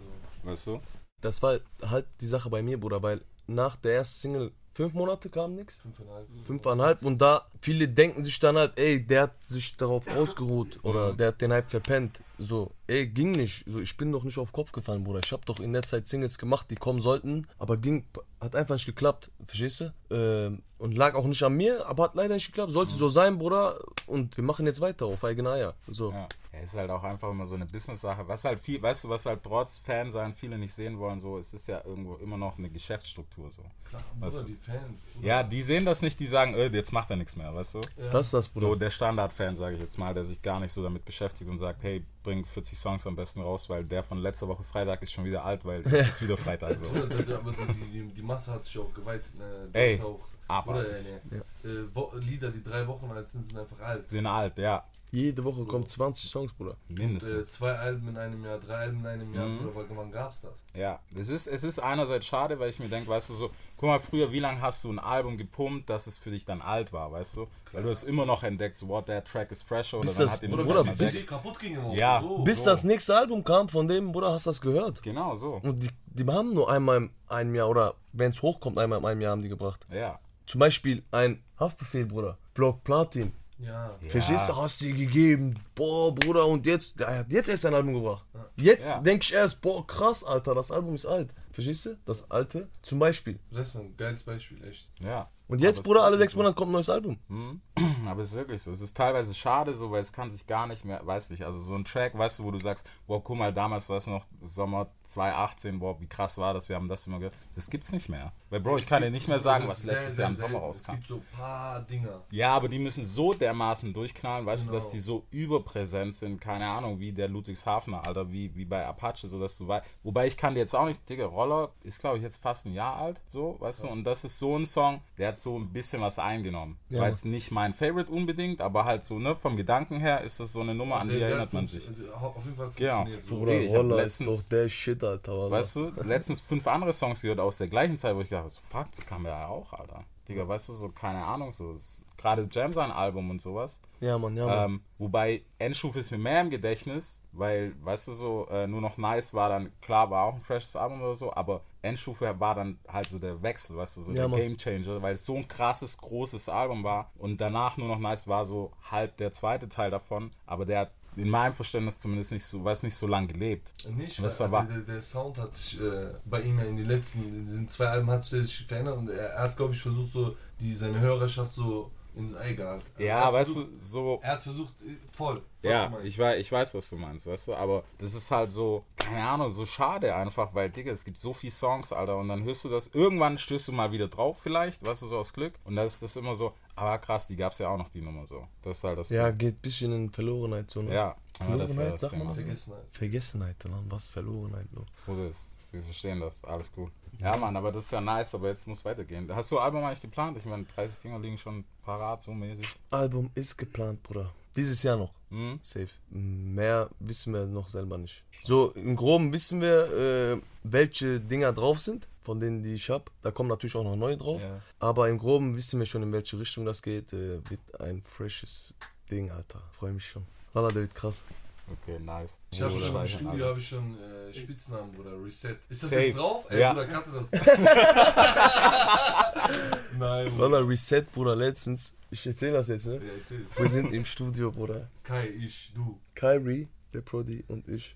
Weißt 0.44 0.68
du? 0.68 0.82
Das 1.22 1.42
war 1.42 1.60
halt 1.82 2.08
die 2.22 2.28
Sache 2.28 2.50
bei 2.50 2.62
mir, 2.62 2.80
Bruder, 2.80 3.02
weil 3.02 3.22
nach 3.48 3.76
der 3.76 3.96
ersten 3.96 4.20
Single 4.20 4.52
fünf 4.76 4.94
Monate 4.94 5.30
kam 5.30 5.56
nichts. 5.56 5.80
Fünfeinhalb. 5.80 6.28
Fünfeinhalb 6.46 7.02
und 7.02 7.20
da 7.20 7.48
viele 7.62 7.88
denken 7.88 8.24
sich 8.24 8.40
dann 8.40 8.58
halt, 8.58 8.78
ey, 8.78 9.04
der 9.04 9.24
hat 9.24 9.48
sich 9.48 9.76
darauf 9.78 10.06
ausgeruht 10.16 10.80
oder 10.84 11.14
der 11.14 11.30
hat 11.30 11.42
den 11.42 11.52
Hype 11.52 11.70
verpennt. 11.70 12.22
So, 12.38 12.72
ey, 12.88 13.08
ging 13.08 13.32
nicht. 13.32 13.66
So, 13.68 13.80
ich 13.80 13.98
bin 13.98 14.12
doch 14.12 14.24
nicht 14.24 14.38
auf 14.38 14.52
Kopf 14.52 14.72
gefallen, 14.72 15.04
Bruder. 15.04 15.22
Ich 15.24 15.32
habe 15.32 15.44
doch 15.46 15.60
in 15.60 15.74
der 15.74 15.84
Zeit 15.84 16.08
Singles 16.08 16.38
gemacht, 16.38 16.68
die 16.70 16.76
kommen 16.76 17.02
sollten, 17.02 17.48
aber 17.58 17.78
ging, 17.78 18.06
hat 18.40 18.56
einfach 18.56 18.76
nicht 18.76 18.86
geklappt. 18.86 19.32
Verstehst 19.46 19.82
du? 19.82 19.94
Ähm, 20.12 20.62
und 20.78 20.96
lag 20.96 21.16
auch 21.16 21.26
nicht 21.26 21.42
an 21.44 21.54
mir, 21.54 21.86
aber 21.88 22.04
hat 22.04 22.16
leider 22.16 22.34
nicht 22.36 22.48
geklappt. 22.48 22.72
Sollte 22.72 22.94
so 22.94 23.10
sein, 23.10 23.38
Bruder. 23.38 23.80
Und 24.08 24.36
wir 24.38 24.44
machen 24.44 24.66
jetzt 24.66 24.82
weiter 24.82 25.06
auf 25.06 25.24
eigene 25.24 25.50
Eier. 25.52 25.74
So. 25.88 26.12
Ja. 26.12 26.28
ja, 26.54 26.60
ist 26.60 26.76
halt 26.76 26.90
auch 26.92 27.04
einfach 27.04 27.30
immer 27.32 27.46
so 27.46 27.56
eine 27.56 27.66
Business-Sache. 27.66 28.28
Was 28.28 28.44
halt 28.44 28.60
viel, 28.60 28.82
weißt 28.82 29.06
du, 29.06 29.10
was 29.10 29.26
halt 29.26 29.42
trotz 29.42 29.78
Fan 29.78 30.12
sein 30.12 30.34
viele 30.34 30.58
nicht 30.58 30.74
sehen 30.74 31.00
wollen, 31.00 31.20
so, 31.20 31.38
es 31.38 31.54
ist 31.54 31.68
ja 31.68 31.82
irgendwo 31.86 32.16
immer 32.16 32.38
noch 32.38 32.58
eine 32.58 32.70
Geschäftsstruktur, 32.70 33.50
so. 33.52 33.64
Klar, 33.90 34.04
Weißt 34.20 34.38
Bruder, 34.38 34.50
du? 34.50 34.54
die 34.54 34.58
Fans. 34.58 35.06
Bruder. 35.14 35.28
Ja, 35.28 35.44
die 35.44 35.62
sehen 35.64 35.86
das 35.86 36.02
nicht, 36.02 36.20
die 36.20 36.28
sagen, 36.28 36.54
äh, 36.56 36.68
jetzt 36.68 36.92
macht 36.92 37.10
er 37.10 37.16
nichts 37.16 37.36
mehr, 37.36 37.54
weißt 37.56 37.76
du? 37.76 37.82
Das 38.12 38.28
ist 38.28 38.34
das, 38.34 38.48
Bruder. 38.50 38.68
So 38.68 38.76
der 38.76 38.90
Standard-Fan, 38.90 39.56
sage 39.56 39.76
ich 39.76 39.82
jetzt 39.82 39.98
mal, 39.98 40.14
der 40.14 40.26
sich 40.26 40.42
gar 40.42 40.60
nicht 40.60 40.74
so 40.74 40.84
damit 40.84 41.06
beschäftigt 41.06 41.50
und 41.50 41.58
sagt, 41.58 41.84
hey, 41.84 42.04
bring 42.22 42.46
40 42.46 42.75
Songs 42.76 43.06
am 43.08 43.16
besten 43.16 43.42
raus, 43.42 43.70
weil 43.70 43.84
der 43.84 44.04
von 44.04 44.20
letzter 44.20 44.48
Woche 44.48 44.64
Freitag 44.64 45.02
ist 45.02 45.12
schon 45.12 45.26
wieder 45.26 45.44
alt, 45.44 45.66
weil 45.66 45.82
es 45.86 46.10
ist 46.10 46.22
wieder 46.22 46.38
Freitag 46.38 46.78
so. 46.80 46.94
Aber 46.96 47.10
die, 47.12 47.90
die, 47.92 48.04
die 48.14 48.22
Masse 48.22 48.52
hat 48.52 48.64
sich 48.64 48.78
auch 48.78 48.94
geweiht. 48.94 49.24
Ne? 49.38 49.70
Du 49.72 49.80
Ey, 49.80 50.02
auch, 50.02 50.20
abartig. 50.48 50.94
Bruder, 50.94 51.44
ne, 51.64 51.72
äh, 51.72 51.84
Wo 51.94 52.12
Lieder, 52.18 52.52
die 52.52 52.64
drei 52.64 52.86
Wochen 52.88 53.10
alt 53.12 53.30
sind, 53.30 53.48
sind 53.48 53.58
einfach 53.58 53.80
alt. 53.80 54.08
Sind 54.08 54.26
alt, 54.26 54.58
ja. 54.58 54.86
Jede 55.16 55.44
Woche 55.46 55.64
kommen 55.66 55.86
20 55.88 56.30
Songs, 56.30 56.52
Bruder. 56.54 56.76
Äh, 56.90 56.94
Mindestens. 56.94 57.54
zwei 57.54 57.72
Alben 57.74 58.10
in 58.10 58.18
einem 58.18 58.44
Jahr, 58.44 58.60
drei 58.60 58.76
Alben 58.76 59.00
in 59.00 59.06
einem 59.08 59.34
Jahr, 59.34 59.48
Mhm. 59.48 59.68
oder 59.70 59.86
wann 59.96 60.12
gab's 60.12 60.42
das? 60.42 60.66
Ja, 60.76 61.00
es 61.18 61.30
ist, 61.30 61.48
es 61.48 61.64
ist 61.64 61.80
einerseits 61.80 62.26
schade, 62.26 62.60
weil 62.60 62.70
ich 62.70 62.80
mir 62.80 62.90
denke, 62.90 63.08
weißt 63.10 63.30
du, 63.30 63.34
so, 63.34 63.52
guck 63.78 63.88
mal, 63.90 64.00
früher, 64.02 64.32
wie 64.34 64.40
lange 64.42 64.60
hast 64.62 64.84
du 64.84 64.92
ein 64.92 65.00
Album 65.00 65.38
gepumpt, 65.38 65.90
dass 65.90 66.08
es 66.08 66.18
für 66.18 66.32
dich 66.32 66.44
dann 66.44 66.62
alt 66.62 66.92
war, 66.92 67.12
weißt 67.14 67.38
du? 67.38 67.48
Weil 67.72 67.84
du 67.84 67.90
es 67.90 68.04
immer 68.04 68.26
noch 68.26 68.44
entdeckst, 68.44 68.82
so, 68.82 68.88
what, 68.90 69.06
that 69.06 69.26
track 69.26 69.52
is 69.52 69.62
fresher 69.64 69.98
oder 70.00 70.08
Bis 70.08 70.16
dann 70.18 70.26
das- 70.28 70.36
hat 70.36 70.44
ihn 70.44 70.54
Oder 70.54 70.64
Bruder, 70.64 70.84
bis 70.84 70.98
bis- 70.98 71.26
kaputt 71.28 71.60
ging 71.60 71.76
im 71.76 71.92
Ja. 71.94 72.20
so. 72.22 72.40
Bis 72.40 72.60
so. 72.60 72.66
das 72.72 72.84
nächste 72.84 73.16
Album 73.18 73.44
kam 73.44 73.70
von 73.70 73.88
dem, 73.88 74.12
Bruder, 74.12 74.34
hast 74.34 74.46
du 74.46 74.50
das 74.50 74.60
gehört. 74.60 75.02
Genau 75.02 75.36
so. 75.36 75.62
Und 75.64 75.82
die, 75.84 75.90
die 76.08 76.26
haben 76.32 76.54
nur 76.54 76.70
einmal 76.70 76.98
in 76.98 77.10
einem 77.30 77.56
Jahr, 77.56 77.70
oder 77.70 77.96
wenn 78.12 78.32
es 78.32 78.42
hochkommt, 78.42 78.78
einmal 78.78 79.00
in 79.00 79.06
einem 79.06 79.22
Jahr 79.22 79.32
haben 79.32 79.42
die 79.42 79.50
gebracht. 79.50 79.86
Ja. 79.94 80.20
Zum 80.46 80.60
Beispiel 80.60 81.04
ein 81.12 81.42
Haftbefehl, 81.60 82.06
Bruder. 82.06 82.38
Block 82.54 82.84
Platin. 82.84 83.32
Ja. 83.58 83.90
Verstehst 84.10 84.50
du? 84.50 84.56
Hast 84.58 84.82
du 84.82 84.86
dir 84.86 84.96
gegeben. 85.06 85.56
Boah, 85.76 86.14
Bruder, 86.14 86.46
und 86.46 86.66
jetzt, 86.66 87.00
der 87.00 87.20
hat 87.20 87.32
jetzt 87.32 87.50
erst 87.50 87.66
ein 87.66 87.74
Album 87.74 87.94
gebracht. 87.94 88.26
Jetzt 88.58 88.88
Ja. 88.90 89.00
denk 89.00 89.24
ich 89.24 89.34
erst, 89.34 89.62
boah, 89.62 89.86
krass, 89.88 90.24
Alter, 90.24 90.54
das 90.56 90.72
Album 90.72 90.96
ist 90.96 91.06
alt. 91.06 91.30
Verstehst 91.56 91.86
du? 91.86 91.98
Das 92.06 92.30
alte, 92.32 92.68
zum 92.82 93.00
Beispiel. 93.00 93.40
Das 93.50 93.70
ist 93.70 93.76
ein 93.78 93.96
geiles 93.96 94.24
Beispiel, 94.24 94.62
echt. 94.66 94.90
Ja. 95.00 95.30
Und 95.48 95.62
jetzt, 95.62 95.78
es 95.80 95.84
Bruder, 95.86 96.04
alle 96.04 96.18
sechs. 96.18 96.36
Monate 96.36 96.56
kommt 96.56 96.70
ein 96.72 96.74
neues 96.74 96.90
Album. 96.90 97.18
Aber 98.08 98.22
es 98.24 98.30
ist 98.32 98.36
wirklich 98.36 98.62
so. 98.64 98.72
Es 98.72 98.82
ist 98.82 98.98
teilweise 98.98 99.34
schade 99.36 99.74
so, 99.76 99.92
weil 99.92 100.02
es 100.02 100.12
kann 100.12 100.32
sich 100.32 100.48
gar 100.48 100.66
nicht 100.68 100.84
mehr, 100.84 101.06
weiß 101.06 101.30
nicht, 101.30 101.44
also 101.44 101.60
so 101.60 101.76
ein 101.76 101.86
Track, 101.86 102.18
weißt 102.18 102.40
du, 102.40 102.44
wo 102.44 102.52
du 102.52 102.58
sagst, 102.58 102.86
boah, 103.08 103.24
guck 103.24 103.38
mal, 103.38 103.54
damals 103.54 103.88
war 103.88 103.98
es 103.98 104.08
noch 104.08 104.26
Sommer 104.42 104.88
2018, 105.06 105.78
boah, 105.80 106.02
wie 106.02 106.08
krass 106.08 106.40
war 106.40 106.56
das, 106.56 106.68
wir 106.68 106.76
haben 106.76 106.88
das 106.90 107.06
immer 107.06 107.20
gehört. 107.20 107.36
Das 107.54 107.70
gibt's 107.70 107.92
nicht 107.92 108.10
mehr. 108.10 108.34
Weil, 108.50 108.60
Bro, 108.60 108.78
ich 108.78 108.88
kann 108.88 109.04
dir 109.04 109.12
nicht 109.12 109.28
mehr 109.28 109.38
sagen, 109.40 109.68
was 109.68 109.84
letztes 109.84 110.16
sehr 110.16 110.24
Jahr 110.24 110.32
im. 110.32 110.36
Sommer 110.36 110.58
Es 110.58 110.64
rauskam. 110.64 110.92
gibt 110.96 111.08
so 111.08 111.16
ein 111.18 111.26
paar 111.38 111.82
Dinger. 111.84 112.24
Ja, 112.32 112.56
aber 112.56 112.68
die 112.68 112.80
müssen 112.80 113.06
so 113.06 113.34
dermaßen 113.36 113.94
durchknallen, 113.94 114.48
weißt 114.48 114.68
du, 114.68 114.72
dass 114.72 114.86
Genau. 114.86 114.94
die 114.96 115.00
so 115.00 115.26
überpräsent 115.30 116.16
sind, 116.16 116.42
keine 116.42 116.68
Ahnung, 116.68 117.00
wie 117.00 117.12
der 117.14 117.28
Ludwigshafener, 117.28 118.06
Alter, 118.08 118.32
wie, 118.32 118.54
wie 118.56 118.66
bei 118.66 118.84
Apache, 118.86 119.28
so 119.28 119.40
dass 119.40 119.58
du 119.60 119.68
weißt. 119.68 119.86
Wobei 120.04 120.26
ich 120.26 120.38
kann 120.38 120.56
dir 120.56 120.62
jetzt 120.62 120.76
auch 120.76 120.86
nicht, 120.88 121.08
Digga, 121.08 121.26
Roller 121.46 121.70
ist, 121.84 122.00
glaube 122.00 122.18
ich, 122.18 122.24
jetzt 122.24 122.42
fast 122.42 122.66
ein 122.66 122.74
Jahr 122.74 122.96
alt, 122.98 123.22
so, 123.28 123.58
weißt 123.60 123.84
du, 123.84 123.88
und 123.88 124.04
das 124.04 124.24
ist 124.24 124.40
so 124.40 124.58
ein 124.58 124.66
Song, 124.66 125.02
der 125.18 125.30
hat 125.30 125.38
so 125.38 125.58
ein 125.58 125.72
bisschen 125.72 126.02
was 126.02 126.20
eingenommen. 126.20 126.78
Ja. 126.90 127.02
War 127.02 127.10
jetzt 127.10 127.26
nicht 127.26 127.52
mein 127.52 127.74
Favorite 127.74 128.12
unbedingt, 128.12 128.62
aber 128.62 128.86
halt 128.86 129.06
so, 129.06 129.20
ne, 129.20 129.36
vom 129.36 129.56
Gedanken 129.56 130.00
her 130.00 130.22
ist 130.22 130.40
das 130.40 130.52
so 130.54 130.62
eine 130.62 130.74
Nummer, 130.76 130.98
an 131.02 131.08
die 131.08 131.14
Der- 131.14 131.20
der 131.22 131.30
erinnert 131.30 131.54
man 131.54 131.68
sich. 131.68 131.88
Auf 132.14 132.44
jeden 132.46 132.56
Fall 132.58 132.72
Genau. 132.76 132.96
funktioniert 132.98 133.28
so. 133.28 133.36
Bruder, 133.36 133.54
hab 133.54 133.76
Roller 133.78 133.96
letztens- 133.98 134.30
ist 134.30 134.38
doch 134.44 134.50
der 134.50 134.70
Shit, 134.70 135.04
Alter. 135.04 135.32
Wallah. 135.38 135.52
Weißt 135.52 135.76
du, 135.76 135.92
letztens 136.04 136.40
fünf 136.40 136.68
andere 136.68 136.94
Songs 136.94 137.22
gehört 137.22 137.40
aus 137.40 137.58
der 137.58 137.68
gleichen 137.68 137.98
Zeit, 137.98 138.16
wo 138.16 138.22
ich 138.22 138.30
dachte, 138.30 138.50
so, 138.50 138.62
fuck, 138.70 138.88
das 138.92 139.06
kam 139.06 139.26
ja 139.26 139.48
auch, 139.48 139.74
Alter. 139.74 140.04
Digga, 140.28 140.48
weißt 140.48 140.70
du, 140.70 140.74
so, 140.74 140.90
keine 140.90 141.24
Ahnung, 141.24 141.52
so, 141.52 141.74
es- 141.74 142.05
gerade 142.26 142.48
Jam 142.52 142.74
sein 142.74 142.92
Album 142.92 143.30
und 143.30 143.40
sowas. 143.40 143.80
Ja, 144.00 144.18
Mann, 144.18 144.36
ja, 144.36 144.46
Mann. 144.48 144.72
Ähm, 144.72 144.82
wobei 144.98 145.44
Endstufe 145.60 146.00
ist 146.00 146.10
mir 146.10 146.18
mehr 146.18 146.42
im 146.42 146.50
Gedächtnis, 146.50 147.22
weil, 147.32 147.76
weißt 147.84 148.08
du, 148.08 148.14
so, 148.14 148.48
äh, 148.50 148.66
nur 148.66 148.82
noch 148.82 148.98
nice 148.98 149.36
war 149.36 149.50
dann, 149.50 149.72
klar, 149.80 150.10
war 150.10 150.24
auch 150.24 150.34
ein 150.34 150.42
freshes 150.42 150.76
Album 150.76 151.02
oder 151.04 151.16
so, 151.16 151.32
aber 151.32 151.62
Endstufe 151.84 152.40
war 152.40 152.56
dann 152.56 152.80
halt 152.88 153.08
so 153.10 153.20
der 153.20 153.44
Wechsel, 153.44 153.78
weißt 153.78 153.98
du, 153.98 154.02
so 154.02 154.12
Ja, 154.12 154.22
der 154.22 154.28
Mann. 154.30 154.40
Game 154.40 154.58
Changer, 154.58 155.02
weil 155.04 155.14
es 155.14 155.24
so 155.24 155.36
ein 155.36 155.48
krasses, 155.48 155.98
großes 155.98 156.50
Album 156.50 156.84
war 156.84 157.12
und 157.20 157.40
danach 157.40 157.78
nur 157.78 157.88
noch 157.88 158.00
nice 158.00 158.28
war 158.28 158.44
so 158.46 158.72
halb 158.90 159.18
der 159.18 159.32
zweite 159.32 159.70
Teil 159.70 159.92
davon, 159.92 160.32
aber 160.48 160.66
der 160.66 160.80
hat 160.80 160.92
in 161.16 161.30
meinem 161.30 161.54
Verständnis 161.54 162.00
zumindest 162.00 162.32
nicht 162.32 162.46
so, 162.46 162.64
weiß 162.64 162.84
nicht 162.84 162.96
so 162.96 163.08
lange 163.08 163.28
gelebt. 163.28 163.72
Nicht, 163.96 164.22
weil 164.22 164.52
war. 164.52 164.66
der, 164.66 164.78
der, 164.80 164.96
der 164.96 165.02
Sound 165.02 165.38
hat 165.38 165.56
sich 165.56 165.80
äh, 165.80 166.14
bei 166.26 166.42
ihm 166.42 166.58
ja 166.58 166.66
in 166.66 166.76
den 166.76 166.88
letzten, 166.88 167.24
in 167.24 167.46
diesen 167.46 167.70
zwei 167.70 167.86
Alben 167.86 168.10
hat 168.10 168.26
sich 168.26 168.66
verändert 168.66 168.98
und 168.98 169.10
er, 169.10 169.30
er 169.30 169.44
hat, 169.44 169.56
glaube 169.56 169.74
ich, 169.74 169.82
versucht, 169.82 170.12
so 170.12 170.36
die, 170.60 170.74
seine 170.74 171.00
Hörerschaft 171.00 171.54
so 171.54 171.92
ins 172.16 172.36
Ei 172.36 172.54
gehalten. 172.54 172.86
Also 172.94 173.00
er 173.00 173.06
Ja, 173.06 173.34
weißt 173.34 173.54
versucht, 173.54 173.74
du, 173.74 173.80
so, 173.86 174.20
Er 174.24 174.32
hat 174.32 174.42
versucht, 174.44 174.74
äh, 174.82 174.96
voll. 175.12 175.42
Ja, 175.62 175.92
ich 176.04 176.18
weiß, 176.18 176.40
ich 176.40 176.52
weiß, 176.52 176.74
was 176.76 176.90
du 176.90 176.98
meinst, 176.98 177.26
weißt 177.28 177.48
du, 177.50 177.56
aber 177.56 177.84
das 177.98 178.14
ist 178.14 178.30
halt 178.32 178.52
so, 178.52 178.84
keine 178.98 179.24
Ahnung, 179.28 179.50
so 179.52 179.66
schade 179.66 180.14
einfach, 180.16 180.54
weil, 180.54 180.70
Digga, 180.70 180.92
es 180.92 181.04
gibt 181.06 181.18
so 181.18 181.34
viele 181.34 181.52
Songs, 181.52 181.92
Alter, 181.92 182.18
und 182.18 182.28
dann 182.28 182.44
hörst 182.44 182.64
du 182.66 182.70
das, 182.70 182.88
irgendwann 182.94 183.38
stößt 183.38 183.68
du 183.68 183.72
mal 183.72 183.92
wieder 183.92 184.08
drauf 184.08 184.40
vielleicht, 184.42 184.86
weißt 184.86 185.02
du, 185.04 185.08
so 185.08 185.18
aus 185.18 185.34
Glück, 185.34 185.54
und 185.64 185.76
dann 185.76 185.86
ist 185.88 186.02
das 186.02 186.16
immer 186.16 186.36
so, 186.36 186.54
aber 186.76 186.98
krass, 187.00 187.28
die 187.28 187.36
gab's 187.36 187.58
ja 187.60 187.70
auch 187.70 187.78
noch, 187.78 187.90
die 187.90 188.02
Nummer 188.02 188.28
so. 188.28 188.48
Das 188.62 188.78
ist 188.78 188.84
halt 188.84 189.00
das 189.00 189.10
ja, 189.10 189.30
Ding. 189.30 189.38
geht 189.38 189.56
ein 189.56 189.62
bisschen 189.62 189.92
in 189.94 190.10
Verlorenheit 190.12 190.70
so. 190.70 190.82
Ne? 190.82 190.94
Ja, 190.94 191.16
aber 191.40 191.58
das 191.58 191.72
ist 191.72 191.78
ja 191.78 191.84
Verlorenheit, 191.84 191.94
das 191.94 192.02
sag 192.02 192.10
Ding, 192.12 192.24
mal. 192.26 192.36
Vergessenheit. 192.36 192.84
Vergessenheit, 192.92 193.56
Mann. 193.70 193.86
Was 193.90 194.08
Verlorenheit. 194.10 194.68
Bruder, 195.06 195.28
das- 195.28 195.52
wir 195.72 195.82
verstehen 195.84 196.20
das, 196.22 196.44
alles 196.46 196.72
gut. 196.72 196.92
Ja, 197.20 197.38
Mann, 197.38 197.56
aber 197.56 197.72
das 197.72 197.86
ist 197.86 197.92
ja 197.92 198.02
nice, 198.02 198.36
aber 198.36 198.50
jetzt 198.50 198.68
muss 198.68 198.84
weitergehen. 198.86 199.30
Hast 199.34 199.52
du 199.52 199.60
Album 199.60 199.84
eigentlich 199.84 200.02
geplant? 200.02 200.38
Ich 200.38 200.46
meine, 200.46 200.66
30 200.76 201.00
Dinger 201.00 201.20
liegen 201.20 201.38
schon 201.38 201.66
parat, 201.84 202.24
so 202.24 202.32
mäßig. 202.32 202.68
Album 202.92 203.30
ist 203.36 203.58
geplant, 203.58 204.02
Bruder. 204.04 204.32
Dieses 204.56 204.84
Jahr 204.84 204.98
noch. 204.98 205.12
Mhm. 205.30 205.60
Safe. 205.64 205.90
Mehr 206.10 206.90
wissen 207.00 207.34
wir 207.34 207.46
noch 207.46 207.68
selber 207.68 207.98
nicht. 207.98 208.24
So, 208.42 208.72
im 208.72 208.96
Groben 208.96 209.34
wissen 209.34 209.60
wir, 209.60 210.38
äh, 210.38 210.42
welche 210.64 211.20
Dinger 211.20 211.52
drauf 211.52 211.80
sind, 211.80 212.08
von 212.24 212.40
denen, 212.40 212.64
die 212.64 212.74
ich 212.74 212.90
habe. 212.90 213.06
Da 213.22 213.32
kommen 213.32 213.50
natürlich 213.50 213.76
auch 213.76 213.84
noch 213.84 213.98
neue 213.98 214.18
drauf. 214.18 214.42
Ja. 214.42 214.62
Aber 214.80 215.10
im 215.10 215.18
Groben 215.18 215.56
wissen 215.58 215.80
wir 215.80 215.86
schon, 215.86 216.04
in 216.04 216.12
welche 216.14 216.40
Richtung 216.40 216.66
das 216.66 216.82
geht. 216.82 217.12
Äh, 217.12 217.42
wird 217.50 217.82
ein 217.82 218.02
freshes 218.04 218.74
Ding, 219.12 219.30
Alter. 219.30 219.62
Freue 219.72 219.94
mich 219.94 220.08
schon. 220.08 220.24
Wallah, 220.54 220.70
der 220.70 220.84
wird 220.84 220.96
krass. 220.96 221.26
Okay, 221.72 222.00
nice. 222.00 222.38
Ich 222.52 222.62
habe 222.62 222.78
schon 222.80 222.96
im 222.96 223.08
Studio 223.08 223.46
habe 223.48 223.60
ich 223.60 223.68
schon 223.68 223.98
äh, 224.00 224.34
Spitznamen, 224.34 224.92
Bruder. 224.92 225.12
Reset. 225.24 225.58
Ist 225.70 225.84
das 225.84 225.90
Safe. 225.90 226.02
jetzt 226.04 226.18
drauf? 226.18 226.46
Ey, 226.50 226.60
Ja. 226.60 226.74
Bruder, 226.74 226.88
kannte 226.88 227.12
das. 227.12 227.32
Nein, 229.98 230.32
Bruder. 230.38 230.68
Reset, 230.68 231.02
Bruder, 231.12 231.36
letztens. 231.36 231.96
Ich 232.12 232.26
erzähle 232.28 232.54
das 232.54 232.68
jetzt, 232.68 232.86
ne? 232.86 232.96
Ja, 232.96 233.02
erzähl. 233.18 233.46
Wir 233.56 233.70
sind 233.70 233.94
im 233.94 234.06
Studio, 234.06 234.52
Bruder. 234.52 234.90
Kai, 235.04 235.30
ich, 235.30 235.72
du. 235.74 236.00
Kyrie, 236.14 236.68
der 236.94 237.02
Prodi 237.02 237.44
und 237.48 237.68
ich. 237.68 237.96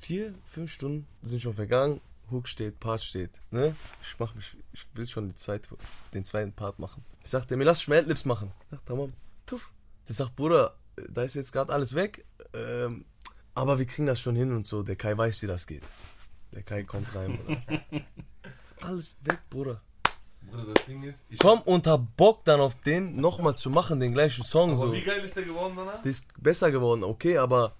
Vier, 0.00 0.34
fünf 0.46 0.72
Stunden 0.72 1.06
sind 1.22 1.42
schon 1.42 1.54
vergangen. 1.54 2.00
Hook 2.30 2.48
steht, 2.48 2.80
Part 2.80 3.02
steht. 3.02 3.30
Ne? 3.50 3.74
Ich 4.02 4.18
mach 4.18 4.34
mich, 4.34 4.56
ich 4.72 4.86
will 4.94 5.06
schon 5.06 5.28
die 5.28 5.34
zweite, 5.36 5.68
den 6.14 6.24
zweiten 6.24 6.52
Part 6.52 6.78
machen. 6.78 7.04
Ich 7.24 7.30
sagte 7.30 7.56
mir, 7.56 7.64
lass 7.64 7.82
Schmeltlips 7.82 8.24
machen. 8.24 8.52
Ich 8.62 8.68
sag, 8.70 8.86
tamam, 8.86 9.12
tuff. 9.46 9.70
Der 10.08 10.14
sagt, 10.14 10.36
Bruder, 10.36 10.74
da 11.08 11.22
ist 11.22 11.34
jetzt 11.34 11.52
gerade 11.52 11.72
alles 11.72 11.94
weg. 11.94 12.24
Ähm, 12.54 13.04
aber 13.60 13.78
wir 13.78 13.86
kriegen 13.86 14.06
das 14.06 14.20
schon 14.20 14.36
hin 14.36 14.52
und 14.52 14.66
so. 14.66 14.82
Der 14.82 14.96
Kai 14.96 15.16
weiß, 15.16 15.42
wie 15.42 15.46
das 15.46 15.66
geht. 15.66 15.82
Der 16.52 16.62
Kai 16.62 16.82
kommt 16.82 17.14
rein, 17.14 17.38
Bruder. 17.38 17.60
alles 18.80 19.18
weg, 19.22 19.38
Bruder. 19.50 19.80
Bruder, 20.50 20.72
das 20.74 20.86
Ding 20.86 21.02
ist. 21.02 21.26
Ich 21.28 21.38
Komm 21.38 21.60
und 21.60 21.86
hab 21.86 22.16
Bock 22.16 22.44
dann 22.44 22.60
auf 22.60 22.74
den 22.80 23.20
nochmal 23.20 23.56
zu 23.56 23.70
machen, 23.70 24.00
den 24.00 24.14
gleichen 24.14 24.42
Song. 24.42 24.70
Aber 24.70 24.78
so. 24.78 24.92
wie 24.92 25.02
geil 25.02 25.20
ist 25.20 25.36
der 25.36 25.44
geworden 25.44 25.74
danach? 25.76 26.02
Der 26.02 26.10
ist 26.10 26.26
besser 26.42 26.70
geworden, 26.70 27.04
okay, 27.04 27.36
aber 27.36 27.76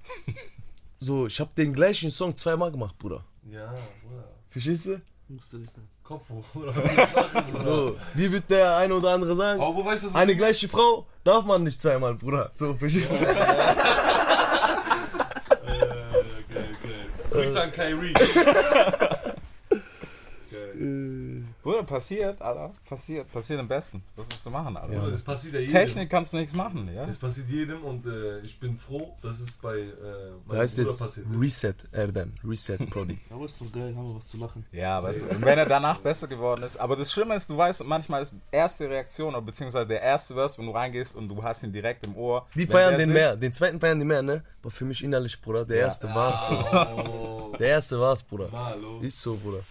so, 0.98 1.26
ich 1.26 1.40
habe 1.40 1.50
den 1.56 1.72
gleichen 1.72 2.10
Song 2.10 2.36
zweimal 2.36 2.70
gemacht, 2.70 2.98
Bruder. 2.98 3.24
Ja, 3.50 3.74
Bruder. 4.02 4.28
Verstehst 4.50 4.86
du? 4.86 5.00
Musste 5.28 5.56
nicht 5.56 5.72
sein. 5.72 5.88
Kopf 6.02 6.28
hoch, 6.28 6.44
Bruder. 6.52 6.74
Du? 7.52 7.60
So, 7.62 7.96
wie 8.14 8.30
wird 8.30 8.50
der 8.50 8.76
eine 8.76 8.94
oder 8.94 9.10
andere 9.10 9.34
sagen? 9.34 9.60
Aber 9.60 9.74
wo 9.74 9.84
weißt 9.84 10.04
du, 10.04 10.06
was 10.08 10.14
Eine 10.14 10.36
gleiche 10.36 10.68
Frau 10.68 11.06
darf 11.24 11.44
man 11.44 11.62
nicht 11.64 11.80
zweimal, 11.80 12.14
Bruder. 12.14 12.50
So, 12.52 12.74
verstehst 12.74 13.20
du? 13.20 13.24
Äh, 13.24 13.34
okay, 17.30 17.46
okay. 17.60 17.60
Grüße 17.60 17.62
an 17.62 17.72
Kyrie. 17.72 18.12
Geil. 18.12 19.08
Bruder, 21.70 21.82
passiert, 21.84 22.42
Alter. 22.42 22.72
Passiert, 22.88 23.30
passiert 23.32 23.60
am 23.60 23.68
besten. 23.68 24.02
Was 24.16 24.28
musst 24.28 24.44
du 24.44 24.50
machen, 24.50 24.76
Alter? 24.76 24.92
Bruder, 24.98 25.10
das 25.12 25.22
passiert 25.22 25.54
ja 25.54 25.60
jedem. 25.60 25.72
Technik 25.74 26.10
kannst 26.10 26.32
du 26.32 26.36
nichts 26.38 26.52
machen, 26.54 26.92
ja? 26.92 27.06
Das 27.06 27.16
passiert 27.16 27.48
jedem 27.48 27.84
und 27.84 28.04
äh, 28.06 28.40
ich 28.40 28.58
bin 28.58 28.76
froh, 28.78 29.14
dass 29.22 29.38
es 29.38 29.52
bei 29.52 29.78
äh, 29.78 29.86
Da 29.92 30.32
meinem 30.54 30.58
heißt 30.62 30.76
Bruder 30.78 30.88
jetzt 30.90 30.98
passiert 30.98 31.26
ist. 31.30 31.40
Reset, 31.40 31.74
Erdem. 31.92 32.32
Reset, 32.44 32.78
Prodi. 32.90 33.18
Aber 33.30 33.44
ist 33.44 33.60
doch 33.60 33.70
geil, 33.72 33.94
haben 33.96 34.08
wir 34.08 34.16
was 34.16 34.28
zu 34.28 34.36
lachen. 34.36 34.66
Ja, 34.72 35.00
weißt 35.02 35.22
du, 35.22 35.26
wenn 35.42 35.58
er 35.58 35.66
danach 35.66 35.98
besser 35.98 36.26
geworden 36.26 36.64
ist. 36.64 36.76
Aber 36.76 36.96
das 36.96 37.12
Schlimme 37.12 37.36
ist, 37.36 37.48
du 37.48 37.56
weißt, 37.56 37.84
manchmal 37.84 38.22
ist 38.22 38.32
die 38.34 38.40
erste 38.50 38.88
Reaktion, 38.90 39.28
oder 39.34 39.42
beziehungsweise 39.42 39.86
der 39.86 40.00
erste 40.02 40.34
Vers, 40.34 40.58
wenn 40.58 40.66
du 40.66 40.72
reingehst 40.72 41.14
und 41.14 41.28
du 41.28 41.40
hast 41.42 41.62
ihn 41.62 41.72
direkt 41.72 42.04
im 42.06 42.16
Ohr. 42.16 42.46
Die 42.56 42.66
feiern 42.66 42.98
den 42.98 43.10
sitzt- 43.10 43.12
mehr. 43.14 43.36
Den 43.36 43.52
zweiten 43.52 43.78
feiern 43.78 43.98
die 44.00 44.06
mehr, 44.06 44.22
ne? 44.22 44.42
Aber 44.62 44.70
für 44.70 44.84
mich 44.84 45.02
innerlich, 45.04 45.40
Bruder. 45.40 45.64
Der 45.64 45.78
erste 45.78 46.08
war's, 46.08 46.38
Bruder. 46.48 47.08
Oh, 47.08 47.56
Der 47.58 47.68
erste 47.68 47.98
war's, 48.00 48.22
Bruder. 48.22 48.48
na, 48.52 48.66
hallo. 48.66 48.98
Ist 49.00 49.20
so, 49.20 49.36
Bruder. 49.36 49.60